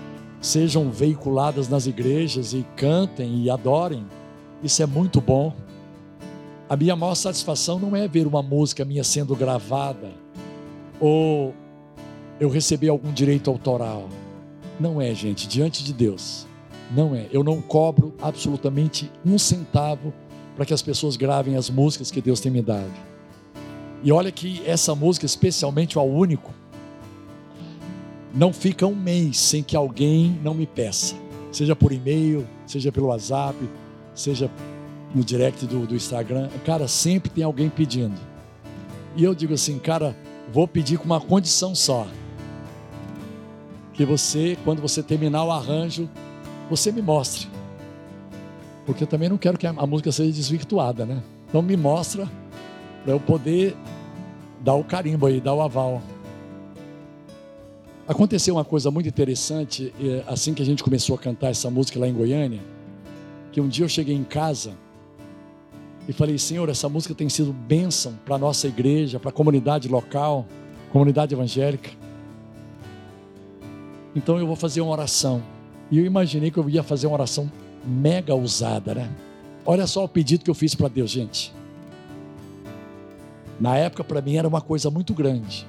sejam 0.41 0.91
veiculadas 0.91 1.69
nas 1.69 1.87
igrejas 1.87 2.53
e 2.53 2.65
cantem 2.77 3.43
e 3.43 3.51
adorem. 3.51 4.07
Isso 4.63 4.83
é 4.83 4.87
muito 4.87 5.21
bom. 5.21 5.55
A 6.69 6.77
minha 6.77 6.95
maior 6.95 7.15
satisfação 7.15 7.79
não 7.79 7.97
é 7.97 8.07
ver 8.07 8.27
uma 8.27 8.43
música 8.43 8.85
minha 8.85 9.05
sendo 9.05 9.35
gravada 9.35 10.11
ou 11.01 11.55
eu 12.39 12.51
receber 12.51 12.89
algum 12.89 13.13
direito 13.13 13.51
autoral. 13.51 14.09
Não 14.79 15.01
é, 15.01 15.15
gente, 15.15 15.49
diante 15.49 15.83
de 15.83 15.95
Deus. 15.95 16.47
Não 16.95 17.15
é. 17.15 17.27
Eu 17.33 17.43
não 17.43 17.61
cobro 17.61 18.15
absolutamente 18.21 19.11
um 19.25 19.39
centavo 19.39 20.13
para 20.57 20.65
que 20.65 20.73
as 20.75 20.83
pessoas 20.83 21.17
gravem 21.17 21.55
as 21.55 21.69
músicas 21.69 22.11
que 22.11 22.23
Deus 22.23 22.41
tem 22.41 22.51
me 22.51 22.63
dado. 22.63 22.91
E 24.03 24.11
olha 24.11 24.33
que 24.33 24.63
essa 24.67 24.95
música, 24.95 25.27
especialmente 25.27 25.99
o 25.99 26.03
Único, 26.03 26.53
não 28.35 28.53
fica 28.53 28.87
um 28.87 28.95
mês 28.95 29.39
sem 29.39 29.63
que 29.63 29.77
alguém 29.77 30.39
não 30.43 30.55
me 30.55 30.67
peça. 30.67 31.15
Seja 31.53 31.77
por 31.77 31.93
e-mail, 31.93 32.47
seja 32.67 32.91
pelo 32.91 33.09
WhatsApp, 33.09 33.57
seja 34.15 34.51
no 35.15 35.23
direct 35.23 35.67
do, 35.67 35.87
do 35.87 35.95
Instagram. 35.95 36.49
Cara, 36.65 36.89
sempre 36.89 37.31
tem 37.31 37.45
alguém 37.45 37.69
pedindo. 37.69 38.19
E 39.15 39.25
eu 39.25 39.35
digo 39.35 39.55
assim, 39.55 39.79
cara, 39.79 40.17
vou 40.53 40.67
pedir 40.69 40.99
com 40.99 41.05
uma 41.05 41.21
condição 41.21 41.75
só. 41.75 42.07
Que 43.93 44.05
você, 44.05 44.59
quando 44.65 44.83
você 44.83 45.03
terminar 45.03 45.45
o 45.45 45.51
arranjo, 45.51 46.09
você 46.69 46.93
me 46.93 47.01
mostre. 47.01 47.49
Porque 48.87 49.03
eu 49.03 49.07
também 49.07 49.29
não 49.29 49.37
quero 49.37 49.59
que 49.59 49.67
a 49.67 49.73
música 49.87 50.13
seja 50.13 50.33
desvirtuada, 50.33 51.05
né? 51.05 51.21
Então 51.49 51.61
me 51.61 51.77
mostra 51.77 52.31
para 53.03 53.13
eu 53.13 53.21
poder 53.21 53.77
dar 54.63 54.75
o 54.75 54.85
carimbo 54.85 55.27
aí, 55.27 55.41
dar 55.41 55.55
o 55.55 55.61
aval. 55.61 56.01
Aconteceu 58.09 58.55
uma 58.55 58.65
coisa 58.65 58.89
muito 58.91 59.09
interessante 59.09 59.93
assim 60.29 60.55
que 60.55 60.63
a 60.63 60.65
gente 60.65 60.85
começou 60.85 61.17
a 61.17 61.19
cantar 61.19 61.51
essa 61.51 61.69
música 61.69 61.99
lá 61.99 62.07
em 62.07 62.15
Goiânia, 62.15 62.61
que 63.51 63.61
um 63.61 63.67
dia 63.67 63.85
eu 63.85 63.89
cheguei 63.89 64.15
em 64.15 64.23
casa 64.23 64.75
e 66.09 66.13
falei: 66.13 66.39
Senhor, 66.39 66.69
essa 66.69 66.89
música 66.89 67.13
tem 67.13 67.29
sido 67.29 67.53
bênção 67.53 68.15
para 68.25 68.39
nossa 68.39 68.69
igreja, 68.69 69.19
para 69.19 69.31
a 69.31 69.33
comunidade 69.33 69.89
local, 69.89 70.47
comunidade 70.93 71.35
evangélica. 71.35 71.91
Então 74.15 74.39
eu 74.39 74.47
vou 74.47 74.55
fazer 74.55 74.81
uma 74.81 74.93
oração. 74.93 75.43
E 75.91 75.99
eu 75.99 76.07
imaginei 76.07 76.53
que 76.53 76.59
eu 76.59 76.71
ia 76.71 76.85
fazer 76.85 77.09
uma 77.09 77.15
oração 77.15 77.51
mega 77.87 78.35
usada, 78.35 78.95
né? 78.95 79.11
Olha 79.65 79.87
só 79.87 80.05
o 80.05 80.09
pedido 80.09 80.45
que 80.45 80.51
eu 80.51 80.55
fiz 80.55 80.75
para 80.75 80.89
Deus, 80.89 81.11
gente. 81.11 81.53
Na 83.59 83.77
época, 83.77 84.05
para 84.05 84.21
mim, 84.21 84.37
era 84.37 84.47
uma 84.47 84.61
coisa 84.61 84.91
muito 84.91 85.15
grande. 85.15 85.67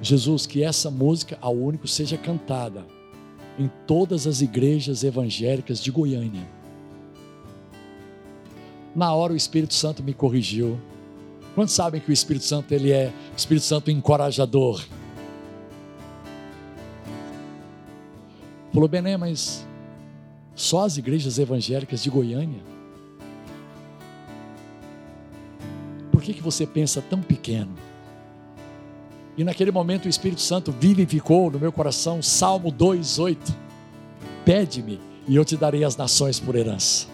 Jesus, 0.00 0.46
que 0.46 0.62
essa 0.62 0.90
música, 0.90 1.38
ao 1.40 1.54
único, 1.54 1.86
seja 1.86 2.16
cantada 2.16 2.84
em 3.58 3.70
todas 3.86 4.26
as 4.26 4.40
igrejas 4.40 5.02
evangélicas 5.02 5.82
de 5.82 5.90
Goiânia. 5.90 6.46
Na 8.94 9.12
hora 9.14 9.32
o 9.32 9.36
Espírito 9.36 9.74
Santo 9.74 10.02
me 10.02 10.14
corrigiu. 10.14 10.78
Quantos 11.54 11.74
sabem 11.74 12.00
que 12.00 12.10
o 12.10 12.12
Espírito 12.12 12.44
Santo 12.44 12.72
ele 12.72 12.92
é 12.92 13.12
o 13.32 13.36
Espírito 13.36 13.64
Santo 13.64 13.90
encorajador? 13.90 14.84
Falou, 18.72 18.88
Bené, 18.88 19.16
mas 19.16 19.65
só 20.56 20.84
as 20.84 20.96
igrejas 20.96 21.38
evangélicas 21.38 22.02
de 22.02 22.10
Goiânia? 22.10 22.60
Por 26.10 26.22
que, 26.22 26.32
que 26.32 26.42
você 26.42 26.66
pensa 26.66 27.00
tão 27.02 27.20
pequeno? 27.20 27.72
E 29.36 29.44
naquele 29.44 29.70
momento 29.70 30.06
o 30.06 30.08
Espírito 30.08 30.40
Santo 30.40 30.72
vivificou 30.72 31.50
no 31.50 31.60
meu 31.60 31.70
coração 31.70 32.22
Salmo 32.22 32.72
2:8. 32.72 33.54
Pede-me 34.44 34.98
e 35.28 35.36
eu 35.36 35.44
te 35.44 35.56
darei 35.56 35.84
as 35.84 35.96
nações 35.96 36.40
por 36.40 36.56
herança. 36.56 37.06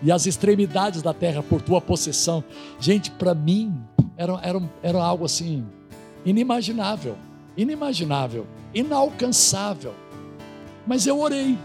E 0.00 0.12
as 0.12 0.26
extremidades 0.26 1.02
da 1.02 1.12
terra 1.12 1.42
por 1.42 1.60
tua 1.60 1.80
possessão. 1.80 2.44
Gente, 2.78 3.10
para 3.10 3.34
mim 3.34 3.74
era, 4.16 4.38
era, 4.42 4.70
era 4.82 5.02
algo 5.02 5.24
assim 5.24 5.66
inimaginável, 6.24 7.16
inimaginável, 7.56 8.46
inalcançável. 8.72 9.94
Mas 10.86 11.06
eu 11.06 11.18
orei. 11.18 11.58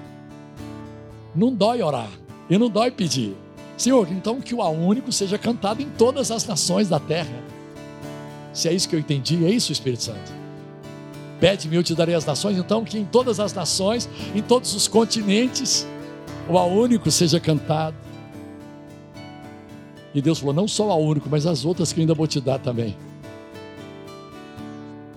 Não 1.36 1.54
dói 1.54 1.82
orar, 1.82 2.10
e 2.50 2.58
não 2.58 2.70
dói 2.70 2.92
pedir. 2.92 3.36
Senhor, 3.78 4.08
então 4.12 4.40
que 4.40 4.54
o 4.54 4.62
A 4.62 4.70
único 4.70 5.12
seja 5.12 5.38
cantado 5.38 5.82
em 5.82 5.90
todas 5.90 6.32
as 6.32 6.46
nações 6.46 6.90
da 6.90 7.00
terra. 7.00 7.44
Se 8.54 8.68
é 8.68 8.74
isso 8.74 8.88
que 8.88 8.96
eu 8.96 9.00
entendi, 9.00 9.44
é 9.46 9.50
isso, 9.50 9.72
Espírito 9.72 10.04
Santo. 10.04 10.32
Pede-me, 11.40 11.76
eu 11.76 11.84
te 11.84 11.96
darei 11.96 12.16
as 12.16 12.26
nações. 12.26 12.58
Então, 12.58 12.86
que 12.86 12.98
em 12.98 13.04
todas 13.04 13.40
as 13.40 13.52
nações, 13.52 14.08
em 14.34 14.42
todos 14.42 14.74
os 14.76 14.88
continentes, 14.88 15.88
o 16.48 16.58
A 16.58 16.66
único 16.66 17.10
seja 17.10 17.40
cantado. 17.40 17.98
E 20.14 20.22
Deus 20.22 20.40
falou: 20.40 20.54
não 20.54 20.68
só 20.68 20.88
o 20.88 20.92
A 20.92 20.96
único, 20.96 21.28
mas 21.30 21.46
as 21.46 21.66
outras 21.66 21.92
que 21.92 22.00
eu 22.00 22.04
ainda 22.04 22.14
vou 22.14 22.28
te 22.28 22.40
dar 22.40 22.60
também. 22.60 22.96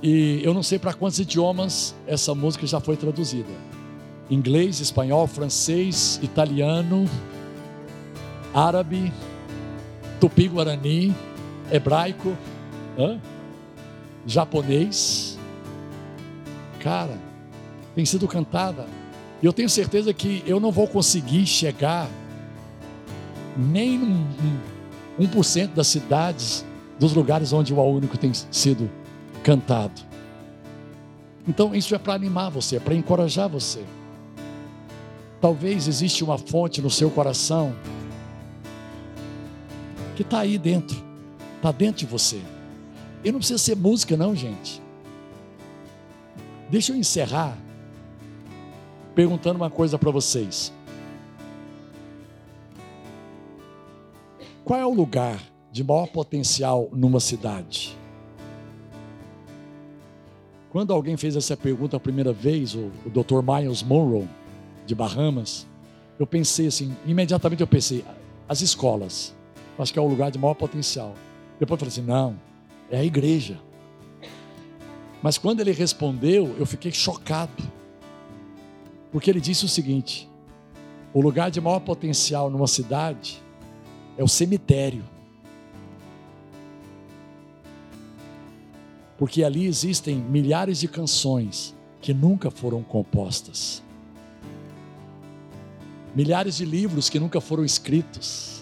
E 0.02 0.40
eu 0.42 0.54
não 0.54 0.62
sei 0.62 0.78
para 0.78 0.94
quantos 0.94 1.18
idiomas 1.18 1.94
essa 2.06 2.34
música 2.34 2.66
já 2.66 2.80
foi 2.80 2.96
traduzida: 2.96 3.50
inglês, 4.30 4.80
espanhol, 4.80 5.26
francês, 5.26 6.18
italiano, 6.22 7.08
árabe, 8.52 9.12
tupi-guarani, 10.20 11.14
hebraico 11.70 12.36
Hã? 12.98 13.18
japonês. 14.26 15.38
Cara, 16.80 17.18
tem 17.94 18.04
sido 18.04 18.26
cantada. 18.26 18.86
E 19.42 19.46
eu 19.46 19.52
tenho 19.52 19.68
certeza 19.68 20.12
que 20.12 20.42
eu 20.46 20.58
não 20.58 20.72
vou 20.72 20.86
conseguir 20.86 21.46
chegar 21.46 22.08
nem 23.56 23.98
um, 23.98 24.26
um, 25.18 25.26
1% 25.26 25.74
das 25.74 25.86
cidades, 25.86 26.64
dos 26.98 27.12
lugares 27.14 27.52
onde 27.52 27.72
o 27.72 27.80
A 27.80 27.84
Único 27.84 28.16
tem 28.16 28.32
sido 28.50 28.90
cantado. 29.42 30.00
Então 31.46 31.74
isso 31.74 31.94
é 31.94 31.98
para 31.98 32.14
animar 32.14 32.50
você, 32.50 32.76
é 32.76 32.80
para 32.80 32.94
encorajar 32.94 33.48
você. 33.48 33.84
Talvez 35.40 35.86
existe 35.86 36.24
uma 36.24 36.38
fonte 36.38 36.80
no 36.80 36.90
seu 36.90 37.10
coração 37.10 37.74
que 40.14 40.22
está 40.22 40.40
aí 40.40 40.56
dentro, 40.56 40.96
está 41.56 41.70
dentro 41.70 41.98
de 41.98 42.06
você. 42.06 42.40
E 43.22 43.30
não 43.30 43.38
precisa 43.38 43.58
ser 43.58 43.76
música, 43.76 44.16
não, 44.16 44.34
gente. 44.34 44.80
Deixa 46.70 46.92
eu 46.92 46.96
encerrar 46.96 47.56
perguntando 49.14 49.56
uma 49.56 49.70
coisa 49.70 49.98
para 49.98 50.10
vocês. 50.10 50.72
Qual 54.64 54.78
é 54.80 54.84
o 54.84 54.92
lugar 54.92 55.40
de 55.70 55.84
maior 55.84 56.06
potencial 56.08 56.88
numa 56.92 57.20
cidade? 57.20 57.96
Quando 60.70 60.92
alguém 60.92 61.16
fez 61.16 61.36
essa 61.36 61.56
pergunta 61.56 61.96
a 61.96 62.00
primeira 62.00 62.32
vez, 62.32 62.74
o, 62.74 62.90
o 63.04 63.10
Dr. 63.10 63.42
Miles 63.42 63.82
Monroe, 63.82 64.28
de 64.86 64.94
Bahamas, 64.94 65.66
eu 66.18 66.26
pensei 66.26 66.68
assim, 66.68 66.96
imediatamente 67.04 67.60
eu 67.60 67.66
pensei, 67.66 68.04
as 68.48 68.60
escolas, 68.60 69.34
acho 69.78 69.92
que 69.92 69.98
é 69.98 70.02
o 70.02 70.06
lugar 70.06 70.30
de 70.30 70.38
maior 70.38 70.54
potencial. 70.54 71.14
Depois 71.58 71.80
eu 71.80 71.86
falei 71.86 71.92
assim, 71.92 72.02
não, 72.02 72.38
é 72.90 72.98
a 72.98 73.04
igreja. 73.04 73.58
Mas 75.22 75.38
quando 75.38 75.60
ele 75.60 75.72
respondeu, 75.72 76.54
eu 76.58 76.64
fiquei 76.64 76.92
chocado. 76.92 77.62
Porque 79.10 79.30
ele 79.30 79.40
disse 79.40 79.64
o 79.64 79.68
seguinte: 79.68 80.28
o 81.12 81.20
lugar 81.20 81.50
de 81.50 81.60
maior 81.60 81.80
potencial 81.80 82.50
numa 82.50 82.66
cidade 82.66 83.42
é 84.16 84.22
o 84.22 84.28
cemitério. 84.28 85.02
Porque 89.18 89.42
ali 89.42 89.66
existem 89.66 90.16
milhares 90.16 90.78
de 90.78 90.88
canções 90.88 91.74
que 92.00 92.12
nunca 92.12 92.50
foram 92.50 92.82
compostas. 92.82 93.82
Milhares 96.16 96.56
de 96.56 96.64
livros 96.64 97.08
que 97.08 97.20
nunca 97.20 97.40
foram 97.40 97.64
escritos 97.64 98.56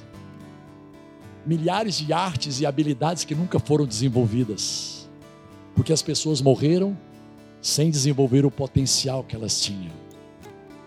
milhares 1.47 1.97
de 1.97 2.13
artes 2.13 2.61
e 2.61 2.67
habilidades 2.67 3.25
que 3.25 3.35
nunca 3.35 3.59
foram 3.59 3.87
desenvolvidas, 3.87 5.09
porque 5.75 5.93
as 5.93 6.03
pessoas 6.03 6.41
morreram 6.41 6.97
sem 7.61 7.91
desenvolver 7.91 8.45
o 8.45 8.51
potencial 8.51 9.23
que 9.25 9.37
elas 9.37 9.61
tinham. 9.61 9.93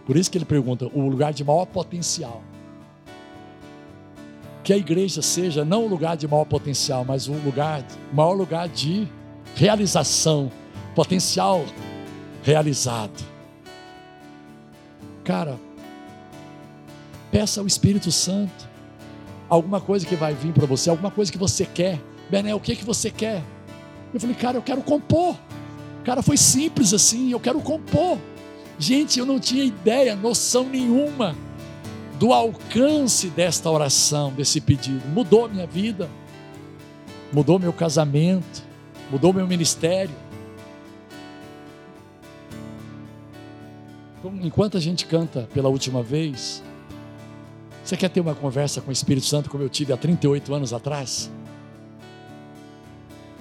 Por 0.05 0.15
isso 0.15 0.31
que 0.31 0.37
ele 0.37 0.45
pergunta: 0.45 0.89
o 0.93 1.07
lugar 1.07 1.33
de 1.33 1.43
maior 1.43 1.65
potencial. 1.65 2.41
Que 4.63 4.73
a 4.73 4.77
igreja 4.77 5.21
seja 5.21 5.63
não 5.63 5.85
o 5.85 5.87
lugar 5.87 6.17
de 6.17 6.27
maior 6.27 6.43
potencial, 6.43 7.05
mas 7.05 7.29
o 7.29 7.33
lugar, 7.33 7.85
maior 8.11 8.33
lugar 8.33 8.67
de 8.67 9.07
realização, 9.55 10.51
potencial 10.93 11.63
realizado. 12.43 13.23
Cara, 15.23 15.57
peça 17.31 17.59
ao 17.59 17.67
Espírito 17.67 18.11
Santo 18.11 18.67
alguma 19.49 19.79
coisa 19.79 20.05
que 20.05 20.15
vai 20.15 20.33
vir 20.33 20.51
para 20.53 20.65
você, 20.65 20.89
alguma 20.89 21.11
coisa 21.11 21.31
que 21.31 21.37
você 21.37 21.65
quer. 21.65 22.01
Bené, 22.29 22.53
o 22.53 22.59
que, 22.59 22.75
que 22.75 22.83
você 22.83 23.09
quer? 23.09 23.41
Eu 24.13 24.19
falei, 24.19 24.35
cara, 24.35 24.57
eu 24.57 24.61
quero 24.61 24.81
compor. 24.81 25.35
Cara, 26.03 26.21
foi 26.21 26.37
simples 26.37 26.93
assim, 26.93 27.31
eu 27.31 27.39
quero 27.39 27.59
compor. 27.61 28.17
Gente, 28.79 29.19
eu 29.19 29.25
não 29.25 29.39
tinha 29.39 29.63
ideia, 29.63 30.15
noção 30.15 30.65
nenhuma 30.65 31.35
do 32.19 32.33
alcance 32.33 33.27
desta 33.27 33.69
oração, 33.69 34.31
desse 34.33 34.59
pedido. 34.59 35.07
Mudou 35.09 35.45
a 35.45 35.47
minha 35.47 35.67
vida, 35.67 36.09
mudou 37.31 37.59
meu 37.59 37.73
casamento, 37.73 38.63
mudou 39.11 39.33
meu 39.33 39.47
ministério. 39.47 40.13
Enquanto 44.41 44.77
a 44.77 44.79
gente 44.79 45.05
canta 45.05 45.47
pela 45.53 45.69
última 45.69 46.03
vez, 46.03 46.61
você 47.87 47.95
quer 47.95 48.09
ter 48.09 48.19
uma 48.19 48.35
conversa 48.35 48.81
com 48.81 48.89
o 48.89 48.91
Espírito 48.91 49.25
Santo 49.25 49.49
como 49.49 49.63
eu 49.63 49.69
tive 49.69 49.93
há 49.93 49.97
38 49.97 50.53
anos 50.53 50.73
atrás? 50.73 51.31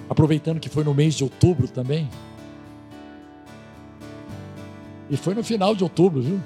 Aproveitando 0.09 0.57
que 0.57 0.69
foi 0.69 0.85
no 0.85 0.93
mês 0.93 1.15
de 1.15 1.23
outubro 1.25 1.67
também. 1.67 2.09
E 5.09 5.17
foi 5.17 5.33
no 5.33 5.43
final 5.43 5.75
de 5.75 5.83
outubro, 5.83 6.21
viu? 6.21 6.39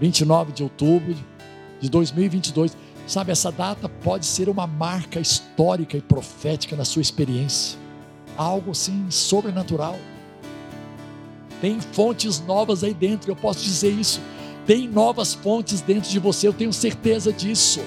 29 0.00 0.50
de 0.50 0.64
outubro 0.64 1.14
de 1.80 1.88
2022. 1.88 2.76
Sabe, 3.06 3.30
essa 3.30 3.52
data 3.52 3.88
pode 3.88 4.26
ser 4.26 4.48
uma 4.48 4.66
marca 4.66 5.20
histórica 5.20 5.96
e 5.96 6.00
profética 6.00 6.74
na 6.74 6.84
sua 6.84 7.00
experiência. 7.00 7.78
Algo 8.36 8.72
assim 8.72 9.08
sobrenatural. 9.08 9.96
Tem 11.60 11.80
fontes 11.80 12.40
novas 12.40 12.82
aí 12.82 12.92
dentro, 12.92 13.30
eu 13.30 13.36
posso 13.36 13.62
dizer 13.62 13.90
isso. 13.90 14.20
Tem 14.66 14.88
novas 14.88 15.32
fontes 15.32 15.80
dentro 15.80 16.10
de 16.10 16.18
você, 16.18 16.48
eu 16.48 16.52
tenho 16.52 16.72
certeza 16.72 17.32
disso. 17.32 17.80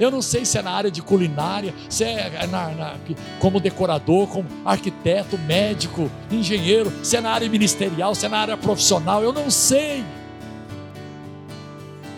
Eu 0.00 0.10
não 0.10 0.20
sei 0.20 0.44
se 0.44 0.58
é 0.58 0.62
na 0.62 0.72
área 0.72 0.90
de 0.90 1.00
culinária, 1.00 1.72
se 1.88 2.02
é 2.02 2.46
na, 2.48 2.68
na, 2.70 2.96
como 3.38 3.60
decorador, 3.60 4.26
como 4.26 4.48
arquiteto, 4.64 5.38
médico, 5.38 6.10
engenheiro, 6.30 6.92
se 7.04 7.16
é 7.16 7.20
na 7.20 7.30
área 7.30 7.48
ministerial, 7.48 8.14
se 8.14 8.26
é 8.26 8.28
na 8.28 8.38
área 8.38 8.56
profissional, 8.56 9.22
eu 9.22 9.32
não 9.32 9.50
sei. 9.50 10.04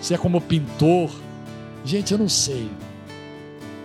Se 0.00 0.14
é 0.14 0.18
como 0.18 0.40
pintor, 0.40 1.10
gente, 1.84 2.12
eu 2.12 2.18
não 2.18 2.28
sei. 2.28 2.70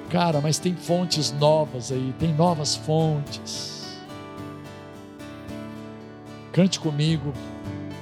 Cara, 0.09 0.39
mas 0.39 0.57
tem 0.57 0.75
fontes 0.75 1.31
novas 1.33 1.91
aí, 1.91 2.13
tem 2.17 2.33
novas 2.33 2.75
fontes. 2.75 3.99
Cante 6.53 6.79
comigo 6.79 7.33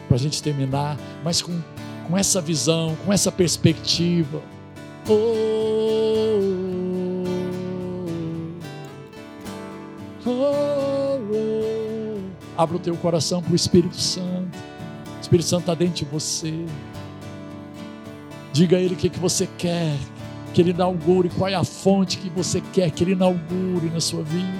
para 0.09 0.17
a 0.17 0.19
gente 0.19 0.41
terminar, 0.41 0.97
mas 1.23 1.39
com, 1.39 1.61
com 2.07 2.17
essa 2.17 2.41
visão, 2.41 2.97
com 3.05 3.13
essa 3.13 3.31
perspectiva. 3.31 4.41
Oh, 5.07 5.13
oh, 10.25 11.19
oh, 11.31 11.59
Abra 12.57 12.75
o 12.75 12.79
teu 12.79 12.97
coração 12.97 13.41
para 13.41 13.53
o 13.53 13.55
Espírito 13.55 13.95
Santo. 13.95 14.57
O 15.17 15.21
Espírito 15.21 15.47
Santo 15.47 15.61
está 15.61 15.75
dentro 15.75 15.93
de 15.93 16.05
você. 16.05 16.65
Diga 18.51 18.77
a 18.77 18.79
Ele 18.81 18.95
o 18.95 18.97
que, 18.97 19.09
que 19.09 19.19
você 19.19 19.47
quer, 19.59 19.95
que 20.53 20.59
Ele 20.59 20.71
inaugure, 20.71 21.29
qual 21.29 21.47
é 21.47 21.53
a 21.53 21.63
fonte 21.63 22.17
que 22.17 22.29
você 22.31 22.61
quer 22.73 22.89
que 22.89 23.03
Ele 23.03 23.11
inaugure 23.11 23.89
na 23.93 24.01
sua 24.01 24.23
vida. 24.23 24.57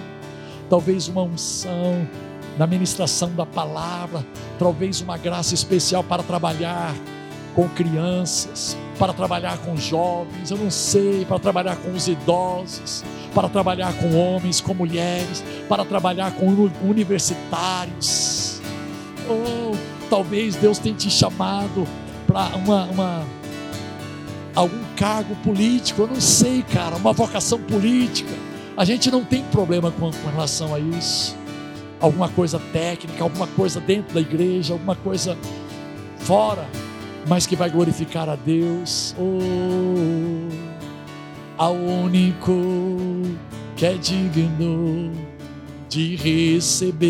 Talvez 0.69 1.07
uma 1.07 1.23
unção, 1.23 2.07
na 2.59 2.67
ministração 2.67 3.33
da 3.33 3.45
palavra, 3.45 4.25
talvez 4.59 4.99
uma 4.99 5.17
graça 5.17 5.53
especial 5.53 6.03
para 6.03 6.21
trabalhar 6.21 6.93
com 7.55 7.69
crianças, 7.69 8.77
para 8.99 9.13
trabalhar 9.13 9.57
com 9.59 9.77
jovens, 9.77 10.51
eu 10.51 10.57
não 10.57 10.69
sei, 10.69 11.23
para 11.23 11.39
trabalhar 11.39 11.77
com 11.77 11.93
os 11.93 12.09
idosos, 12.09 13.01
para 13.33 13.47
trabalhar 13.47 13.93
com 13.93 14.13
homens, 14.13 14.59
com 14.59 14.73
mulheres, 14.73 15.41
para 15.69 15.85
trabalhar 15.85 16.33
com 16.33 16.47
universitários. 16.83 18.59
Ou 19.25 19.71
oh, 19.71 19.77
talvez 20.09 20.57
Deus 20.57 20.79
tenha 20.79 20.95
te 20.95 21.09
chamado 21.09 21.87
para 22.27 22.57
uma, 22.57 22.83
uma 22.87 23.23
algum 24.53 24.83
cargo 24.97 25.33
político, 25.37 26.01
eu 26.01 26.07
não 26.07 26.19
sei, 26.19 26.61
cara, 26.63 26.97
uma 26.97 27.13
vocação 27.13 27.57
política. 27.57 28.33
A 28.75 28.83
gente 28.83 29.09
não 29.09 29.23
tem 29.23 29.43
problema 29.45 29.91
com, 29.91 30.11
com 30.11 30.29
relação 30.29 30.75
a 30.75 30.79
isso 30.79 31.38
alguma 31.99 32.29
coisa 32.29 32.59
técnica, 32.71 33.23
alguma 33.23 33.47
coisa 33.47 33.79
dentro 33.79 34.13
da 34.13 34.21
igreja, 34.21 34.73
alguma 34.73 34.95
coisa 34.95 35.37
fora, 36.17 36.67
mas 37.27 37.45
que 37.45 37.55
vai 37.55 37.69
glorificar 37.69 38.29
a 38.29 38.35
Deus. 38.35 39.15
Oh, 39.17 40.47
ao 41.57 41.73
único 41.73 42.53
que 43.75 43.85
é 43.85 43.93
digno 43.93 45.11
de 45.89 46.15
receber 46.15 47.09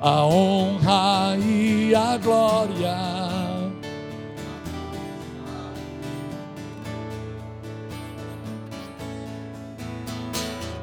a 0.00 0.24
honra 0.24 1.36
e 1.38 1.94
a 1.94 2.16
glória 2.16 3.27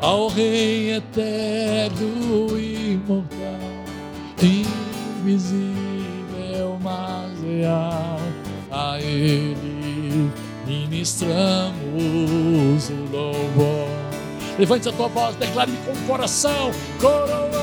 ao 0.01 0.27
Rei 0.27 0.95
eterno 0.95 2.59
imortal, 2.59 3.85
invisível, 5.23 6.77
mas 6.81 7.39
real, 7.41 8.19
a 8.71 8.99
Ele 8.99 10.31
ministramos 10.65 12.89
o 12.89 13.11
louvor. 13.11 13.87
Levante 14.57 14.89
a 14.89 14.91
tua 14.91 15.07
voz, 15.07 15.35
declare 15.35 15.71
com 15.85 15.91
o 15.91 16.07
coração, 16.07 16.71
coroamos 16.99 17.55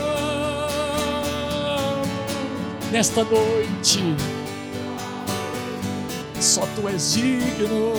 nesta 2.93 3.25
noite. 3.25 4.15
Só 6.39 6.67
tu 6.77 6.89
és 6.89 7.15
digno 7.15 7.93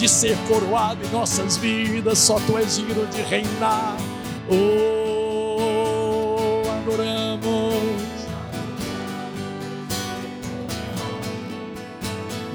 de 0.00 0.08
ser 0.08 0.36
coroado 0.48 1.04
em 1.04 1.10
nossas 1.10 1.58
vidas. 1.58 2.18
Só 2.18 2.40
tu 2.40 2.56
és 2.56 2.76
digno 2.76 3.06
de 3.06 3.20
reinar. 3.22 3.96
Oh, 4.48 5.42
adoramos. 6.70 7.50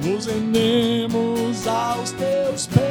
Nos 0.04 0.26
rendemos 0.26 1.68
aos 1.68 2.12
teus 2.12 2.68
pés, 2.68 2.84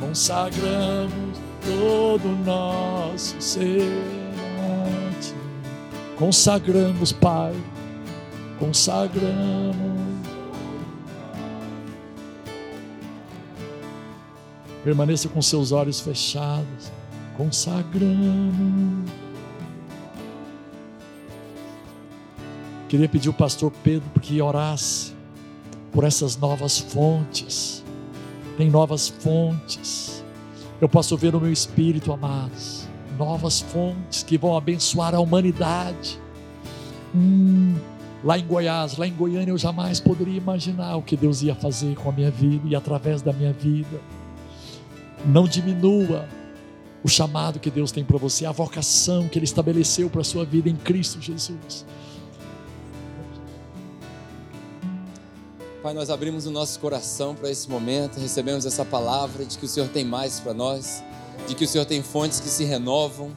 consagramos 0.00 1.38
todo 1.62 2.28
o 2.28 2.36
nosso 2.44 3.40
ser. 3.40 4.02
Consagramos, 6.16 7.12
Pai, 7.12 7.54
consagramos. 8.58 10.13
Permaneça 14.84 15.30
com 15.30 15.40
seus 15.40 15.72
olhos 15.72 16.00
fechados, 16.00 16.92
consagrando. 17.38 19.10
Queria 22.86 23.08
pedir 23.08 23.28
ao 23.28 23.34
pastor 23.34 23.72
Pedro 23.82 24.20
que 24.20 24.42
orasse 24.42 25.14
por 25.90 26.04
essas 26.04 26.36
novas 26.36 26.78
fontes. 26.78 27.82
Tem 28.58 28.70
novas 28.70 29.08
fontes. 29.08 30.22
Eu 30.80 30.88
posso 30.88 31.16
ver 31.16 31.32
no 31.32 31.40
meu 31.40 31.50
espírito, 31.50 32.12
amados, 32.12 32.86
novas 33.18 33.60
fontes 33.60 34.22
que 34.22 34.36
vão 34.36 34.54
abençoar 34.54 35.14
a 35.14 35.20
humanidade. 35.20 36.20
Hum, 37.14 37.74
lá 38.22 38.38
em 38.38 38.46
Goiás, 38.46 38.98
lá 38.98 39.06
em 39.06 39.14
Goiânia, 39.14 39.50
eu 39.50 39.58
jamais 39.58 39.98
poderia 39.98 40.36
imaginar 40.36 40.96
o 40.96 41.02
que 41.02 41.16
Deus 41.16 41.42
ia 41.42 41.54
fazer 41.54 41.94
com 41.96 42.10
a 42.10 42.12
minha 42.12 42.30
vida 42.30 42.68
e 42.68 42.76
através 42.76 43.22
da 43.22 43.32
minha 43.32 43.52
vida. 43.52 43.98
Não 45.26 45.48
diminua 45.48 46.28
o 47.02 47.08
chamado 47.08 47.60
que 47.60 47.70
Deus 47.70 47.92
tem 47.92 48.02
para 48.02 48.16
você, 48.16 48.46
a 48.46 48.52
vocação 48.52 49.28
que 49.28 49.38
Ele 49.38 49.44
estabeleceu 49.44 50.08
para 50.08 50.22
a 50.22 50.24
sua 50.24 50.44
vida 50.44 50.68
em 50.68 50.76
Cristo 50.76 51.20
Jesus. 51.20 51.84
Pai, 55.82 55.92
nós 55.92 56.08
abrimos 56.08 56.46
o 56.46 56.50
nosso 56.50 56.80
coração 56.80 57.34
para 57.34 57.50
esse 57.50 57.68
momento, 57.68 58.18
recebemos 58.18 58.64
essa 58.64 58.86
palavra 58.86 59.44
de 59.44 59.58
que 59.58 59.66
o 59.66 59.68
Senhor 59.68 59.88
tem 59.90 60.02
mais 60.02 60.40
para 60.40 60.54
nós, 60.54 61.04
de 61.46 61.54
que 61.54 61.64
o 61.64 61.68
Senhor 61.68 61.84
tem 61.84 62.02
fontes 62.02 62.40
que 62.40 62.48
se 62.48 62.64
renovam. 62.64 63.36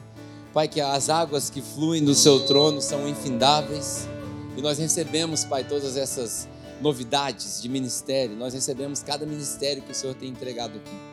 Pai, 0.54 0.66
que 0.66 0.80
as 0.80 1.10
águas 1.10 1.50
que 1.50 1.60
fluem 1.60 2.02
do 2.02 2.14
seu 2.14 2.40
trono 2.46 2.80
são 2.80 3.06
infindáveis. 3.06 4.08
E 4.56 4.62
nós 4.62 4.78
recebemos, 4.78 5.44
Pai, 5.44 5.62
todas 5.62 5.94
essas 5.98 6.48
novidades 6.80 7.60
de 7.60 7.68
ministério. 7.68 8.34
Nós 8.34 8.54
recebemos 8.54 9.02
cada 9.02 9.26
ministério 9.26 9.82
que 9.82 9.92
o 9.92 9.94
Senhor 9.94 10.14
tem 10.14 10.30
entregado 10.30 10.78
aqui. 10.78 11.07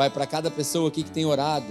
Pai, 0.00 0.08
para 0.08 0.26
cada 0.26 0.50
pessoa 0.50 0.88
aqui 0.88 1.02
que 1.02 1.10
tem 1.10 1.26
orado 1.26 1.66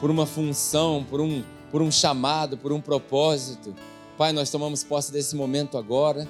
por 0.00 0.10
uma 0.10 0.24
função, 0.24 1.04
por 1.04 1.20
um, 1.20 1.44
por 1.70 1.82
um 1.82 1.92
chamado, 1.92 2.56
por 2.56 2.72
um 2.72 2.80
propósito. 2.80 3.76
Pai, 4.16 4.32
nós 4.32 4.48
tomamos 4.48 4.82
posse 4.82 5.12
desse 5.12 5.36
momento 5.36 5.76
agora. 5.76 6.26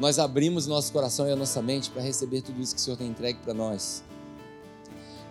Nós 0.00 0.18
abrimos 0.18 0.66
nosso 0.66 0.92
coração 0.92 1.28
e 1.28 1.30
a 1.30 1.36
nossa 1.36 1.62
mente 1.62 1.90
para 1.90 2.02
receber 2.02 2.42
tudo 2.42 2.60
isso 2.60 2.74
que 2.74 2.80
o 2.80 2.84
Senhor 2.84 2.96
tem 2.96 3.06
entregue 3.06 3.38
para 3.38 3.54
nós. 3.54 4.02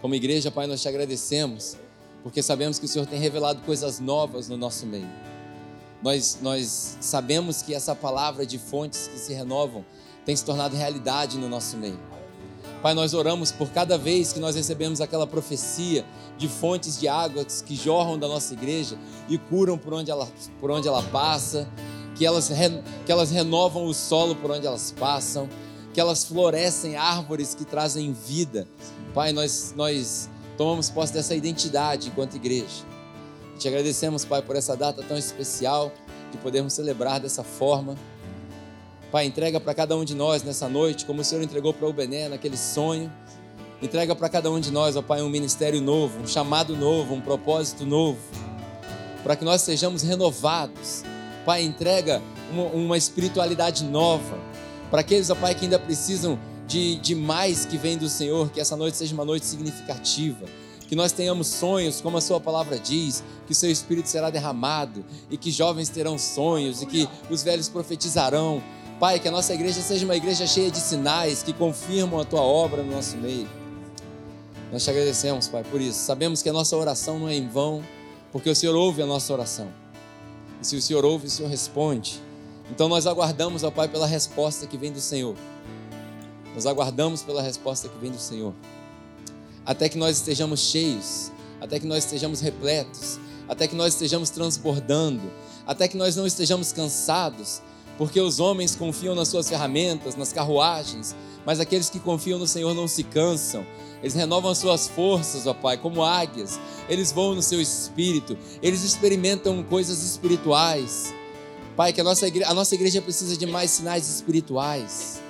Como 0.02 0.16
igreja, 0.16 0.50
Pai, 0.50 0.66
nós 0.66 0.82
te 0.82 0.88
agradecemos, 0.88 1.76
porque 2.24 2.42
sabemos 2.42 2.80
que 2.80 2.86
o 2.86 2.88
Senhor 2.88 3.06
tem 3.06 3.20
revelado 3.20 3.64
coisas 3.64 4.00
novas 4.00 4.48
no 4.48 4.56
nosso 4.56 4.86
meio. 4.86 5.10
Nós, 6.02 6.40
nós 6.42 6.98
sabemos 7.02 7.62
que 7.62 7.74
essa 7.74 7.94
palavra 7.94 8.46
de 8.46 8.58
fontes 8.58 9.10
que 9.10 9.20
se 9.20 9.34
renovam 9.34 9.84
tem 10.24 10.34
se 10.38 10.46
tornado 10.46 10.78
realidade 10.78 11.38
no 11.38 11.50
nosso 11.50 11.76
meio. 11.76 12.13
Pai, 12.84 12.94
nós 12.94 13.14
oramos 13.14 13.50
por 13.50 13.70
cada 13.70 13.98
vez 13.98 14.34
que 14.34 14.42
nós 14.42 14.58
recebemos 14.58 15.00
aquela 15.00 15.26
profecia 15.26 16.04
de 16.38 16.50
fontes 16.50 17.00
de 17.00 17.08
águas 17.08 17.62
que 17.62 17.78
jorram 17.78 18.20
da 18.20 18.28
nossa 18.28 18.54
igreja 18.54 18.98
e 19.30 19.38
curam 19.38 19.78
por 19.78 19.94
onde 19.94 20.12
ela, 20.12 20.28
por 20.60 20.70
onde 20.70 20.86
ela 20.86 21.02
passa, 21.02 21.66
que 22.14 22.26
elas, 22.26 22.52
que 23.06 23.12
elas 23.12 23.32
renovam 23.32 23.86
o 23.86 23.94
solo 23.94 24.36
por 24.36 24.52
onde 24.52 24.68
elas 24.68 24.94
passam, 25.00 25.48
que 25.94 26.02
elas 26.02 26.26
florescem 26.26 26.98
árvores 26.98 27.56
que 27.56 27.64
trazem 27.64 28.12
vida. 28.12 28.68
Pai, 29.14 29.32
nós, 29.32 29.74
nós 29.78 30.30
tomamos 30.58 30.90
posse 30.90 31.14
dessa 31.14 31.34
identidade 31.34 32.10
enquanto 32.10 32.36
igreja. 32.36 32.84
Te 33.58 33.66
agradecemos, 33.70 34.26
Pai, 34.26 34.42
por 34.42 34.58
essa 34.58 34.76
data 34.76 35.02
tão 35.04 35.18
especial, 35.18 35.90
de 36.34 36.38
podermos 36.40 36.74
celebrar 36.74 37.22
dessa 37.22 37.46
forma. 37.46 37.96
Pai, 39.14 39.28
entrega 39.28 39.60
para 39.60 39.76
cada 39.76 39.96
um 39.96 40.04
de 40.04 40.16
nós 40.16 40.42
nessa 40.42 40.68
noite, 40.68 41.06
como 41.06 41.22
o 41.22 41.24
Senhor 41.24 41.44
entregou 41.44 41.72
para 41.72 41.88
o 41.88 41.94
Bené 41.94 42.28
naquele 42.28 42.58
sonho. 42.58 43.14
Entrega 43.80 44.16
para 44.16 44.28
cada 44.28 44.50
um 44.50 44.60
de 44.60 44.72
nós, 44.72 44.96
ó 44.96 45.04
Pai, 45.04 45.22
um 45.22 45.30
ministério 45.30 45.80
novo, 45.80 46.22
um 46.22 46.26
chamado 46.26 46.76
novo, 46.76 47.14
um 47.14 47.22
propósito 47.22 47.86
novo, 47.86 48.18
para 49.22 49.36
que 49.36 49.46
nós 49.46 49.62
sejamos 49.62 50.02
renovados. 50.02 51.04
Pai, 51.46 51.62
entrega 51.62 52.24
uma, 52.52 52.64
uma 52.70 52.98
espiritualidade 52.98 53.84
nova 53.84 54.36
para 54.90 55.02
aqueles, 55.02 55.30
ó 55.30 55.36
Pai, 55.36 55.54
que 55.54 55.66
ainda 55.66 55.78
precisam 55.78 56.40
de, 56.66 56.96
de 56.96 57.14
mais 57.14 57.68
que 57.68 57.78
vem 57.78 58.00
do 58.00 58.10
Senhor, 58.10 58.50
que 58.50 58.60
essa 58.60 58.76
noite 58.76 58.98
seja 58.98 59.14
uma 59.14 59.26
noite 59.26 59.46
significativa 59.46 60.48
que 60.94 60.96
nós 60.96 61.12
tenhamos 61.12 61.48
sonhos, 61.48 62.02
como 62.02 62.18
a 62.18 62.22
Sua 62.22 62.40
palavra 62.40 62.78
diz, 62.78 63.24
que 63.48 63.56
Seu 63.56 63.72
Espírito 63.72 64.08
será 64.08 64.30
derramado 64.30 65.04
e 65.28 65.38
que 65.38 65.50
jovens 65.50 65.90
terão 65.90 66.20
sonhos 66.20 66.84
e 66.84 66.86
que 66.86 67.10
os 67.32 67.42
velhos 67.42 67.68
profetizarão. 67.68 68.62
Pai, 69.00 69.20
que 69.20 69.28
a 69.28 69.32
nossa 69.32 69.54
igreja 69.54 69.82
seja 69.82 70.06
uma 70.06 70.16
igreja 70.16 70.48
cheia 70.48 70.72
de 70.72 70.80
sinais 70.80 71.44
que 71.44 71.52
confirmam 71.52 72.20
a 72.20 72.26
tua 72.26 72.42
obra 72.42 72.84
no 72.84 72.92
nosso 72.92 73.18
meio. 73.18 73.50
Nós 74.72 74.84
te 74.84 74.90
agradecemos, 74.90 75.48
Pai, 75.48 75.64
por 75.64 75.82
isso. 75.82 76.00
Sabemos 76.00 76.42
que 76.42 76.50
a 76.50 76.54
nossa 76.54 76.76
oração 76.78 77.20
não 77.20 77.30
é 77.30 77.36
em 77.36 77.48
vão, 77.48 77.84
porque 78.32 78.50
o 78.50 78.56
Senhor 78.56 78.76
ouve 78.76 79.02
a 79.02 79.06
nossa 79.06 79.32
oração. 79.34 79.68
E 80.62 80.66
se 80.66 80.76
o 80.76 80.82
Senhor 80.82 81.04
ouve, 81.04 81.28
o 81.28 81.30
Senhor 81.30 81.50
responde. 81.50 82.22
Então 82.72 82.88
nós 82.88 83.06
aguardamos, 83.06 83.64
ó 83.64 83.72
Pai, 83.72 83.88
pela 83.88 84.08
resposta 84.08 84.66
que 84.66 84.78
vem 84.78 84.92
do 84.92 85.02
Senhor. 85.02 85.36
Nós 86.54 86.66
aguardamos 86.66 87.22
pela 87.22 87.42
resposta 87.42 87.90
que 87.90 87.98
vem 88.00 88.12
do 88.12 88.20
Senhor. 88.20 88.54
Até 89.66 89.90
que 89.90 89.98
nós 89.98 90.18
estejamos 90.18 90.60
cheios, 90.60 91.32
até 91.60 91.80
que 91.80 91.88
nós 91.88 92.06
estejamos 92.06 92.42
repletos, 92.42 93.20
até 93.48 93.68
que 93.68 93.76
nós 93.76 93.94
estejamos 93.94 94.30
transbordando, 94.30 95.22
até 95.66 95.88
que 95.88 95.98
nós 95.98 96.16
não 96.16 96.26
estejamos 96.26 96.72
cansados, 96.72 97.62
porque 97.98 98.20
os 98.20 98.40
homens 98.40 98.76
confiam 98.76 99.14
nas 99.16 99.28
suas 99.28 99.48
ferramentas, 99.48 100.16
nas 100.16 100.34
carruagens, 100.34 101.16
mas 101.46 101.60
aqueles 101.60 101.90
que 101.90 102.00
confiam 102.00 102.40
no 102.40 102.48
Senhor 102.48 102.74
não 102.74 102.88
se 102.88 103.04
cansam. 103.04 103.66
Eles 104.02 104.14
renovam 104.16 104.52
as 104.52 104.58
suas 104.58 104.88
forças, 104.88 105.48
ó 105.48 105.54
Pai, 105.54 105.78
como 105.78 106.04
águias. 106.04 106.60
Eles 106.90 107.12
voam 107.12 107.36
no 107.36 107.42
seu 107.42 107.62
espírito. 107.62 108.38
Eles 108.62 108.84
experimentam 108.84 109.64
coisas 109.64 110.04
espirituais. 110.04 111.14
Pai, 111.76 111.94
que 111.94 112.02
a 112.02 112.04
nossa 112.04 112.28
igreja, 112.28 112.50
a 112.50 112.54
nossa 112.54 112.76
igreja 112.76 113.02
precisa 113.02 113.38
de 113.38 113.46
mais 113.46 113.72
sinais 113.72 114.10
espirituais. 114.10 115.22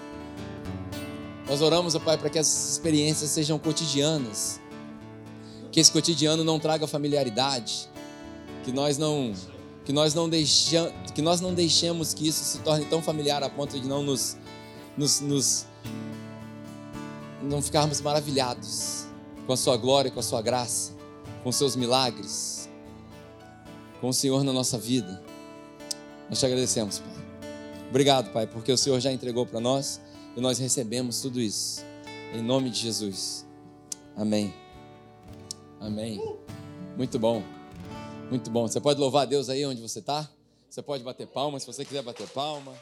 Nós 1.47 1.61
oramos, 1.61 1.93
ó 1.93 1.99
Pai, 1.99 2.17
para 2.17 2.29
que 2.29 2.39
essas 2.39 2.71
experiências 2.71 3.29
sejam 3.29 3.59
cotidianas. 3.59 4.59
Que 5.71 5.79
esse 5.79 5.91
cotidiano 5.91 6.43
não 6.43 6.59
traga 6.59 6.87
familiaridade. 6.87 7.89
Que 8.63 8.71
nós 8.71 8.97
não 8.97 9.33
que 9.85 9.91
nós 9.91 10.13
não 10.13 10.29
deixamos, 10.29 10.93
que 11.13 11.21
nós 11.21 11.41
não 11.41 11.53
deixemos 11.53 12.13
que 12.13 12.27
isso 12.27 12.43
se 12.43 12.59
torne 12.59 12.85
tão 12.85 13.01
familiar 13.01 13.43
a 13.43 13.49
ponto 13.49 13.79
de 13.79 13.87
não 13.87 14.01
nos, 14.01 14.37
nos, 14.97 15.19
nos 15.21 15.65
não 17.41 17.61
ficarmos 17.61 17.99
maravilhados 17.99 19.05
com 19.45 19.53
a 19.53 19.57
sua 19.57 19.75
glória, 19.75 20.09
com 20.09 20.19
a 20.19 20.23
sua 20.23 20.41
graça, 20.41 20.93
com 21.43 21.51
seus 21.51 21.75
milagres, 21.75 22.69
com 23.99 24.09
o 24.09 24.13
Senhor 24.13 24.43
na 24.43 24.53
nossa 24.53 24.77
vida. 24.77 25.21
Nós 26.29 26.39
te 26.39 26.45
agradecemos, 26.45 26.99
Pai. 26.99 27.13
Obrigado, 27.89 28.31
Pai, 28.31 28.47
porque 28.47 28.71
o 28.71 28.77
Senhor 28.77 28.99
já 28.99 29.11
entregou 29.11 29.45
para 29.45 29.59
nós 29.59 30.01
e 30.35 30.41
nós 30.41 30.57
recebemos 30.57 31.21
tudo 31.21 31.39
isso. 31.39 31.83
Em 32.33 32.41
nome 32.41 32.69
de 32.69 32.79
Jesus. 32.79 33.45
Amém. 34.15 34.53
Amém. 35.79 36.19
Muito 36.97 37.19
bom. 37.19 37.43
Muito 38.33 38.49
bom. 38.49 38.67
Você 38.67 38.81
pode 38.81 38.99
louvar 38.99 39.21
a 39.21 39.25
Deus 39.25 39.47
aí 39.47 39.63
onde 39.63 39.79
você 39.79 39.99
está? 39.99 40.27
Você 40.67 40.81
pode 40.81 41.03
bater 41.03 41.27
palma, 41.27 41.59
se 41.59 41.67
você 41.67 41.85
quiser 41.85 42.01
bater 42.01 42.27
palma. 42.29 42.73